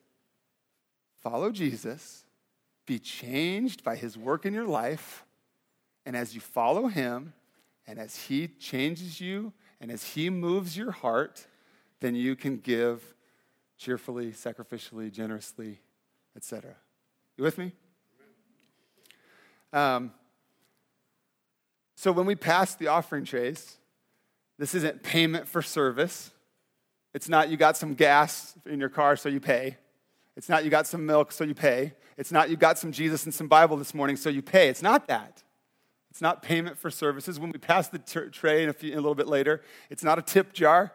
follow 1.23 1.51
Jesus, 1.51 2.25
be 2.87 2.99
changed 2.99 3.85
by 3.85 3.97
his 3.97 4.19
work 4.19 4.45
in 4.45 4.53
your 4.53 4.67
life, 4.67 5.25
and 6.05 6.17
as 6.17 6.35
you 6.35 6.41
follow 6.41 6.89
him, 6.89 7.33
and 7.87 7.99
as 7.99 8.17
he 8.17 8.49
changes 8.49 9.21
you, 9.21 9.53
and 9.81 9.91
as 9.91 10.05
he 10.05 10.31
moves 10.31 10.77
your 10.77 10.91
heart, 10.91 11.47
then 12.01 12.15
you 12.15 12.37
can 12.37 12.59
give 12.59 13.15
cheerfully, 13.79 14.33
sacrificially, 14.33 15.11
generously, 15.11 15.81
etc. 16.37 16.75
You 17.37 17.45
with 17.45 17.59
me? 17.59 17.73
Um, 19.73 20.13
so 21.97 22.13
when 22.13 22.27
we 22.27 22.35
pass 22.35 22.75
the 22.75 22.89
offering 22.89 23.25
trays, 23.25 23.79
this 24.59 24.75
isn't 24.75 25.03
payment 25.03 25.49
for 25.49 25.63
service. 25.63 26.31
It's 27.15 27.29
not 27.29 27.49
you 27.49 27.57
got 27.57 27.77
some 27.77 27.95
gas 27.95 28.55
in 28.67 28.81
your 28.81 28.89
car, 28.89 29.17
so 29.17 29.29
you 29.29 29.41
pay. 29.41 29.77
It's 30.37 30.49
not 30.49 30.65
you 30.65 30.71
got 30.71 30.87
some 30.87 31.05
milk, 31.05 31.33
so 31.33 31.45
you 31.45 31.55
pay. 31.55 31.93
It's 32.17 32.33
not 32.33 32.49
you 32.51 32.57
got 32.57 32.79
some 32.79 32.93
Jesus 32.93 33.25
and 33.25 33.35
some 33.35 33.49
Bible 33.49 33.77
this 33.77 33.95
morning, 33.95 34.17
so 34.17 34.31
you 34.31 34.43
pay. 34.43 34.69
It's 34.69 34.83
not 34.83 35.09
that. 35.09 35.43
It's 36.11 36.21
not 36.21 36.43
payment 36.43 36.79
for 36.79 36.91
services. 36.91 37.41
When 37.41 37.51
we 37.51 37.59
pass 37.59 37.89
the 37.89 37.99
t- 37.99 38.29
tray 38.31 38.63
in 38.63 38.69
a, 38.69 38.73
few, 38.73 38.93
a 38.95 38.97
little 38.97 39.15
bit 39.15 39.29
later, 39.29 39.63
it's 39.89 40.05
not 40.05 40.19
a 40.19 40.23
tip 40.23 40.53
jar. 40.53 40.93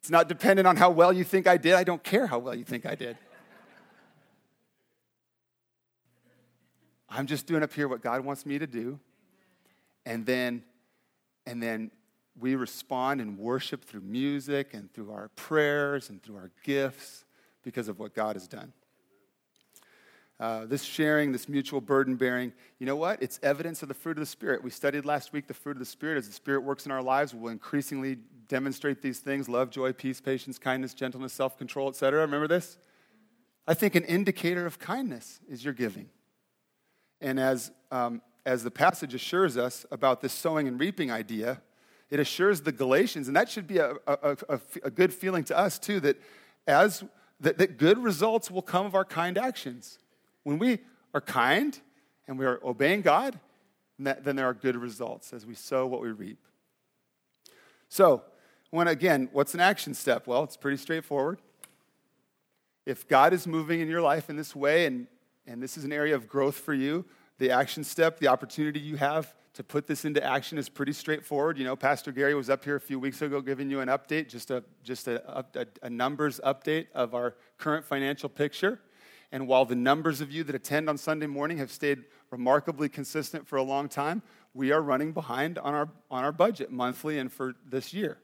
It's 0.00 0.10
not 0.10 0.28
dependent 0.28 0.68
on 0.68 0.76
how 0.76 0.90
well 0.90 1.12
you 1.12 1.24
think 1.24 1.46
I 1.46 1.56
did. 1.56 1.74
I 1.74 1.84
don't 1.84 2.02
care 2.02 2.26
how 2.26 2.38
well 2.38 2.54
you 2.54 2.64
think 2.64 2.86
I 2.86 2.94
did. 2.94 3.16
I'm 7.08 7.26
just 7.26 7.46
doing 7.46 7.62
up 7.62 7.72
here 7.72 7.88
what 7.88 8.02
God 8.02 8.24
wants 8.24 8.46
me 8.46 8.58
to 8.58 8.66
do. 8.66 9.00
And 10.06 10.24
then, 10.26 10.62
and 11.46 11.62
then 11.62 11.90
we 12.38 12.54
respond 12.54 13.20
and 13.20 13.36
worship 13.36 13.84
through 13.84 14.02
music 14.02 14.74
and 14.74 14.92
through 14.92 15.10
our 15.10 15.28
prayers 15.34 16.08
and 16.08 16.22
through 16.22 16.36
our 16.36 16.50
gifts 16.62 17.24
because 17.68 17.88
of 17.88 17.98
what 17.98 18.14
God 18.14 18.34
has 18.34 18.48
done. 18.48 18.72
Uh, 20.40 20.64
this 20.64 20.82
sharing, 20.82 21.32
this 21.32 21.50
mutual 21.50 21.82
burden 21.82 22.16
bearing, 22.16 22.50
you 22.78 22.86
know 22.86 22.96
what? 22.96 23.22
It's 23.22 23.38
evidence 23.42 23.82
of 23.82 23.88
the 23.88 23.94
fruit 23.94 24.16
of 24.16 24.20
the 24.20 24.26
Spirit. 24.26 24.64
We 24.64 24.70
studied 24.70 25.04
last 25.04 25.34
week 25.34 25.48
the 25.48 25.52
fruit 25.52 25.72
of 25.72 25.80
the 25.80 25.84
Spirit. 25.84 26.16
As 26.16 26.26
the 26.26 26.32
Spirit 26.32 26.62
works 26.62 26.86
in 26.86 26.92
our 26.92 27.02
lives, 27.02 27.34
we'll 27.34 27.52
increasingly 27.52 28.16
demonstrate 28.46 29.02
these 29.02 29.18
things 29.18 29.50
love, 29.50 29.68
joy, 29.68 29.92
peace, 29.92 30.18
patience, 30.18 30.58
kindness, 30.58 30.94
gentleness, 30.94 31.34
self 31.34 31.58
control, 31.58 31.90
etc. 31.90 32.22
Remember 32.22 32.48
this? 32.48 32.78
I 33.66 33.74
think 33.74 33.96
an 33.96 34.04
indicator 34.04 34.64
of 34.64 34.78
kindness 34.78 35.40
is 35.46 35.62
your 35.62 35.74
giving. 35.74 36.08
And 37.20 37.38
as, 37.38 37.70
um, 37.90 38.22
as 38.46 38.64
the 38.64 38.70
passage 38.70 39.12
assures 39.12 39.58
us 39.58 39.84
about 39.90 40.22
this 40.22 40.32
sowing 40.32 40.66
and 40.66 40.80
reaping 40.80 41.10
idea, 41.10 41.60
it 42.08 42.18
assures 42.18 42.62
the 42.62 42.72
Galatians, 42.72 43.28
and 43.28 43.36
that 43.36 43.50
should 43.50 43.66
be 43.66 43.76
a, 43.76 43.96
a, 44.06 44.36
a, 44.48 44.60
a 44.84 44.90
good 44.90 45.12
feeling 45.12 45.44
to 45.44 45.58
us 45.58 45.78
too, 45.78 46.00
that 46.00 46.16
as 46.66 47.04
that, 47.40 47.58
that 47.58 47.78
good 47.78 47.98
results 47.98 48.50
will 48.50 48.62
come 48.62 48.86
of 48.86 48.94
our 48.94 49.04
kind 49.04 49.38
actions. 49.38 49.98
When 50.42 50.58
we 50.58 50.78
are 51.14 51.20
kind 51.20 51.78
and 52.26 52.38
we 52.38 52.46
are 52.46 52.60
obeying 52.64 53.02
God, 53.02 53.38
then 53.98 54.36
there 54.36 54.46
are 54.46 54.54
good 54.54 54.76
results 54.76 55.32
as 55.32 55.44
we 55.44 55.54
sow 55.54 55.86
what 55.86 56.00
we 56.00 56.10
reap. 56.10 56.38
So, 57.88 58.22
when 58.70 58.86
again, 58.86 59.28
what's 59.32 59.54
an 59.54 59.60
action 59.60 59.94
step? 59.94 60.26
Well, 60.26 60.44
it's 60.44 60.56
pretty 60.56 60.76
straightforward. 60.76 61.40
If 62.84 63.08
God 63.08 63.32
is 63.32 63.46
moving 63.46 63.80
in 63.80 63.88
your 63.88 64.02
life 64.02 64.28
in 64.28 64.36
this 64.36 64.54
way, 64.54 64.86
and, 64.86 65.06
and 65.46 65.62
this 65.62 65.76
is 65.76 65.84
an 65.84 65.92
area 65.92 66.14
of 66.14 66.28
growth 66.28 66.56
for 66.56 66.74
you, 66.74 67.04
the 67.38 67.50
action 67.50 67.82
step, 67.82 68.18
the 68.18 68.28
opportunity 68.28 68.78
you 68.78 68.96
have 68.96 69.34
to 69.58 69.64
put 69.64 69.88
this 69.88 70.04
into 70.04 70.22
action 70.22 70.56
is 70.56 70.68
pretty 70.68 70.92
straightforward. 70.92 71.58
You 71.58 71.64
know, 71.64 71.74
Pastor 71.74 72.12
Gary 72.12 72.32
was 72.32 72.48
up 72.48 72.62
here 72.62 72.76
a 72.76 72.80
few 72.80 73.00
weeks 73.00 73.22
ago 73.22 73.40
giving 73.40 73.68
you 73.68 73.80
an 73.80 73.88
update, 73.88 74.28
just 74.28 74.52
a, 74.52 74.62
just 74.84 75.08
a, 75.08 75.44
a, 75.56 75.66
a 75.82 75.90
numbers 75.90 76.40
update 76.44 76.86
of 76.94 77.12
our 77.12 77.34
current 77.58 77.84
financial 77.84 78.28
picture. 78.28 78.78
And 79.32 79.48
while 79.48 79.64
the 79.64 79.74
numbers 79.74 80.20
of 80.20 80.30
you 80.30 80.44
that 80.44 80.54
attend 80.54 80.88
on 80.88 80.96
Sunday 80.96 81.26
morning 81.26 81.58
have 81.58 81.72
stayed 81.72 82.04
remarkably 82.30 82.88
consistent 82.88 83.48
for 83.48 83.56
a 83.56 83.62
long 83.64 83.88
time, 83.88 84.22
we 84.54 84.70
are 84.70 84.80
running 84.80 85.10
behind 85.10 85.58
on 85.58 85.74
our, 85.74 85.88
on 86.08 86.22
our 86.22 86.30
budget 86.30 86.70
monthly 86.70 87.18
and 87.18 87.32
for 87.32 87.56
this 87.68 87.92
year. 87.92 88.18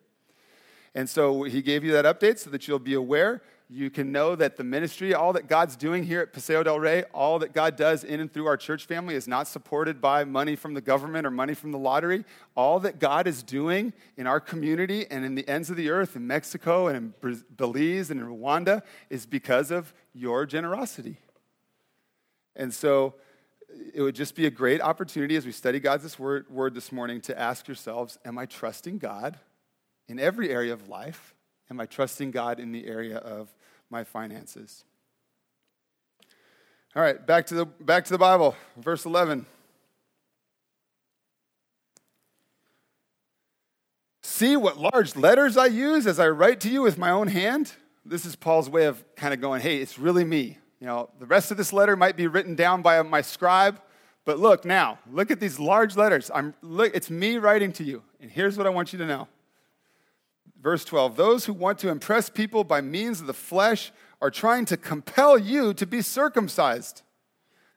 And 0.95 1.11
so 1.11 1.43
he 1.43 1.63
gave 1.63 1.83
you 1.83 1.91
that 1.95 2.05
update 2.05 2.39
so 2.39 2.51
that 2.51 2.69
you'll 2.69 2.79
be 2.79 2.95
aware. 2.95 3.43
You 3.71 3.89
can 3.89 4.13
know 4.13 4.37
that 4.37 4.57
the 4.57 4.65
ministry, 4.65 5.15
all 5.15 5.33
that 5.33 5.49
God's 5.49 5.75
doing 5.75 6.05
here 6.05 6.21
at 6.21 6.35
Paseo 6.35 6.63
del 6.63 6.79
Rey, 6.79 7.05
all 7.15 7.39
that 7.39 7.55
God 7.55 7.77
does 7.77 8.05
in 8.05 8.21
and 8.21 8.31
through 8.31 8.47
our 8.47 8.59
church 8.59 8.85
family 8.85 9.15
is 9.15 9.27
not 9.27 9.49
supported 9.49 10.03
by 10.03 10.25
money 10.25 10.55
from 10.55 10.75
the 10.75 10.83
government 10.83 11.27
or 11.27 11.31
money 11.31 11.55
from 11.55 11.73
the 11.73 11.79
lottery. 11.79 12.27
All 12.55 12.79
that 12.81 12.99
God 12.99 13.27
is 13.27 13.43
doing 13.43 13.95
in 14.19 14.27
our 14.27 14.39
community 14.39 15.07
and 15.11 15.25
in 15.25 15.35
the 15.35 15.49
ends 15.49 15.71
of 15.71 15.77
the 15.77 15.89
earth, 15.89 16.15
in 16.15 16.27
Mexico 16.27 16.89
and 16.89 17.15
in 17.23 17.45
Belize 17.57 18.11
and 18.11 18.21
in 18.21 18.27
Rwanda, 18.27 18.83
is 19.09 19.25
because 19.25 19.71
of 19.71 19.95
your 20.13 20.45
generosity. 20.45 21.17
And 22.55 22.73
so 22.73 23.15
it 23.95 24.03
would 24.03 24.15
just 24.15 24.35
be 24.35 24.47
a 24.47 24.51
great 24.51 24.83
opportunity 24.83 25.37
as 25.37 25.47
we 25.47 25.53
study 25.53 25.81
God's 25.81 26.19
word, 26.19 26.49
word 26.51 26.75
this 26.75 26.93
morning 26.93 27.21
to 27.23 27.39
ask 27.39 27.67
yourselves 27.67 28.19
Am 28.27 28.37
I 28.37 28.45
trusting 28.45 28.99
God 28.99 29.39
in 30.07 30.21
every 30.21 30.51
area 30.51 30.73
of 30.75 30.89
life? 30.89 31.34
Am 31.71 31.81
I 31.81 31.87
trusting 31.87 32.31
God 32.31 32.61
in 32.61 32.73
the 32.73 32.87
area 32.87 33.17
of 33.19 33.55
my 33.91 34.05
finances? 34.05 34.85
All 36.95 37.03
right, 37.03 37.25
back 37.27 37.47
to 37.47 37.55
the, 37.55 37.67
back 37.67 38.05
to 38.05 38.13
the 38.13 38.19
Bible, 38.19 38.55
verse 38.77 39.05
11. 39.05 39.47
See 44.23 44.57
what 44.57 44.79
large 44.79 45.17
letters 45.17 45.57
I 45.57 45.67
use 45.67 46.07
as 46.07 46.19
I 46.19 46.29
write 46.29 46.61
to 46.61 46.69
you 46.69 46.83
with 46.83 46.99
my 46.99 47.11
own 47.11 47.29
hand? 47.29 47.73
this 48.05 48.27
is 48.27 48.37
Paul's 48.37 48.69
way 48.69 48.85
of 48.85 49.03
kind 49.17 49.33
of 49.33 49.41
going, 49.41 49.61
hey, 49.61 49.79
it's 49.79 49.99
really 49.99 50.25
me. 50.25 50.59
You 50.81 50.87
know, 50.87 51.11
the 51.19 51.27
rest 51.27 51.51
of 51.51 51.57
this 51.57 51.73
letter 51.73 51.97
might 51.97 52.17
be 52.17 52.27
written 52.27 52.55
down 52.55 52.83
by 52.83 53.01
my 53.03 53.23
scribe, 53.23 53.81
but 54.25 54.39
look 54.39 54.65
now, 54.65 54.99
look 55.11 55.31
at 55.31 55.41
these 55.41 55.59
large 55.59 55.97
letters. 55.97 56.31
I'm, 56.35 56.55
look, 56.61 56.95
it's 56.95 57.11
me 57.11 57.39
writing 57.39 57.73
to 57.73 57.85
you. 57.85 58.03
And 58.21 58.31
here's 58.31 58.59
what 58.59 58.67
I 58.67 58.71
want 58.71 58.93
you 58.93 58.99
to 58.99 59.07
know. 59.07 59.29
Verse 60.65 60.85
12 60.87 61.15
Those 61.15 61.45
who 61.45 61.53
want 61.53 61.79
to 61.81 61.91
impress 61.91 62.29
people 62.31 62.65
by 62.65 62.81
means 62.81 63.21
of 63.21 63.29
the 63.29 63.35
flesh 63.35 63.93
are 64.21 64.31
trying 64.31 64.65
to 64.65 64.77
compel 64.79 65.39
you 65.39 65.75
to 65.75 65.87
be 65.87 66.01
circumcised. 66.01 67.03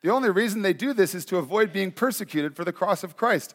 The 0.01 0.09
only 0.09 0.29
reason 0.29 0.61
they 0.61 0.73
do 0.73 0.93
this 0.93 1.13
is 1.13 1.25
to 1.25 1.37
avoid 1.37 1.73
being 1.73 1.91
persecuted 1.91 2.55
for 2.55 2.63
the 2.63 2.71
cross 2.71 3.03
of 3.03 3.17
Christ. 3.17 3.53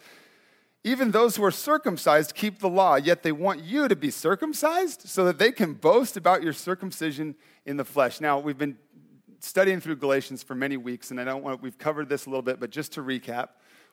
Even 0.84 1.12
those 1.12 1.36
who 1.36 1.44
are 1.44 1.50
circumcised 1.50 2.34
keep 2.34 2.58
the 2.58 2.68
law, 2.68 2.96
yet 2.96 3.22
they 3.22 3.32
want 3.32 3.62
you 3.62 3.88
to 3.88 3.96
be 3.96 4.10
circumcised 4.10 5.08
so 5.08 5.24
that 5.24 5.38
they 5.38 5.50
can 5.50 5.74
boast 5.74 6.16
about 6.16 6.42
your 6.42 6.52
circumcision 6.52 7.34
in 7.64 7.78
the 7.78 7.84
flesh. 7.84 8.20
Now, 8.20 8.38
we've 8.38 8.58
been 8.58 8.76
studying 9.38 9.80
through 9.80 9.96
Galatians 9.96 10.42
for 10.42 10.54
many 10.54 10.76
weeks, 10.76 11.10
and 11.10 11.18
I 11.18 11.24
don't 11.24 11.42
want 11.42 11.62
we've 11.62 11.78
covered 11.78 12.08
this 12.08 12.26
a 12.26 12.28
little 12.28 12.42
bit, 12.42 12.60
but 12.60 12.70
just 12.70 12.92
to 12.94 13.02
recap, 13.02 13.50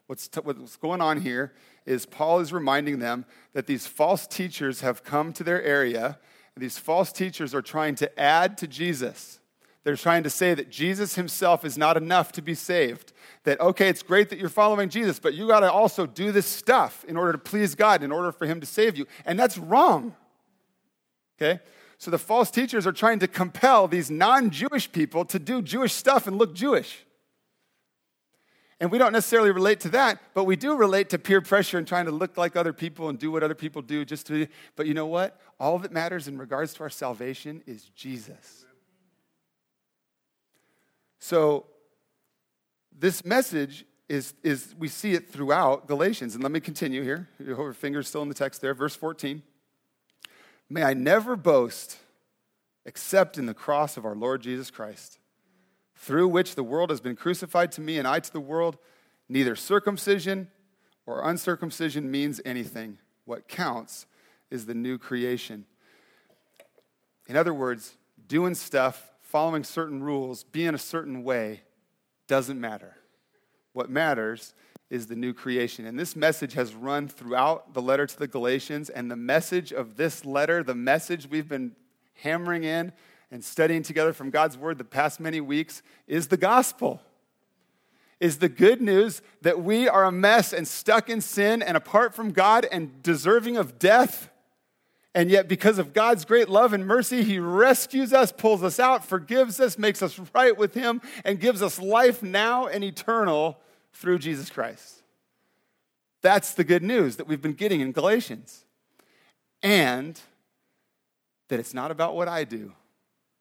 what's, 0.10 0.28
t- 0.28 0.42
what's 0.44 0.76
going 0.78 1.02
on 1.02 1.22
here 1.22 1.54
is 1.86 2.08
Paul 2.08 2.40
is 2.40 2.52
reminding 2.52 2.98
them 2.98 3.26
that 3.54 3.68
these 3.68 3.86
false 3.86 4.26
teachers 4.26 4.82
have 4.82 5.04
come 5.04 5.32
to 5.34 5.44
their 5.44 5.62
area, 5.62 6.18
and 6.56 6.64
these 6.64 6.80
false 6.80 7.12
teachers 7.12 7.54
are 7.54 7.62
trying 7.62 7.94
to 7.96 8.20
add 8.20 8.58
to 8.58 8.68
Jesus. 8.68 9.40
They're 9.84 9.96
trying 9.96 10.24
to 10.24 10.30
say 10.32 10.56
that 10.56 10.72
Jesus 10.72 11.14
himself 11.14 11.64
is 11.64 11.78
not 11.78 11.96
enough 11.96 12.32
to 12.34 12.42
be 12.42 12.56
saved. 12.56 13.14
That, 13.44 13.60
okay, 13.60 13.88
it's 13.88 14.02
great 14.02 14.30
that 14.30 14.40
you're 14.40 14.50
following 14.50 14.90
Jesus, 14.90 15.20
but 15.20 15.36
you 15.36 15.48
got 15.48 15.60
to 15.60 15.72
also 15.72 16.08
do 16.08 16.32
this 16.32 16.48
stuff 16.48 17.06
in 17.08 17.16
order 17.16 17.34
to 17.34 17.38
please 17.38 17.76
God, 17.76 18.02
in 18.02 18.12
order 18.12 18.32
for 18.32 18.48
him 18.48 18.60
to 18.62 18.66
save 18.66 18.98
you. 18.98 19.06
And 19.28 19.38
that's 19.38 19.60
wrong. 19.60 20.16
Okay? 21.40 21.60
So 22.00 22.10
the 22.10 22.18
false 22.18 22.50
teachers 22.50 22.88
are 22.88 22.92
trying 22.92 23.20
to 23.20 23.28
compel 23.28 23.88
these 23.88 24.10
non 24.10 24.50
Jewish 24.50 24.92
people 24.92 25.24
to 25.26 25.38
do 25.38 25.62
Jewish 25.62 25.94
stuff 25.94 26.26
and 26.26 26.36
look 26.36 26.56
Jewish. 26.56 27.06
And 28.80 28.92
we 28.92 28.98
don't 28.98 29.12
necessarily 29.12 29.52
relate 29.52 29.82
to 29.82 29.90
that, 29.90 30.22
but 30.34 30.46
we 30.46 30.56
do 30.56 30.76
relate 30.76 31.10
to 31.10 31.20
peer 31.20 31.42
pressure 31.42 31.78
and 31.78 31.86
trying 31.86 32.06
to 32.06 32.12
look 32.12 32.38
like 32.38 32.56
other 32.56 32.72
people 32.72 33.10
and 33.10 33.20
do 33.20 33.30
what 33.30 33.44
other 33.44 33.56
people 33.56 33.82
do 33.82 34.06
just 34.06 34.28
to. 34.28 34.48
But 34.78 34.88
you 34.88 34.94
know 34.94 35.06
what? 35.06 35.40
All 35.60 35.80
that 35.80 35.92
matters 35.92 36.30
in 36.30 36.38
regards 36.38 36.74
to 36.76 36.84
our 36.84 36.90
salvation 36.90 37.62
is 37.68 37.90
Jesus. 37.96 38.66
So, 41.20 41.66
this 42.98 43.26
message 43.26 43.86
is, 44.08 44.34
is 44.44 44.74
we 44.78 44.88
see 44.88 45.14
it 45.14 45.30
throughout 45.30 45.88
Galatians. 45.88 46.34
And 46.34 46.44
let 46.44 46.52
me 46.52 46.60
continue 46.60 47.04
here. 47.04 47.30
Your 47.40 47.74
finger's 47.74 48.08
still 48.08 48.22
in 48.22 48.30
the 48.30 48.36
text 48.36 48.62
there. 48.62 48.74
Verse 48.74 48.96
14. 48.96 49.44
May 50.70 50.84
I 50.84 50.94
never 50.94 51.36
boast 51.36 51.98
except 52.86 53.38
in 53.38 53.46
the 53.46 53.54
cross 53.54 53.98
of 53.98 54.06
our 54.06 54.16
Lord 54.16 54.42
Jesus 54.42 54.72
Christ, 54.72 55.20
through 56.00 56.30
which 56.30 56.56
the 56.56 56.64
world 56.64 56.90
has 56.90 57.02
been 57.02 57.16
crucified 57.16 57.72
to 57.74 57.82
me 57.82 57.98
and 57.98 58.08
I 58.08 58.22
to 58.22 58.32
the 58.32 58.40
world. 58.40 58.78
Neither 59.28 59.56
circumcision 59.56 60.48
or 61.06 61.28
uncircumcision 61.30 62.10
means 62.10 62.40
anything. 62.46 62.98
What 63.26 63.50
counts 63.50 64.06
is 64.50 64.66
the 64.66 64.74
new 64.74 64.98
creation. 64.98 65.66
In 67.28 67.36
other 67.36 67.54
words, 67.54 67.98
doing 68.28 68.56
stuff 68.56 69.12
following 69.20 69.64
certain 69.64 70.02
rules, 70.02 70.44
being 70.44 70.74
a 70.74 70.80
certain 70.80 71.24
way, 71.24 71.62
doesn't 72.28 72.60
matter. 72.60 72.96
What 73.74 73.90
matters 73.90 74.54
is 74.90 75.06
the 75.06 75.16
new 75.16 75.34
creation. 75.34 75.86
And 75.86 76.00
this 76.00 76.16
message 76.16 76.54
has 76.54 76.74
run 76.74 77.08
throughout 77.08 77.74
the 77.74 77.82
letter 77.82 78.08
to 78.08 78.18
the 78.18 78.28
Galatians. 78.28 78.90
And 78.90 79.12
the 79.12 79.16
message 79.16 79.72
of 79.72 79.98
this 79.98 80.26
letter, 80.26 80.64
the 80.64 80.74
message 80.74 81.30
we've 81.30 81.48
been 81.48 81.76
hammering 82.16 82.64
in 82.64 82.94
and 83.32 83.44
studying 83.44 83.84
together 83.84 84.14
from 84.14 84.30
God's 84.30 84.58
word 84.58 84.78
the 84.78 84.84
past 84.84 85.20
many 85.20 85.42
weeks, 85.42 85.82
is 86.08 86.28
the 86.28 86.38
gospel. 86.38 87.02
Is 88.20 88.40
the 88.40 88.50
good 88.50 88.82
news 88.82 89.22
that 89.42 89.62
we 89.62 89.88
are 89.88 90.04
a 90.04 90.12
mess 90.12 90.52
and 90.52 90.68
stuck 90.68 91.10
in 91.10 91.22
sin 91.22 91.62
and 91.62 91.78
apart 91.78 92.14
from 92.14 92.32
God 92.32 92.68
and 92.70 93.02
deserving 93.02 93.56
of 93.56 93.80
death 93.80 94.30
and 95.16 95.32
yet, 95.32 95.48
because 95.48 95.80
of 95.80 95.92
God's 95.92 96.24
great 96.24 96.50
love 96.50 96.72
and 96.72 96.86
mercy, 96.86 97.24
He 97.24 97.40
rescues 97.40 98.14
us, 98.14 98.32
pulls 98.32 98.64
us 98.64 98.80
out, 98.80 99.04
forgives 99.04 99.60
us, 99.60 99.78
makes 99.78 100.04
us 100.04 100.20
right 100.36 100.56
with 100.56 100.76
Him, 100.76 101.02
and 101.26 101.40
gives 101.40 101.64
us 101.64 101.80
life 101.80 102.22
now 102.22 102.68
and 102.68 102.84
eternal 102.84 103.58
through 103.92 104.20
Jesus 104.20 104.50
Christ. 104.50 105.02
That's 106.22 106.54
the 106.54 106.64
good 106.64 106.84
news 106.84 107.16
that 107.16 107.28
we've 107.28 107.42
been 107.42 107.54
getting 107.54 107.82
in 107.82 107.92
Galatians. 107.92 108.66
And 109.64 110.20
that 111.48 111.60
it's 111.60 111.74
not 111.74 111.90
about 111.90 112.16
what 112.16 112.28
I 112.28 112.44
do, 112.44 112.74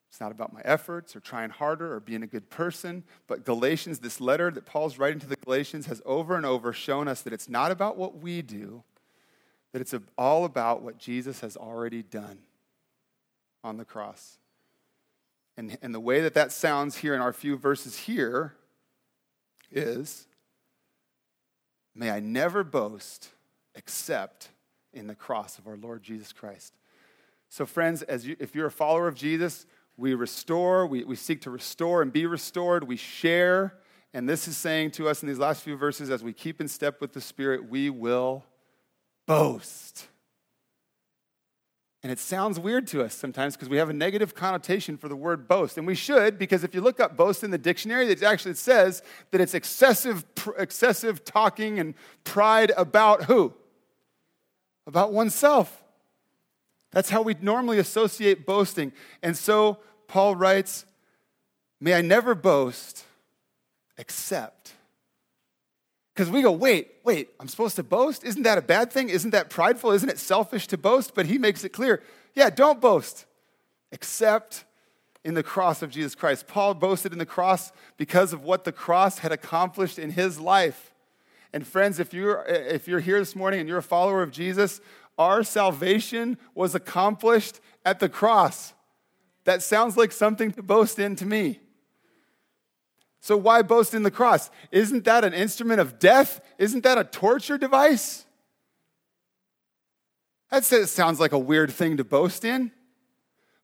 It's 0.08 0.20
not 0.20 0.32
about 0.32 0.52
my 0.52 0.62
efforts 0.64 1.14
or 1.14 1.20
trying 1.20 1.50
harder 1.50 1.92
or 1.94 2.00
being 2.00 2.22
a 2.22 2.26
good 2.26 2.48
person. 2.48 3.04
But 3.26 3.44
Galatians, 3.44 3.98
this 3.98 4.20
letter 4.20 4.50
that 4.50 4.64
Paul's 4.64 4.98
writing 4.98 5.20
to 5.20 5.26
the 5.26 5.36
Galatians, 5.36 5.86
has 5.86 6.00
over 6.06 6.36
and 6.36 6.46
over 6.46 6.72
shown 6.72 7.08
us 7.08 7.22
that 7.22 7.32
it's 7.32 7.48
not 7.48 7.70
about 7.70 7.96
what 7.98 8.18
we 8.18 8.40
do, 8.40 8.82
that 9.72 9.82
it's 9.82 9.94
all 10.16 10.44
about 10.44 10.82
what 10.82 10.98
Jesus 10.98 11.40
has 11.40 11.56
already 11.56 12.02
done 12.02 12.38
on 13.62 13.76
the 13.76 13.84
cross. 13.84 14.38
And, 15.58 15.76
and 15.82 15.94
the 15.94 16.00
way 16.00 16.20
that 16.22 16.34
that 16.34 16.52
sounds 16.52 16.98
here 16.98 17.14
in 17.14 17.20
our 17.20 17.32
few 17.32 17.56
verses 17.56 17.98
here 17.98 18.54
is 19.70 20.26
may 21.94 22.10
I 22.10 22.20
never 22.20 22.64
boast 22.64 23.30
except 23.74 24.48
in 24.92 25.06
the 25.06 25.14
cross 25.14 25.58
of 25.58 25.66
our 25.66 25.76
Lord 25.76 26.02
Jesus 26.02 26.32
Christ. 26.32 26.74
So, 27.50 27.66
friends, 27.66 28.02
as 28.02 28.26
you, 28.26 28.36
if 28.38 28.54
you're 28.54 28.66
a 28.66 28.70
follower 28.70 29.08
of 29.08 29.14
Jesus, 29.14 29.66
we 29.98 30.14
restore, 30.14 30.87
we, 30.87 31.02
we 31.04 31.16
seek 31.16 31.42
to 31.42 31.50
restore 31.50 32.00
and 32.00 32.12
be 32.12 32.24
restored, 32.24 32.84
we 32.84 32.96
share. 32.96 33.74
And 34.14 34.28
this 34.28 34.46
is 34.46 34.56
saying 34.56 34.92
to 34.92 35.08
us 35.08 35.22
in 35.22 35.28
these 35.28 35.40
last 35.40 35.62
few 35.62 35.76
verses, 35.76 36.08
as 36.08 36.22
we 36.22 36.32
keep 36.32 36.61
in 36.61 36.68
step 36.68 37.00
with 37.00 37.12
the 37.12 37.20
Spirit, 37.20 37.68
we 37.68 37.90
will 37.90 38.44
boast. 39.26 40.06
And 42.04 42.12
it 42.12 42.20
sounds 42.20 42.61
weird 42.61 42.87
to 42.88 43.02
us 43.02 43.12
sometimes 43.12 43.56
because 43.56 43.68
we 43.68 43.76
have 43.78 43.90
a 43.90 43.92
negative 43.92 44.37
connotation 44.37 44.96
for 44.96 45.08
the 45.08 45.16
word 45.16 45.48
boast. 45.48 45.76
And 45.76 45.87
we 45.87 45.96
should, 45.96 46.38
because 46.38 46.62
if 46.62 46.76
you 46.76 46.80
look 46.80 47.00
up 47.00 47.16
boast 47.16 47.42
in 47.42 47.50
the 47.50 47.58
dictionary, 47.58 48.08
it 48.08 48.22
actually 48.22 48.54
says 48.54 49.02
that 49.32 49.40
it's 49.40 49.52
excessive, 49.52 50.24
excessive 50.56 51.24
talking 51.24 51.80
and 51.80 51.94
pride 52.22 52.70
about 52.76 53.24
who? 53.24 53.52
About 54.87 55.12
oneself. 55.12 55.82
That's 56.92 57.11
how 57.11 57.20
we 57.20 57.34
normally 57.40 57.78
associate 57.78 58.46
boasting. 58.46 58.92
And 59.22 59.37
so 59.37 59.78
Paul 60.08 60.34
writes, 60.34 60.84
May 61.80 61.94
I 61.94 62.00
never 62.00 62.34
boast 62.34 63.04
except. 63.96 64.72
Because 66.12 66.30
we 66.30 66.42
go, 66.42 66.50
wait, 66.50 66.94
wait, 67.04 67.28
I'm 67.38 67.46
supposed 67.46 67.76
to 67.76 67.84
boast? 67.84 68.24
Isn't 68.24 68.42
that 68.42 68.58
a 68.58 68.62
bad 68.62 68.92
thing? 68.92 69.08
Isn't 69.08 69.30
that 69.30 69.50
prideful? 69.50 69.92
Isn't 69.92 70.08
it 70.08 70.18
selfish 70.18 70.66
to 70.68 70.76
boast? 70.76 71.14
But 71.14 71.26
he 71.26 71.38
makes 71.38 71.62
it 71.62 71.68
clear 71.68 72.02
yeah, 72.34 72.50
don't 72.50 72.80
boast 72.80 73.26
except 73.90 74.64
in 75.24 75.34
the 75.34 75.42
cross 75.42 75.82
of 75.82 75.90
Jesus 75.90 76.14
Christ. 76.14 76.46
Paul 76.46 76.74
boasted 76.74 77.12
in 77.12 77.18
the 77.18 77.26
cross 77.26 77.72
because 77.96 78.32
of 78.32 78.44
what 78.44 78.64
the 78.64 78.72
cross 78.72 79.18
had 79.18 79.32
accomplished 79.32 79.98
in 79.98 80.10
his 80.10 80.38
life. 80.38 80.92
And 81.52 81.66
friends, 81.66 81.98
if 81.98 82.12
you're, 82.12 82.44
if 82.46 82.86
you're 82.86 83.00
here 83.00 83.18
this 83.18 83.34
morning 83.34 83.60
and 83.60 83.68
you're 83.68 83.78
a 83.78 83.82
follower 83.82 84.22
of 84.22 84.30
Jesus, 84.30 84.80
our 85.18 85.42
salvation 85.42 86.38
was 86.54 86.74
accomplished 86.74 87.60
at 87.84 87.98
the 87.98 88.08
cross. 88.08 88.72
That 89.48 89.62
sounds 89.62 89.96
like 89.96 90.12
something 90.12 90.52
to 90.52 90.62
boast 90.62 90.98
in 90.98 91.16
to 91.16 91.24
me. 91.24 91.58
So, 93.18 93.34
why 93.34 93.62
boast 93.62 93.94
in 93.94 94.02
the 94.02 94.11
cross? 94.11 94.50
Isn't 94.70 95.04
that 95.04 95.24
an 95.24 95.32
instrument 95.32 95.80
of 95.80 95.98
death? 95.98 96.42
Isn't 96.58 96.82
that 96.82 96.98
a 96.98 97.04
torture 97.04 97.56
device? 97.56 98.26
That 100.50 100.66
sounds 100.66 101.18
like 101.18 101.32
a 101.32 101.38
weird 101.38 101.70
thing 101.70 101.96
to 101.96 102.04
boast 102.04 102.44
in. 102.44 102.72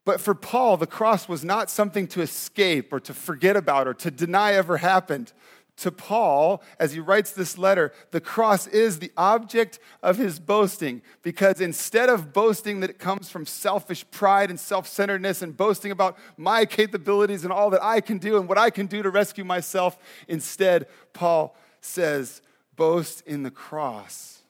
But 0.07 0.23
for 0.23 0.35
Paul, 0.35 0.79
the 0.79 0.87
cross 0.87 1.29
was 1.29 1.45
not 1.45 1.69
something 1.69 2.07
to 2.09 2.23
escape 2.23 2.91
or 2.91 3.01
to 3.01 3.13
forget 3.13 3.55
about 3.55 3.87
or 3.87 3.93
to 3.93 4.11
deny 4.11 4.55
ever 4.55 4.79
happened 4.79 5.35
to 5.77 5.91
Paul, 5.91 6.63
as 6.79 6.93
he 6.93 7.01
writes 7.01 7.33
this 7.33 7.59
letter, 7.59 7.93
the 8.13 8.21
cross 8.21 8.67
is 8.69 9.01
the 9.01 9.11
object 9.17 9.81
of 10.03 10.17
his 10.17 10.39
boasting 10.39 11.03
because 11.23 11.61
instead 11.61 12.09
of 12.09 12.33
boasting 12.33 12.81
that 12.81 12.91
it 12.91 12.99
comes 12.99 13.29
from 13.29 13.45
selfish 13.45 14.05
pride 14.13 14.51
and 14.51 14.61
self 14.61 14.87
centeredness 14.87 15.43
and 15.43 15.57
boasting 15.57 15.91
about 15.91 16.17
my 16.37 16.65
capabilities 16.65 17.43
and 17.43 17.53
all 17.53 17.71
that 17.71 17.83
I 17.83 18.01
can 18.01 18.19
do 18.19 18.37
and 18.37 18.49
what 18.49 18.59
I 18.59 18.71
can 18.71 18.87
do 18.87 19.03
to 19.03 19.11
rescue 19.11 19.45
myself, 19.45 19.99
instead, 20.29 20.87
Paul 21.13 21.57
says, 21.81 22.41
boast 22.77 23.23
in 23.27 23.43
the 23.43 23.51
cross 23.51 24.41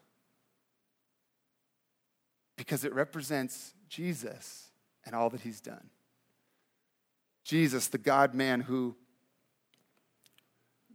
because 2.57 2.85
it 2.85 2.95
represents 2.95 3.75
Jesus 3.89 4.71
and 5.05 5.15
all 5.15 5.31
that 5.31 5.41
he's 5.41 5.61
done. 5.61 5.91
Jesus, 7.45 7.89
the 7.89 7.99
God 7.99 8.35
man 8.35 8.61
who 8.61 8.97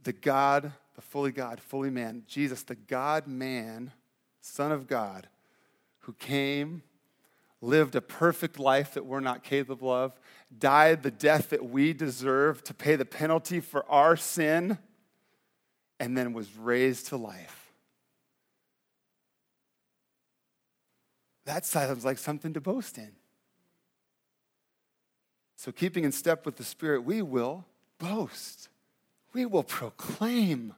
the 0.03 0.13
God, 0.13 0.71
the 0.95 1.01
fully 1.01 1.31
God, 1.31 1.59
fully 1.59 1.89
man, 1.89 2.23
Jesus, 2.27 2.63
the 2.63 2.75
God 2.75 3.27
man, 3.27 3.91
Son 4.41 4.71
of 4.71 4.87
God, 4.87 5.27
who 5.99 6.13
came, 6.13 6.83
lived 7.61 7.95
a 7.95 8.01
perfect 8.01 8.57
life 8.57 8.93
that 8.93 9.05
we're 9.05 9.19
not 9.19 9.43
capable 9.43 9.91
of, 9.91 10.13
died 10.57 11.03
the 11.03 11.11
death 11.11 11.49
that 11.49 11.69
we 11.69 11.93
deserve 11.93 12.63
to 12.63 12.73
pay 12.73 12.95
the 12.95 13.05
penalty 13.05 13.59
for 13.59 13.85
our 13.89 14.15
sin, 14.15 14.77
and 15.99 16.17
then 16.17 16.33
was 16.33 16.55
raised 16.55 17.07
to 17.07 17.17
life. 17.17 17.71
That 21.45 21.65
sounds 21.65 22.05
like 22.05 22.17
something 22.17 22.53
to 22.53 22.61
boast 22.61 22.97
in. 22.97 23.11
So, 25.55 25.73
keeping 25.73 26.05
in 26.05 26.13
step 26.13 26.45
with 26.45 26.55
the 26.55 26.63
Spirit, 26.63 27.03
we 27.03 27.21
will 27.21 27.65
boast 27.97 28.69
we 29.33 29.45
will 29.45 29.63
proclaim. 29.63 30.73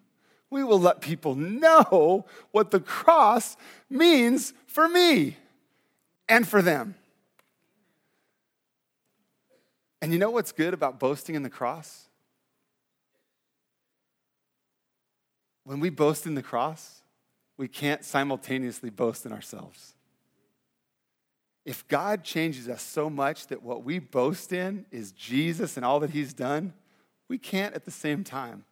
We 0.49 0.63
will 0.63 0.79
let 0.79 1.01
people 1.01 1.35
know 1.35 2.25
what 2.51 2.71
the 2.71 2.79
cross 2.79 3.55
means 3.89 4.53
for 4.67 4.87
me 4.89 5.37
and 6.27 6.47
for 6.47 6.61
them. 6.61 6.95
And 10.01 10.11
you 10.11 10.19
know 10.19 10.31
what's 10.31 10.51
good 10.51 10.73
about 10.73 10.99
boasting 10.99 11.35
in 11.35 11.43
the 11.43 11.49
cross? 11.49 12.07
When 15.63 15.79
we 15.79 15.89
boast 15.89 16.25
in 16.25 16.35
the 16.35 16.41
cross, 16.41 17.01
we 17.55 17.67
can't 17.67 18.03
simultaneously 18.03 18.89
boast 18.89 19.25
in 19.25 19.31
ourselves. 19.31 19.93
If 21.63 21.87
God 21.87 22.23
changes 22.23 22.67
us 22.67 22.81
so 22.81 23.09
much 23.09 23.47
that 23.47 23.61
what 23.61 23.83
we 23.83 23.99
boast 23.99 24.51
in 24.51 24.85
is 24.91 25.11
Jesus 25.11 25.77
and 25.77 25.85
all 25.85 25.99
that 25.99 26.09
He's 26.09 26.33
done, 26.33 26.73
we 27.31 27.37
can't 27.37 27.73
at 27.75 27.85
the 27.85 27.91
same 27.91 28.25
time 28.25 28.65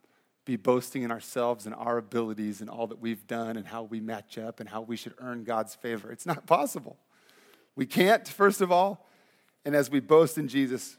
be 0.44 0.54
boasting 0.54 1.02
in 1.02 1.10
ourselves 1.10 1.64
and 1.64 1.74
our 1.74 1.96
abilities 1.96 2.60
and 2.60 2.68
all 2.68 2.86
that 2.86 3.00
we've 3.00 3.26
done 3.26 3.56
and 3.56 3.66
how 3.66 3.84
we 3.84 4.00
match 4.00 4.36
up 4.36 4.60
and 4.60 4.68
how 4.68 4.82
we 4.82 4.98
should 4.98 5.14
earn 5.16 5.44
God's 5.44 5.74
favor. 5.74 6.12
It's 6.12 6.26
not 6.26 6.46
possible. 6.46 6.98
We 7.74 7.86
can't, 7.86 8.28
first 8.28 8.60
of 8.60 8.70
all. 8.70 9.08
And 9.64 9.74
as 9.74 9.90
we 9.90 9.98
boast 9.98 10.36
in 10.36 10.46
Jesus, 10.46 10.98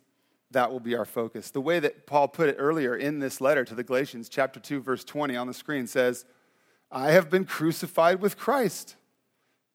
that 0.49 0.71
will 0.71 0.79
be 0.79 0.95
our 0.95 1.05
focus. 1.05 1.51
The 1.51 1.61
way 1.61 1.79
that 1.79 2.07
Paul 2.07 2.29
put 2.29 2.49
it 2.49 2.55
earlier 2.57 2.95
in 2.95 3.19
this 3.19 3.39
letter 3.39 3.63
to 3.63 3.75
the 3.75 3.83
Galatians, 3.83 4.27
chapter 4.27 4.59
2, 4.59 4.81
verse 4.81 5.03
20 5.03 5.35
on 5.35 5.45
the 5.45 5.53
screen 5.53 5.85
says, 5.85 6.25
I 6.91 7.11
have 7.11 7.29
been 7.29 7.45
crucified 7.45 8.21
with 8.21 8.39
Christ. 8.39 8.95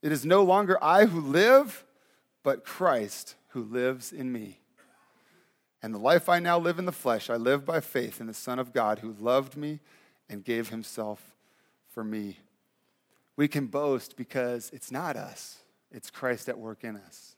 It 0.03 0.11
is 0.11 0.27
no 0.27 0.43
longer 0.43 0.77
I 0.83 1.05
who 1.05 1.21
live, 1.21 1.85
but 2.43 2.65
Christ 2.65 3.37
who 3.51 3.63
lives 3.63 4.13
in 4.13 4.33
me. 4.33 4.59
And 5.87 5.95
the 5.95 6.01
life 6.01 6.29
I 6.29 6.41
now 6.41 6.59
live 6.59 6.81
in 6.81 6.85
the 6.85 6.91
flesh, 6.91 7.31
I 7.31 7.37
live 7.37 7.65
by 7.65 7.79
faith 7.79 8.21
in 8.21 8.27
the 8.27 8.35
Son 8.35 8.59
of 8.59 8.73
God 8.73 8.99
who 8.99 9.15
loved 9.21 9.57
me 9.57 9.79
and 10.29 10.43
gave 10.43 10.71
himself 10.71 11.37
for 11.89 12.03
me. 12.03 12.41
We 13.37 13.47
can 13.47 13.69
boast 13.69 14.17
because 14.17 14.69
it's 14.75 14.91
not 14.91 15.15
us, 15.15 15.59
it's 15.93 16.11
Christ 16.11 16.49
at 16.49 16.59
work 16.59 16.83
in 16.83 16.97
us. 16.97 17.37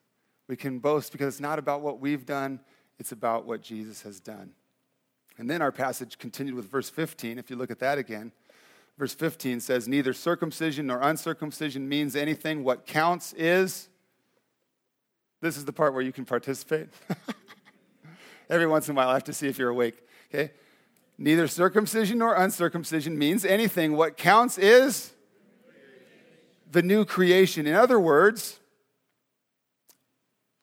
We 0.48 0.56
can 0.56 0.78
boast 0.78 1.12
because 1.12 1.34
it's 1.34 1.42
not 1.42 1.58
about 1.58 1.82
what 1.82 2.00
we've 2.00 2.24
done, 2.24 2.60
it's 2.98 3.12
about 3.12 3.44
what 3.44 3.60
Jesus 3.60 4.00
has 4.00 4.18
done. 4.18 4.52
And 5.36 5.50
then 5.50 5.60
our 5.60 5.70
passage 5.70 6.16
continued 6.16 6.54
with 6.54 6.70
verse 6.70 6.88
15. 6.88 7.36
If 7.36 7.50
you 7.50 7.56
look 7.56 7.70
at 7.70 7.80
that 7.80 7.98
again, 7.98 8.32
verse 8.96 9.12
15 9.12 9.60
says, 9.60 9.86
Neither 9.86 10.14
circumcision 10.14 10.86
nor 10.86 11.02
uncircumcision 11.02 11.86
means 11.86 12.16
anything. 12.16 12.64
What 12.64 12.86
counts 12.86 13.34
is. 13.34 13.90
This 15.42 15.58
is 15.58 15.66
the 15.66 15.72
part 15.74 15.92
where 15.92 16.02
you 16.02 16.12
can 16.12 16.24
participate. 16.24 16.88
Every 18.48 18.66
once 18.66 18.88
in 18.88 18.94
a 18.94 18.96
while, 18.96 19.08
I 19.08 19.14
have 19.14 19.24
to 19.24 19.32
see 19.32 19.48
if 19.48 19.58
you're 19.58 19.70
awake. 19.70 20.02
Okay? 20.32 20.52
Neither 21.18 21.48
circumcision 21.48 22.18
nor 22.18 22.34
uncircumcision 22.34 23.18
means 23.18 23.44
anything. 23.44 23.94
What 23.94 24.16
counts 24.16 24.56
is 24.56 25.12
the 26.70 26.82
new 26.82 27.04
creation. 27.04 27.66
In 27.66 27.74
other 27.74 27.98
words, 27.98 28.60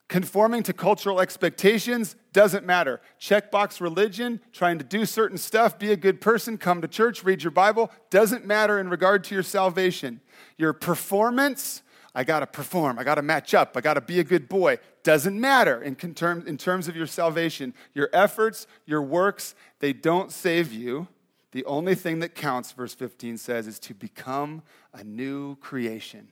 conforming 0.08 0.63
to 0.63 0.74
cultural 0.74 1.19
expectations 1.19 2.15
doesn't 2.32 2.65
matter. 2.65 3.02
Checkbox 3.19 3.82
religion, 3.82 4.39
trying 4.54 4.78
to 4.78 4.84
do 4.84 5.06
certain 5.06 5.38
stuff, 5.38 5.80
be 5.80 5.91
a 5.91 5.98
good 5.98 6.21
person, 6.21 6.58
come 6.58 6.82
to 6.82 6.88
church, 6.88 7.24
read 7.24 7.43
your 7.43 7.52
Bible, 7.52 7.91
doesn't 8.10 8.45
matter 8.45 8.80
in 8.80 8.89
regard 8.89 9.24
to 9.26 9.34
your 9.34 9.43
salvation. 9.43 10.21
Your 10.58 10.74
performance 10.74 11.82
I 12.15 12.23
got 12.23 12.39
to 12.39 12.47
perform. 12.47 12.97
I 12.97 13.04
got 13.04 13.15
to 13.15 13.21
match 13.21 13.54
up. 13.54 13.75
I 13.75 13.82
got 13.82 13.95
to 13.95 14.01
be 14.01 14.19
a 14.21 14.23
good 14.23 14.47
boy. 14.47 14.80
Doesn't 15.04 15.39
matter 15.39 15.84
in, 15.84 15.95
term, 15.95 16.47
in 16.47 16.58
terms 16.58 16.88
of 16.88 16.95
your 16.95 17.08
salvation. 17.08 17.73
Your 17.93 18.10
efforts, 18.13 18.67
your 18.86 19.01
works, 19.01 19.54
they 19.80 19.91
don't 19.91 20.32
save 20.32 20.71
you. 20.71 21.10
The 21.51 21.65
only 21.65 21.93
thing 21.93 22.19
that 22.19 22.34
counts, 22.34 22.71
verse 22.71 22.95
15 22.95 23.38
says, 23.38 23.67
is 23.67 23.80
to 23.80 23.93
become 23.93 24.63
a 24.93 25.04
new 25.04 25.58
creation. 25.58 26.30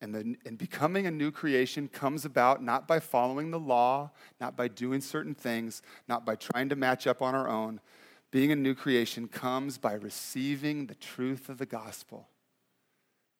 And, 0.00 0.14
the, 0.14 0.36
and 0.46 0.58
becoming 0.58 1.06
a 1.06 1.10
new 1.10 1.30
creation 1.30 1.88
comes 1.88 2.24
about 2.24 2.62
not 2.62 2.88
by 2.88 3.00
following 3.00 3.50
the 3.50 3.60
law, 3.60 4.10
not 4.40 4.56
by 4.56 4.68
doing 4.68 5.00
certain 5.00 5.34
things, 5.34 5.82
not 6.08 6.24
by 6.24 6.36
trying 6.36 6.68
to 6.68 6.76
match 6.76 7.06
up 7.06 7.20
on 7.20 7.34
our 7.34 7.48
own. 7.48 7.80
Being 8.30 8.50
a 8.50 8.56
new 8.56 8.74
creation 8.74 9.28
comes 9.28 9.76
by 9.76 9.92
receiving 9.92 10.86
the 10.86 10.94
truth 10.94 11.48
of 11.48 11.58
the 11.58 11.66
gospel. 11.66 12.28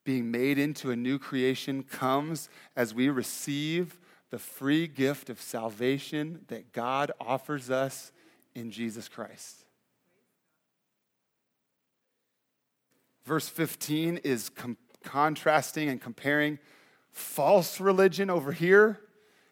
Being 0.04 0.30
made 0.30 0.58
into 0.58 0.90
a 0.90 0.96
new 0.96 1.18
creation 1.18 1.82
comes 1.82 2.48
as 2.76 2.94
we 2.94 3.08
receive 3.08 3.98
the 4.30 4.38
free 4.38 4.86
gift 4.86 5.30
of 5.30 5.40
salvation 5.40 6.40
that 6.48 6.72
God 6.72 7.12
offers 7.20 7.70
us 7.70 8.12
in 8.54 8.70
Jesus 8.70 9.08
Christ. 9.08 9.64
Verse 13.24 13.48
15 13.48 14.18
is 14.24 14.48
com- 14.48 14.76
contrasting 15.04 15.88
and 15.88 16.00
comparing 16.00 16.58
false 17.10 17.80
religion 17.80 18.30
over 18.30 18.52
here 18.52 19.00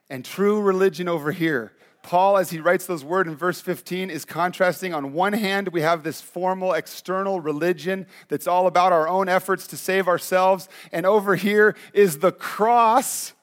and 0.08 0.24
true 0.24 0.60
religion 0.60 1.08
over 1.08 1.30
here. 1.30 1.72
Paul, 2.02 2.38
as 2.38 2.50
he 2.50 2.60
writes 2.60 2.86
those 2.86 3.04
words 3.04 3.28
in 3.28 3.36
verse 3.36 3.60
15, 3.60 4.10
is 4.10 4.24
contrasting. 4.24 4.94
On 4.94 5.12
one 5.12 5.32
hand, 5.32 5.68
we 5.68 5.82
have 5.82 6.02
this 6.02 6.20
formal 6.20 6.72
external 6.72 7.40
religion 7.40 8.06
that's 8.28 8.46
all 8.46 8.66
about 8.66 8.92
our 8.92 9.06
own 9.06 9.28
efforts 9.28 9.66
to 9.68 9.76
save 9.76 10.08
ourselves. 10.08 10.68
And 10.92 11.04
over 11.04 11.36
here 11.36 11.76
is 11.92 12.18
the 12.18 12.32
cross 12.32 13.34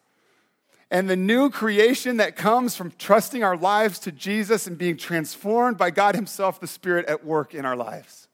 and 0.89 1.10
the 1.10 1.15
new 1.15 1.50
creation 1.50 2.17
that 2.17 2.36
comes 2.36 2.76
from 2.76 2.91
trusting 2.98 3.43
our 3.43 3.58
lives 3.58 4.00
to 4.00 4.12
Jesus 4.12 4.67
and 4.67 4.78
being 4.78 4.98
transformed 4.98 5.78
by 5.78 5.91
God 5.91 6.15
Himself, 6.15 6.60
the 6.60 6.67
Spirit 6.67 7.06
at 7.08 7.26
work 7.26 7.54
in 7.54 7.65
our 7.65 7.76
lives. 7.76 8.27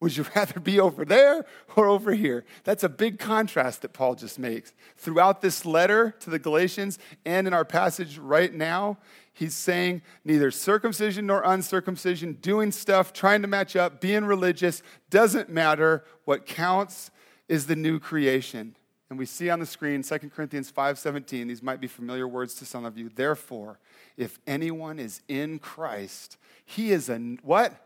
Would 0.00 0.16
you 0.16 0.26
rather 0.34 0.60
be 0.60 0.78
over 0.78 1.04
there 1.04 1.46
or 1.74 1.86
over 1.86 2.12
here? 2.12 2.44
That's 2.64 2.84
a 2.84 2.88
big 2.88 3.18
contrast 3.18 3.82
that 3.82 3.94
Paul 3.94 4.14
just 4.14 4.38
makes. 4.38 4.72
Throughout 4.96 5.40
this 5.40 5.64
letter 5.64 6.14
to 6.20 6.30
the 6.30 6.38
Galatians 6.38 6.98
and 7.24 7.46
in 7.46 7.54
our 7.54 7.64
passage 7.64 8.18
right 8.18 8.52
now, 8.52 8.98
he's 9.32 9.54
saying 9.54 10.02
neither 10.24 10.50
circumcision 10.50 11.26
nor 11.26 11.42
uncircumcision, 11.42 12.34
doing 12.42 12.72
stuff, 12.72 13.14
trying 13.14 13.40
to 13.42 13.48
match 13.48 13.74
up, 13.74 14.00
being 14.00 14.26
religious, 14.26 14.82
doesn't 15.08 15.48
matter. 15.48 16.04
What 16.24 16.44
counts 16.44 17.10
is 17.48 17.66
the 17.66 17.76
new 17.76 17.98
creation. 17.98 18.76
And 19.08 19.18
we 19.18 19.24
see 19.24 19.48
on 19.50 19.60
the 19.60 19.66
screen 19.66 20.02
2 20.02 20.30
Corinthians 20.30 20.70
5:17, 20.70 21.46
these 21.48 21.62
might 21.62 21.80
be 21.80 21.86
familiar 21.86 22.26
words 22.26 22.54
to 22.54 22.66
some 22.66 22.84
of 22.84 22.98
you. 22.98 23.08
Therefore, 23.08 23.78
if 24.16 24.40
anyone 24.46 24.98
is 24.98 25.22
in 25.28 25.58
Christ, 25.58 26.36
he 26.64 26.90
is 26.92 27.08
a 27.08 27.18
what? 27.42 27.85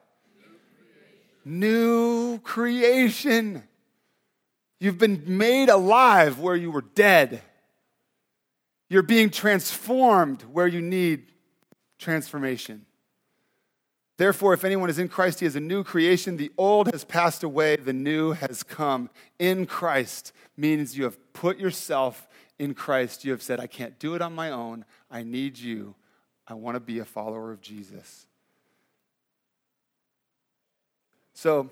New 1.45 2.39
creation. 2.41 3.63
You've 4.79 4.99
been 4.99 5.23
made 5.27 5.69
alive 5.69 6.39
where 6.39 6.57
you 6.57 6.71
were 6.71 6.85
dead. 6.95 7.43
You're 8.89 9.03
being 9.03 9.31
transformed 9.31 10.43
where 10.43 10.67
you 10.67 10.81
need 10.81 11.27
transformation. 11.99 12.87
Therefore, 14.17 14.53
if 14.53 14.65
anyone 14.65 14.91
is 14.91 14.99
in 14.99 15.09
Christ, 15.09 15.41
he 15.41 15.47
is 15.47 15.57
a 15.57 15.61
new 15.61 15.83
creation. 15.83 16.37
The 16.37 16.53
old 16.59 16.93
has 16.93 17.05
passed 17.05 17.43
away, 17.43 17.77
the 17.77 17.95
new 17.95 18.33
has 18.33 18.63
come. 18.63 19.09
In 19.39 19.65
Christ 19.65 20.33
means 20.57 20.97
you 20.97 21.05
have 21.05 21.33
put 21.33 21.59
yourself 21.59 22.29
in 22.59 22.75
Christ. 22.75 23.25
You 23.25 23.31
have 23.33 23.43
said, 23.43 23.61
I 23.61 23.67
can't 23.67 23.99
do 23.99 24.15
it 24.15 24.21
on 24.21 24.35
my 24.35 24.51
own. 24.51 24.85
I 25.11 25.23
need 25.23 25.59
you. 25.59 25.95
I 26.47 26.55
want 26.55 26.75
to 26.75 26.81
be 26.81 26.99
a 26.99 27.05
follower 27.05 27.51
of 27.51 27.63
Jesus. 27.63 28.27
So, 31.43 31.71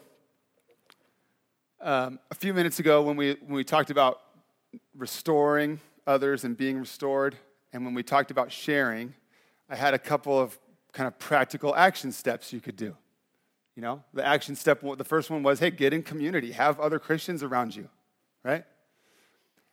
um, 1.82 2.20
a 2.30 2.34
few 2.34 2.54
minutes 2.54 2.78
ago, 2.78 3.02
when 3.02 3.16
we, 3.18 3.36
when 3.44 3.54
we 3.54 3.64
talked 3.64 3.90
about 3.90 4.18
restoring 4.96 5.78
others 6.06 6.44
and 6.44 6.56
being 6.56 6.78
restored, 6.78 7.36
and 7.74 7.84
when 7.84 7.92
we 7.92 8.02
talked 8.02 8.30
about 8.30 8.50
sharing, 8.50 9.12
I 9.68 9.76
had 9.76 9.92
a 9.92 9.98
couple 9.98 10.40
of 10.40 10.58
kind 10.92 11.06
of 11.06 11.18
practical 11.18 11.76
action 11.76 12.12
steps 12.12 12.50
you 12.50 12.62
could 12.62 12.76
do. 12.76 12.96
You 13.76 13.82
know, 13.82 14.02
the 14.14 14.26
action 14.26 14.56
step, 14.56 14.80
the 14.96 15.04
first 15.04 15.28
one 15.28 15.42
was, 15.42 15.58
hey, 15.58 15.70
get 15.70 15.92
in 15.92 16.02
community, 16.02 16.52
have 16.52 16.80
other 16.80 16.98
Christians 16.98 17.42
around 17.42 17.76
you, 17.76 17.90
right? 18.42 18.64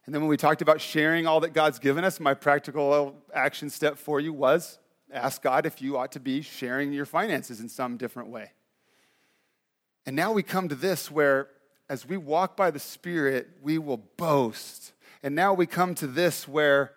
And 0.05 0.13
then 0.13 0.21
when 0.21 0.27
we 0.27 0.35
talked 0.35 0.61
about 0.61 0.81
sharing 0.81 1.25
all 1.25 1.39
that 1.39 1.53
God's 1.53 1.79
given 1.79 2.03
us, 2.03 2.19
my 2.19 2.33
practical 2.33 3.15
action 3.33 3.69
step 3.69 3.97
for 3.97 4.19
you 4.19 4.33
was 4.33 4.77
ask 5.09 5.41
God 5.41 5.65
if 5.65 5.81
you 5.81 5.97
ought 5.97 6.11
to 6.11 6.19
be 6.19 6.41
sharing 6.41 6.91
your 6.91 7.05
finances 7.05 7.61
in 7.61 7.69
some 7.69 7.95
different 7.95 8.27
way. 8.27 8.51
And 10.05 10.15
now 10.15 10.31
we 10.31 10.43
come 10.43 10.69
to 10.69 10.75
this 10.75 11.09
where, 11.09 11.47
as 11.89 12.07
we 12.07 12.17
walk 12.17 12.55
by 12.55 12.71
the 12.71 12.79
Spirit, 12.79 13.49
we 13.61 13.77
will 13.77 13.97
boast. 14.17 14.93
And 15.23 15.33
now 15.33 15.53
we 15.53 15.65
come 15.65 15.95
to 15.95 16.07
this 16.07 16.47
where 16.47 16.91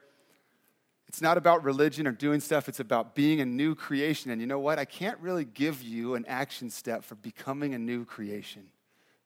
it's 1.09 1.23
not 1.23 1.38
about 1.38 1.64
religion 1.64 2.07
or 2.07 2.12
doing 2.12 2.40
stuff, 2.40 2.68
it's 2.68 2.81
about 2.81 3.14
being 3.14 3.40
a 3.40 3.47
new 3.47 3.75
creation. 3.75 4.31
And 4.31 4.42
you 4.42 4.47
know 4.47 4.59
what? 4.59 4.79
I 4.79 4.85
can't 4.85 5.18
really 5.21 5.47
give 5.47 5.83
you 5.83 6.14
an 6.14 6.27
action 6.27 6.68
step 6.68 7.03
for 7.03 7.14
becoming 7.14 7.73
a 7.73 7.79
new 7.79 8.05
creation 8.05 8.64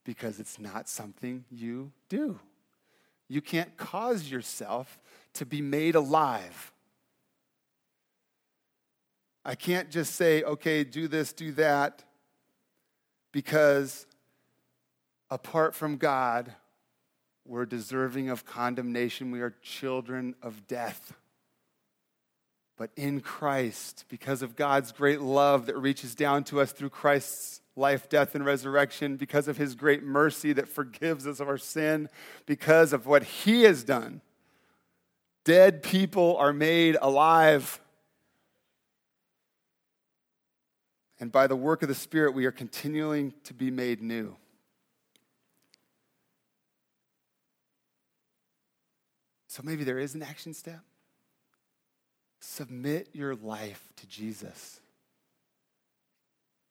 because 0.05 0.38
it's 0.38 0.61
not 0.61 0.88
something 0.88 1.45
you 1.51 1.90
do. 2.09 2.38
You 3.29 3.40
can't 3.40 3.77
cause 3.77 4.31
yourself 4.31 5.01
to 5.35 5.45
be 5.45 5.61
made 5.61 5.97
alive. 5.97 6.73
I 9.45 9.57
can't 9.57 9.90
just 9.90 10.14
say, 10.14 10.45
okay, 10.45 10.85
do 10.85 11.09
this, 11.09 11.33
do 11.33 11.51
that 11.53 12.05
because 13.33 14.07
apart 15.31 15.75
from 15.75 15.97
God, 15.97 16.53
we're 17.47 17.66
deserving 17.66 18.29
of 18.29 18.45
condemnation. 18.45 19.31
We 19.31 19.40
are 19.40 19.55
children 19.62 20.35
of 20.42 20.66
death. 20.68 21.14
But 22.77 22.90
in 22.97 23.21
Christ, 23.21 24.05
because 24.09 24.42
of 24.42 24.57
God's 24.57 24.92
great 24.92 25.21
love 25.21 25.66
that 25.66 25.77
reaches 25.77 26.14
down 26.14 26.45
to 26.45 26.61
us 26.61 26.73
through 26.73 26.90
Christ's 26.90 27.61
life, 27.77 28.09
death, 28.09 28.35
and 28.35 28.45
resurrection, 28.45 29.16
because 29.16 29.49
of 29.49 29.57
his 29.57 29.75
great 29.75 30.03
mercy 30.03 30.53
that 30.53 30.68
forgives 30.68 31.27
us 31.27 31.40
of 31.40 31.49
our 31.49 31.59
sin, 31.59 32.09
because 32.47 32.92
of 32.92 33.07
what 33.07 33.23
he 33.23 33.62
has 33.62 33.85
done, 33.85 34.21
dead 35.45 35.83
people 35.83 36.37
are 36.37 36.53
made 36.53 36.97
alive. 37.01 37.81
And 41.22 41.30
by 41.30 41.46
the 41.46 41.54
work 41.54 41.82
of 41.82 41.88
the 41.88 41.94
Spirit, 41.94 42.35
we 42.35 42.46
are 42.46 42.50
continuing 42.50 43.32
to 43.44 43.54
be 43.54 43.70
made 43.70 44.02
new. 44.02 44.35
So 49.46 49.62
maybe 49.64 49.85
there 49.85 50.00
is 50.00 50.16
an 50.16 50.22
action 50.24 50.52
step. 50.52 50.80
Submit 52.40 53.11
your 53.12 53.37
life 53.37 53.88
to 53.98 54.06
Jesus. 54.08 54.80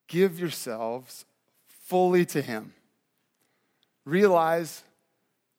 Give 0.09 0.37
yourselves 0.37 1.23
fully 1.85 2.25
to 2.25 2.41
Him. 2.41 2.73
Realize 4.03 4.83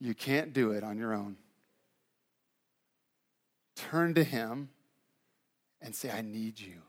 you 0.01 0.13
can't 0.13 0.53
do 0.53 0.73
it 0.73 0.85
on 0.85 0.99
your 0.99 1.15
own. 1.15 1.37
Turn 3.75 4.13
to 4.13 4.23
Him 4.23 4.69
and 5.81 5.95
say, 5.95 6.11
I 6.11 6.21
need 6.21 6.61
you. 6.61 6.83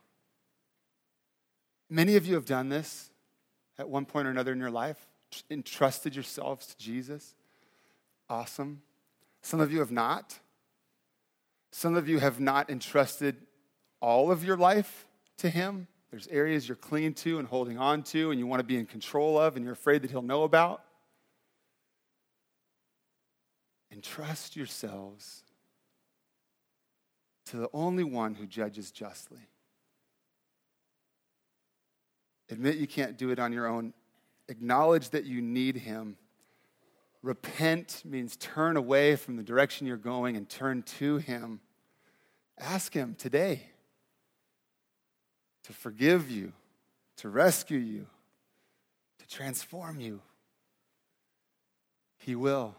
Many 1.89 2.15
of 2.15 2.25
you 2.25 2.35
have 2.35 2.45
done 2.45 2.69
this 2.69 3.09
at 3.77 3.89
one 3.89 4.05
point 4.05 4.27
or 4.27 4.31
another 4.31 4.51
in 4.51 4.59
your 4.59 4.71
life, 4.71 5.07
entrusted 5.49 6.15
yourselves 6.15 6.67
to 6.67 6.77
Jesus. 6.77 7.35
Awesome. 8.29 8.81
Some 9.41 9.59
of 9.59 9.71
you 9.71 9.79
have 9.79 9.91
not. 9.91 10.39
Some 11.71 11.95
of 11.95 12.07
you 12.07 12.19
have 12.19 12.39
not 12.39 12.69
entrusted 12.69 13.35
all 13.99 14.31
of 14.31 14.43
your 14.43 14.57
life 14.57 15.07
to 15.37 15.49
Him. 15.49 15.87
There's 16.11 16.27
areas 16.27 16.67
you're 16.67 16.75
clinging 16.75 17.15
to 17.15 17.39
and 17.39 17.47
holding 17.47 17.79
on 17.79 18.03
to, 18.03 18.29
and 18.29 18.39
you 18.39 18.45
want 18.45 18.59
to 18.59 18.65
be 18.65 18.77
in 18.77 18.85
control 18.85 19.39
of, 19.39 19.55
and 19.55 19.65
you're 19.65 19.73
afraid 19.73 20.03
that 20.03 20.11
He'll 20.11 20.21
know 20.21 20.43
about. 20.43 20.83
Entrust 23.91 24.55
yourselves 24.55 25.43
to 27.45 27.57
the 27.57 27.69
only 27.73 28.03
one 28.03 28.35
who 28.35 28.45
judges 28.45 28.91
justly. 28.91 29.47
Admit 32.49 32.77
you 32.77 32.87
can't 32.87 33.17
do 33.17 33.31
it 33.31 33.39
on 33.39 33.53
your 33.53 33.67
own. 33.67 33.93
Acknowledge 34.49 35.09
that 35.11 35.25
you 35.25 35.41
need 35.41 35.77
Him. 35.77 36.17
Repent 37.21 38.01
means 38.03 38.35
turn 38.35 38.75
away 38.75 39.15
from 39.15 39.37
the 39.37 39.43
direction 39.43 39.87
you're 39.87 39.97
going 39.97 40.35
and 40.35 40.49
turn 40.49 40.83
to 40.83 41.17
Him. 41.17 41.61
Ask 42.59 42.93
Him 42.93 43.15
today 43.17 43.67
to 45.63 45.73
forgive 45.73 46.29
you, 46.29 46.51
to 47.17 47.29
rescue 47.29 47.79
you, 47.79 48.07
to 49.19 49.27
transform 49.27 49.99
you. 49.99 50.21
He 52.17 52.35
will. 52.35 52.75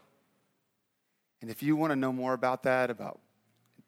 And 1.41 1.51
if 1.51 1.63
you 1.63 1.77
want 1.77 1.91
to 1.91 1.97
know 1.97 2.13
more 2.13 2.33
about 2.33 2.63
that, 2.63 2.91
about 2.91 3.21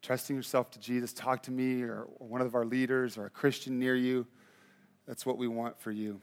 trusting 0.01 0.35
yourself 0.35 0.69
to 0.71 0.79
Jesus, 0.79 1.13
talk 1.13 1.43
to 1.43 1.51
me 1.51 1.81
or 1.81 2.07
one 2.17 2.41
of 2.41 2.55
our 2.55 2.65
leaders 2.65 3.17
or 3.17 3.25
a 3.25 3.29
Christian 3.29 3.79
near 3.79 3.95
you. 3.95 4.27
That's 5.07 5.25
what 5.25 5.37
we 5.37 5.47
want 5.47 5.79
for 5.79 5.91
you. 5.91 6.21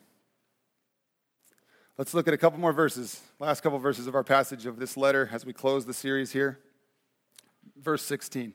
Let's 1.96 2.12
look 2.12 2.28
at 2.28 2.34
a 2.34 2.36
couple 2.36 2.58
more 2.58 2.72
verses, 2.72 3.20
last 3.38 3.62
couple 3.62 3.78
verses 3.78 4.06
of 4.06 4.14
our 4.14 4.24
passage 4.24 4.66
of 4.66 4.78
this 4.78 4.96
letter 4.96 5.30
as 5.32 5.46
we 5.46 5.52
close 5.52 5.86
the 5.86 5.94
series 5.94 6.32
here. 6.32 6.58
Verse 7.80 8.02
16. 8.02 8.52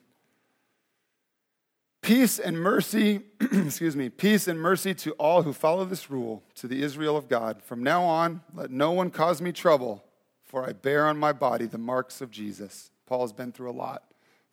Peace 2.02 2.38
and 2.38 2.58
mercy, 2.58 3.20
excuse 3.40 3.96
me, 3.96 4.08
peace 4.08 4.46
and 4.46 4.60
mercy 4.60 4.94
to 4.94 5.12
all 5.12 5.42
who 5.42 5.52
follow 5.52 5.84
this 5.84 6.10
rule, 6.10 6.42
to 6.54 6.66
the 6.66 6.82
Israel 6.82 7.16
of 7.16 7.28
God. 7.28 7.62
From 7.62 7.82
now 7.82 8.04
on, 8.04 8.42
let 8.54 8.70
no 8.70 8.90
one 8.92 9.10
cause 9.10 9.42
me 9.42 9.52
trouble, 9.52 10.04
for 10.44 10.66
I 10.66 10.72
bear 10.72 11.06
on 11.06 11.18
my 11.18 11.32
body 11.32 11.66
the 11.66 11.78
marks 11.78 12.20
of 12.20 12.30
Jesus. 12.30 12.90
Paul 13.06 13.22
has 13.22 13.32
been 13.32 13.52
through 13.52 13.70
a 13.70 13.72
lot 13.72 14.04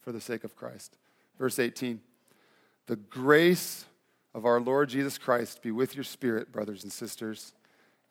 for 0.02 0.12
the 0.12 0.22
sake 0.22 0.44
of 0.44 0.56
Christ. 0.56 0.98
Verse 1.38 1.60
18. 1.60 2.02
The 2.88 2.96
grace 2.96 3.86
of 4.38 4.46
our 4.46 4.62
Lord 4.62 4.88
Jesus 4.88 5.18
Christ 5.18 5.64
be 5.64 5.72
with 5.72 5.96
your 5.96 6.04
spirit, 6.04 6.52
brothers 6.52 6.84
and 6.84 6.92
sisters. 6.92 7.54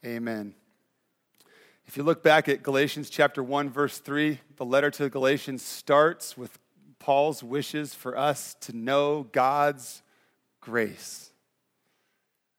Amen. 0.05 0.55
If 1.87 1.97
you 1.97 2.03
look 2.03 2.25
back 2.25 2.49
at 2.49 2.65
Galatians 2.65 3.09
chapter 3.09 3.45
1 3.45 3.71
verse 3.71 3.99
3, 3.99 4.41
the 4.57 4.65
letter 4.65 4.91
to 4.91 5.05
the 5.05 5.09
Galatians 5.09 5.63
starts 5.63 6.37
with 6.37 6.59
Paul's 6.99 7.45
wishes 7.45 7.95
for 7.95 8.19
us 8.19 8.57
to 8.63 8.77
know 8.77 9.29
God's 9.31 10.03
grace. 10.61 11.31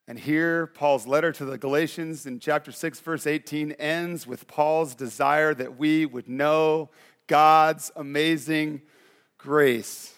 And 0.08 0.18
here, 0.18 0.68
Paul's 0.68 1.06
letter 1.06 1.34
to 1.34 1.44
the 1.44 1.58
Galatians 1.58 2.26
in 2.26 2.40
chapter 2.40 2.72
6, 2.72 3.02
verse 3.02 3.28
18 3.28 3.74
ends 3.74 4.26
with 4.26 4.48
Paul's 4.48 4.96
desire 4.96 5.54
that 5.54 5.78
we 5.78 6.06
would 6.06 6.30
know 6.30 6.90
God's 7.28 7.92
amazing 7.98 8.82
grace. 9.38 10.14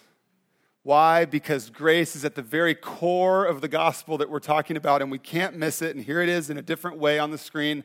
Why? 0.90 1.24
Because 1.24 1.70
grace 1.70 2.16
is 2.16 2.24
at 2.24 2.34
the 2.34 2.42
very 2.42 2.74
core 2.74 3.44
of 3.44 3.60
the 3.60 3.68
gospel 3.68 4.18
that 4.18 4.28
we're 4.28 4.40
talking 4.40 4.76
about, 4.76 5.02
and 5.02 5.08
we 5.08 5.20
can't 5.20 5.56
miss 5.56 5.82
it. 5.82 5.94
And 5.94 6.04
here 6.04 6.20
it 6.20 6.28
is 6.28 6.50
in 6.50 6.58
a 6.58 6.62
different 6.62 6.98
way 6.98 7.20
on 7.20 7.30
the 7.30 7.38
screen. 7.38 7.84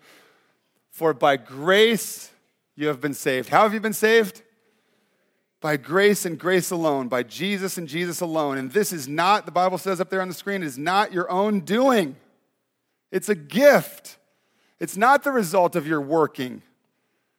For 0.89 1.13
by 1.13 1.37
grace 1.37 2.31
you 2.75 2.87
have 2.87 3.01
been 3.01 3.13
saved. 3.13 3.49
How 3.49 3.61
have 3.61 3.75
you 3.75 3.79
been 3.79 3.93
saved? 3.93 4.41
By 5.61 5.77
grace 5.77 6.25
and 6.25 6.39
grace 6.39 6.71
alone, 6.71 7.07
by 7.07 7.21
Jesus 7.21 7.77
and 7.77 7.87
Jesus 7.87 8.21
alone. 8.21 8.57
And 8.57 8.71
this 8.71 8.91
is 8.91 9.07
not, 9.07 9.45
the 9.45 9.51
Bible 9.51 9.77
says 9.77 10.01
up 10.01 10.09
there 10.09 10.23
on 10.23 10.27
the 10.27 10.33
screen, 10.33 10.63
it 10.63 10.65
is 10.65 10.79
not 10.79 11.13
your 11.13 11.29
own 11.29 11.59
doing. 11.59 12.15
It's 13.11 13.29
a 13.29 13.35
gift. 13.35 14.17
It's 14.79 14.97
not 14.97 15.23
the 15.23 15.31
result 15.31 15.75
of 15.75 15.85
your 15.85 16.01
working, 16.01 16.63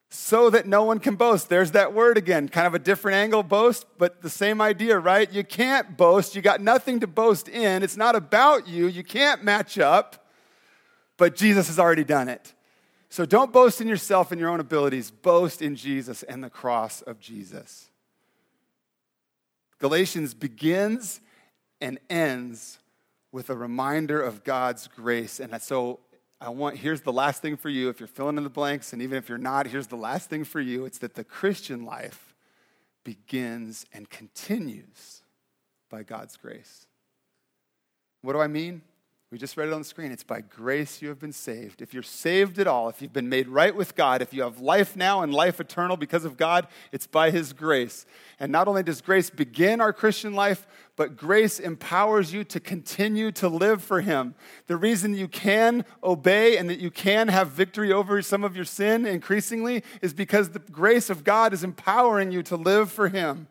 so 0.08 0.50
that 0.50 0.66
no 0.66 0.84
one 0.84 0.98
can 0.98 1.16
boast. 1.16 1.48
There's 1.48 1.72
that 1.72 1.92
word 1.92 2.16
again, 2.16 2.48
kind 2.48 2.66
of 2.66 2.74
a 2.74 2.78
different 2.78 3.16
angle, 3.16 3.42
boast, 3.42 3.86
but 3.98 4.22
the 4.22 4.30
same 4.30 4.60
idea, 4.60 4.98
right? 4.98 5.30
You 5.30 5.44
can't 5.44 5.96
boast. 5.96 6.36
You 6.36 6.42
got 6.42 6.60
nothing 6.60 7.00
to 7.00 7.06
boast 7.06 7.48
in. 7.48 7.82
It's 7.82 7.96
not 7.96 8.14
about 8.14 8.68
you. 8.68 8.86
You 8.86 9.02
can't 9.02 9.42
match 9.42 9.78
up, 9.78 10.28
but 11.16 11.34
Jesus 11.34 11.66
has 11.66 11.78
already 11.78 12.04
done 12.04 12.28
it. 12.28 12.54
So 13.08 13.24
don't 13.24 13.52
boast 13.52 13.80
in 13.80 13.88
yourself 13.88 14.32
and 14.32 14.40
your 14.40 14.50
own 14.50 14.60
abilities. 14.60 15.10
Boast 15.10 15.62
in 15.62 15.76
Jesus 15.76 16.22
and 16.22 16.42
the 16.42 16.50
cross 16.50 17.02
of 17.02 17.18
Jesus. 17.18 17.90
Galatians 19.78 20.34
begins 20.34 21.20
and 21.80 21.98
ends 22.08 22.78
with 23.32 23.50
a 23.50 23.54
reminder 23.54 24.20
of 24.20 24.44
God's 24.44 24.88
grace. 24.88 25.40
And 25.40 25.60
so 25.60 26.00
I 26.40 26.50
want, 26.50 26.76
here's 26.76 27.00
the 27.00 27.12
last 27.12 27.40
thing 27.40 27.56
for 27.56 27.68
you. 27.68 27.88
If 27.88 27.98
you're 27.98 28.06
filling 28.06 28.36
in 28.36 28.44
the 28.44 28.50
blanks, 28.50 28.92
and 28.92 29.00
even 29.00 29.16
if 29.16 29.28
you're 29.28 29.38
not, 29.38 29.66
here's 29.66 29.86
the 29.86 29.96
last 29.96 30.28
thing 30.28 30.44
for 30.44 30.60
you 30.60 30.84
it's 30.84 30.98
that 30.98 31.14
the 31.14 31.24
Christian 31.24 31.84
life 31.84 32.34
begins 33.04 33.86
and 33.92 34.10
continues 34.10 35.22
by 35.88 36.02
God's 36.02 36.36
grace. 36.36 36.86
What 38.22 38.32
do 38.32 38.40
I 38.40 38.48
mean? 38.48 38.82
We 39.32 39.38
just 39.38 39.56
read 39.56 39.66
it 39.66 39.74
on 39.74 39.80
the 39.80 39.84
screen. 39.84 40.12
It's 40.12 40.22
by 40.22 40.40
grace 40.40 41.02
you 41.02 41.08
have 41.08 41.18
been 41.18 41.32
saved. 41.32 41.82
If 41.82 41.92
you're 41.92 42.04
saved 42.04 42.60
at 42.60 42.68
all, 42.68 42.88
if 42.88 43.02
you've 43.02 43.12
been 43.12 43.28
made 43.28 43.48
right 43.48 43.74
with 43.74 43.96
God, 43.96 44.22
if 44.22 44.32
you 44.32 44.42
have 44.42 44.60
life 44.60 44.94
now 44.94 45.22
and 45.22 45.34
life 45.34 45.58
eternal 45.58 45.96
because 45.96 46.24
of 46.24 46.36
God, 46.36 46.68
it's 46.92 47.08
by 47.08 47.32
His 47.32 47.52
grace. 47.52 48.06
And 48.38 48.52
not 48.52 48.68
only 48.68 48.84
does 48.84 49.00
grace 49.00 49.28
begin 49.28 49.80
our 49.80 49.92
Christian 49.92 50.34
life, 50.34 50.64
but 50.94 51.16
grace 51.16 51.58
empowers 51.58 52.32
you 52.32 52.44
to 52.44 52.60
continue 52.60 53.32
to 53.32 53.48
live 53.48 53.82
for 53.82 54.00
Him. 54.00 54.36
The 54.68 54.76
reason 54.76 55.16
you 55.16 55.26
can 55.26 55.84
obey 56.04 56.56
and 56.56 56.70
that 56.70 56.78
you 56.78 56.92
can 56.92 57.26
have 57.26 57.48
victory 57.48 57.92
over 57.92 58.22
some 58.22 58.44
of 58.44 58.54
your 58.54 58.64
sin 58.64 59.06
increasingly 59.06 59.82
is 60.02 60.14
because 60.14 60.50
the 60.50 60.60
grace 60.60 61.10
of 61.10 61.24
God 61.24 61.52
is 61.52 61.64
empowering 61.64 62.30
you 62.30 62.44
to 62.44 62.56
live 62.56 62.92
for 62.92 63.08
Him. 63.08 63.48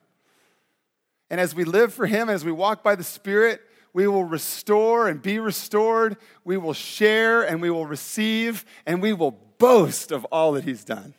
And 1.30 1.42
as 1.42 1.54
we 1.54 1.66
live 1.66 1.94
for 1.94 2.06
Him, 2.06 2.30
as 2.30 2.46
we 2.46 2.52
walk 2.54 2.82
by 2.82 2.96
the 2.96 3.04
Spirit, 3.04 3.60
we 3.96 4.08
will 4.08 4.26
restore 4.26 5.08
and 5.08 5.22
be 5.22 5.40
restored. 5.40 6.18
We 6.44 6.58
will 6.58 6.74
share 6.74 7.44
and 7.44 7.62
we 7.62 7.70
will 7.70 7.86
receive 7.86 8.66
and 8.86 9.02
we 9.02 9.14
will 9.14 9.32
boast 9.58 10.12
of 10.12 10.26
all 10.26 10.52
that 10.52 10.66
He's 10.66 10.84
done. 10.84 11.14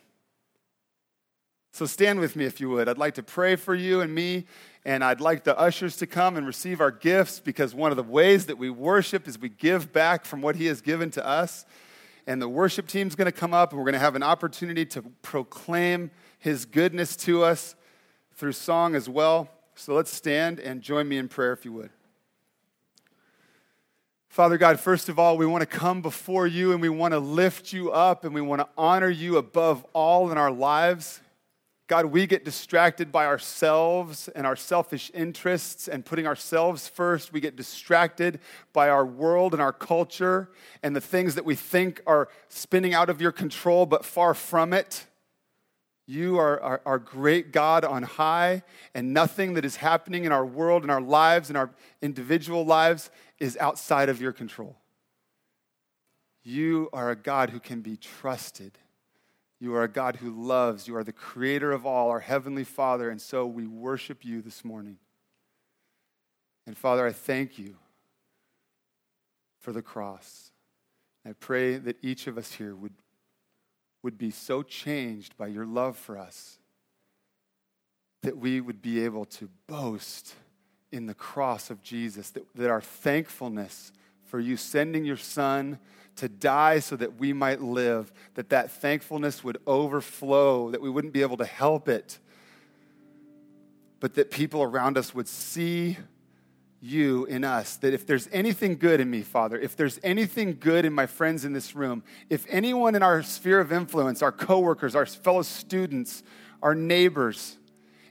So 1.71 1.87
stand 1.87 2.19
with 2.19 2.35
me 2.35 2.45
if 2.45 2.61
you 2.61 2.69
would. 2.69 2.87
I'd 2.87 2.99
like 2.99 3.15
to 3.15 3.23
pray 3.23 3.55
for 3.55 3.73
you 3.73 4.01
and 4.01 4.13
me, 4.13 4.45
and 4.85 5.03
I'd 5.03 5.21
like 5.21 5.43
the 5.43 5.57
ushers 5.57 5.97
to 5.97 6.05
come 6.05 6.37
and 6.37 6.45
receive 6.45 6.79
our 6.79 6.91
gifts 6.91 7.39
because 7.39 7.73
one 7.73 7.89
of 7.89 7.97
the 7.97 8.03
ways 8.03 8.45
that 8.45 8.59
we 8.59 8.69
worship 8.69 9.27
is 9.27 9.39
we 9.39 9.49
give 9.49 9.91
back 9.91 10.23
from 10.23 10.43
what 10.43 10.55
He 10.55 10.67
has 10.67 10.79
given 10.79 11.09
to 11.11 11.25
us. 11.25 11.65
And 12.27 12.39
the 12.39 12.47
worship 12.47 12.85
team's 12.85 13.15
going 13.15 13.25
to 13.25 13.31
come 13.31 13.55
up, 13.55 13.71
and 13.71 13.79
we're 13.79 13.85
going 13.85 13.93
to 13.93 13.99
have 13.99 14.15
an 14.15 14.23
opportunity 14.23 14.85
to 14.85 15.01
proclaim 15.23 16.11
His 16.37 16.65
goodness 16.65 17.15
to 17.17 17.43
us 17.43 17.75
through 18.35 18.51
song 18.51 18.93
as 18.93 19.09
well. 19.09 19.49
So 19.73 19.95
let's 19.95 20.13
stand 20.13 20.59
and 20.59 20.81
join 20.81 21.07
me 21.07 21.17
in 21.17 21.27
prayer 21.27 21.53
if 21.53 21.65
you 21.65 21.73
would. 21.73 21.89
Father 24.37 24.59
God, 24.59 24.79
first 24.79 25.09
of 25.09 25.17
all, 25.17 25.35
we 25.35 25.47
want 25.47 25.61
to 25.61 25.65
come 25.65 26.03
before 26.03 26.45
you 26.45 26.71
and 26.71 26.79
we 26.79 26.89
want 26.89 27.11
to 27.11 27.17
lift 27.17 27.73
you 27.73 27.91
up 27.91 28.23
and 28.23 28.35
we 28.35 28.39
want 28.41 28.61
to 28.61 28.67
honor 28.77 29.09
you 29.09 29.37
above 29.37 29.83
all 29.93 30.31
in 30.31 30.37
our 30.37 30.51
lives. 30.51 31.21
God, 31.87 32.05
we 32.05 32.27
get 32.27 32.45
distracted 32.45 33.11
by 33.11 33.25
ourselves 33.25 34.27
and 34.27 34.45
our 34.45 34.55
selfish 34.55 35.09
interests 35.15 35.87
and 35.87 36.05
putting 36.05 36.27
ourselves 36.27 36.87
first. 36.87 37.33
We 37.33 37.39
get 37.39 37.55
distracted 37.55 38.39
by 38.73 38.89
our 38.89 39.07
world 39.07 39.53
and 39.53 39.61
our 39.61 39.73
culture 39.73 40.51
and 40.83 40.95
the 40.95 41.01
things 41.01 41.33
that 41.33 41.43
we 41.43 41.55
think 41.55 42.03
are 42.05 42.29
spinning 42.47 42.93
out 42.93 43.09
of 43.09 43.19
your 43.19 43.31
control, 43.31 43.87
but 43.87 44.05
far 44.05 44.35
from 44.35 44.71
it. 44.71 45.07
You 46.09 46.39
are 46.39 46.81
our, 46.85 46.99
great 46.99 47.51
God 47.51 47.83
on 47.83 48.01
high, 48.03 48.63
and 48.93 49.13
nothing 49.13 49.55
that 49.55 49.65
is 49.65 49.75
happening 49.75 50.23
in 50.23 50.31
our 50.31 50.45
world, 50.45 50.85
in 50.85 50.89
our 50.89 51.01
lives, 51.01 51.49
in 51.49 51.57
our 51.57 51.69
individual 52.01 52.65
lives 52.65 53.11
is 53.39 53.57
outside 53.57 54.07
of 54.07 54.21
your 54.21 54.31
control. 54.31 54.77
You 56.43 56.89
are 56.93 57.11
a 57.11 57.15
God 57.15 57.49
who 57.49 57.59
can 57.59 57.81
be 57.81 57.97
trusted. 57.97 58.77
You 59.59 59.75
are 59.75 59.83
a 59.83 59.89
God 59.89 60.15
who 60.15 60.31
loves. 60.31 60.87
You 60.87 60.95
are 60.95 61.03
the 61.03 61.11
creator 61.11 61.73
of 61.73 61.85
all, 61.85 62.09
our 62.09 62.21
heavenly 62.21 62.63
Father, 62.63 63.09
and 63.09 63.21
so 63.21 63.45
we 63.45 63.67
worship 63.67 64.23
you 64.23 64.41
this 64.41 64.63
morning. 64.63 64.99
And 66.65 66.77
Father, 66.77 67.05
I 67.05 67.11
thank 67.11 67.59
you 67.59 67.75
for 69.59 69.73
the 69.73 69.81
cross. 69.81 70.51
I 71.25 71.33
pray 71.33 71.75
that 71.75 71.97
each 72.01 72.27
of 72.27 72.37
us 72.37 72.53
here 72.53 72.73
would 72.75 72.93
would 74.03 74.17
be 74.17 74.31
so 74.31 74.63
changed 74.63 75.37
by 75.37 75.47
your 75.47 75.65
love 75.65 75.97
for 75.97 76.17
us 76.17 76.59
that 78.23 78.37
we 78.37 78.59
would 78.61 78.81
be 78.81 79.03
able 79.05 79.25
to 79.25 79.49
boast 79.67 80.35
in 80.91 81.05
the 81.05 81.13
cross 81.13 81.69
of 81.69 81.81
Jesus, 81.81 82.29
that, 82.31 82.45
that 82.55 82.69
our 82.69 82.81
thankfulness 82.81 83.91
for 84.25 84.39
you 84.39 84.57
sending 84.57 85.05
your 85.05 85.17
son 85.17 85.79
to 86.15 86.27
die 86.27 86.79
so 86.79 86.95
that 86.95 87.19
we 87.19 87.31
might 87.31 87.61
live, 87.61 88.11
that 88.33 88.49
that 88.49 88.71
thankfulness 88.71 89.43
would 89.43 89.57
overflow, 89.67 90.71
that 90.71 90.81
we 90.81 90.89
wouldn't 90.89 91.13
be 91.13 91.21
able 91.21 91.37
to 91.37 91.45
help 91.45 91.87
it, 91.87 92.19
but 93.99 94.15
that 94.15 94.31
people 94.31 94.61
around 94.61 94.97
us 94.97 95.13
would 95.13 95.27
see 95.27 95.97
you 96.81 97.25
in 97.25 97.43
us. 97.43 97.77
That 97.77 97.93
if 97.93 98.05
there's 98.05 98.27
anything 98.31 98.77
good 98.77 98.99
in 98.99 99.09
me, 99.09 99.21
Father, 99.21 99.59
if 99.59 99.75
there's 99.75 99.99
anything 100.03 100.57
good 100.59 100.85
in 100.85 100.93
my 100.93 101.05
friends 101.05 101.45
in 101.45 101.53
this 101.53 101.75
room, 101.75 102.03
if 102.29 102.45
anyone 102.49 102.95
in 102.95 103.03
our 103.03 103.23
sphere 103.23 103.59
of 103.59 103.71
influence, 103.71 104.21
our 104.21 104.31
coworkers, 104.31 104.95
our 104.95 105.05
fellow 105.05 105.41
students, 105.41 106.23
our 106.61 106.75
neighbors, 106.75 107.57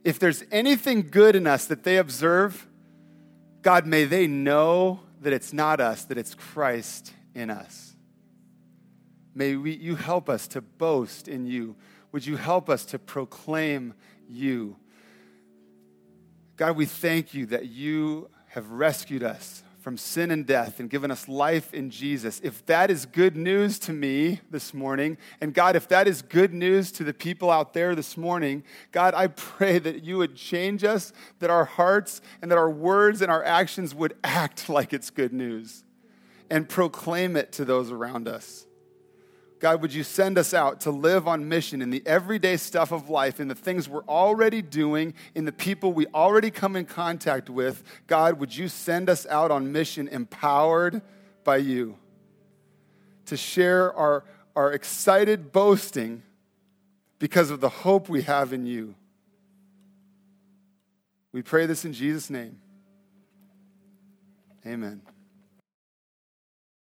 if 0.05 0.19
there's 0.19 0.45
anything 0.53 1.09
good 1.11 1.37
in 1.37 1.47
us 1.47 1.67
that 1.67 1.83
they 1.83 1.97
observe, 1.97 2.67
God, 3.63 3.87
may 3.87 4.05
they 4.05 4.27
know 4.27 5.01
that 5.21 5.33
it's 5.33 5.53
not 5.53 5.81
us, 5.81 6.05
that 6.05 6.19
it's 6.19 6.35
Christ 6.35 7.13
in 7.35 7.51
us. 7.51 7.97
May 9.35 9.57
we, 9.57 9.75
you 9.75 9.97
help 9.97 10.31
us 10.31 10.47
to 10.49 10.61
boast 10.61 11.29
in 11.29 11.47
you. 11.47 11.77
Would 12.13 12.25
you 12.25 12.37
help 12.37 12.71
us 12.71 12.85
to 12.87 12.99
proclaim 12.99 13.95
you? 14.29 14.77
God, 16.57 16.77
we 16.77 16.87
thank 16.87 17.35
you 17.35 17.47
that 17.47 17.67
you 17.67 18.31
have 18.57 18.71
rescued 18.71 19.23
us 19.23 19.63
from 19.81 19.99
sin 19.99 20.31
and 20.31 20.47
death 20.47 20.81
and 20.81 20.89
given 20.89 21.11
us 21.11 21.29
life 21.29 21.75
in 21.75 21.91
Jesus. 21.91 22.41
If 22.43 22.65
that 22.65 22.91
is 22.91 23.05
good 23.05 23.37
news 23.37 23.79
to 23.81 23.93
me 23.93 24.41
this 24.51 24.73
morning, 24.73 25.19
and 25.43 25.53
God, 25.53 25.77
if 25.77 25.87
that 25.89 26.09
is 26.09 26.23
good 26.23 26.55
news 26.55 26.91
to 26.93 27.05
the 27.05 27.13
people 27.13 27.51
out 27.51 27.75
there 27.75 27.95
this 27.95 28.17
morning, 28.17 28.65
God, 28.93 29.13
I 29.13 29.27
pray 29.27 29.79
that 29.79 30.05
you 30.05 30.17
would 30.17 30.37
change 30.37 30.85
us, 30.85 31.13
that 31.39 31.51
our 31.51 31.67
hearts 31.67 32.23
and 32.41 32.51
that 32.51 32.57
our 32.57 32.71
words 32.71 33.21
and 33.21 33.31
our 33.31 33.45
actions 33.45 33.95
would 33.95 34.17
act 34.25 34.69
like 34.71 34.95
it's 34.95 35.11
good 35.11 35.35
news 35.35 35.85
and 36.49 36.67
proclaim 36.67 37.37
it 37.37 37.53
to 37.53 37.67
those 37.67 37.91
around 37.91 38.27
us. 38.27 38.66
God, 39.59 39.81
would 39.81 39.95
you 39.95 40.03
send 40.03 40.37
us 40.37 40.53
out 40.53 40.81
to 40.83 40.91
live 40.91 41.27
on 41.27 41.49
mission 41.49 41.81
in 41.81 41.91
the 41.91 42.03
everyday 42.05 42.57
stuff 42.59 42.93
of 42.93 43.09
life, 43.09 43.41
in 43.41 43.49
the 43.49 43.55
things 43.55 43.89
we're 43.89 44.05
already 44.05 44.61
doing, 44.61 45.15
in 45.35 45.47
the 45.47 45.53
people 45.53 45.93
we 45.93 46.07
already 46.09 46.51
come 46.51 46.77
in 46.77 46.85
contact 46.85 47.49
with? 47.49 47.83
God, 48.07 48.39
would 48.39 48.55
you 48.55 48.69
send 48.69 49.09
us 49.09 49.27
out 49.27 49.51
on 49.51 49.73
mission 49.73 50.09
empowered 50.09 51.01
by 51.43 51.57
you 51.57 51.97
to 53.27 53.37
share 53.37 53.95
our, 53.95 54.25
our 54.55 54.73
excited 54.73 55.53
boasting 55.53 56.23
because 57.19 57.51
of 57.51 57.61
the 57.61 57.71
hope 57.71 58.09
we 58.11 58.23
have 58.23 58.53
in 58.53 58.67
you? 58.67 58.95
We 61.33 61.43
pray 61.43 61.65
this 61.67 61.85
in 61.85 61.95
Jesus' 61.95 62.29
name. 62.29 62.59
Amen. 64.67 65.01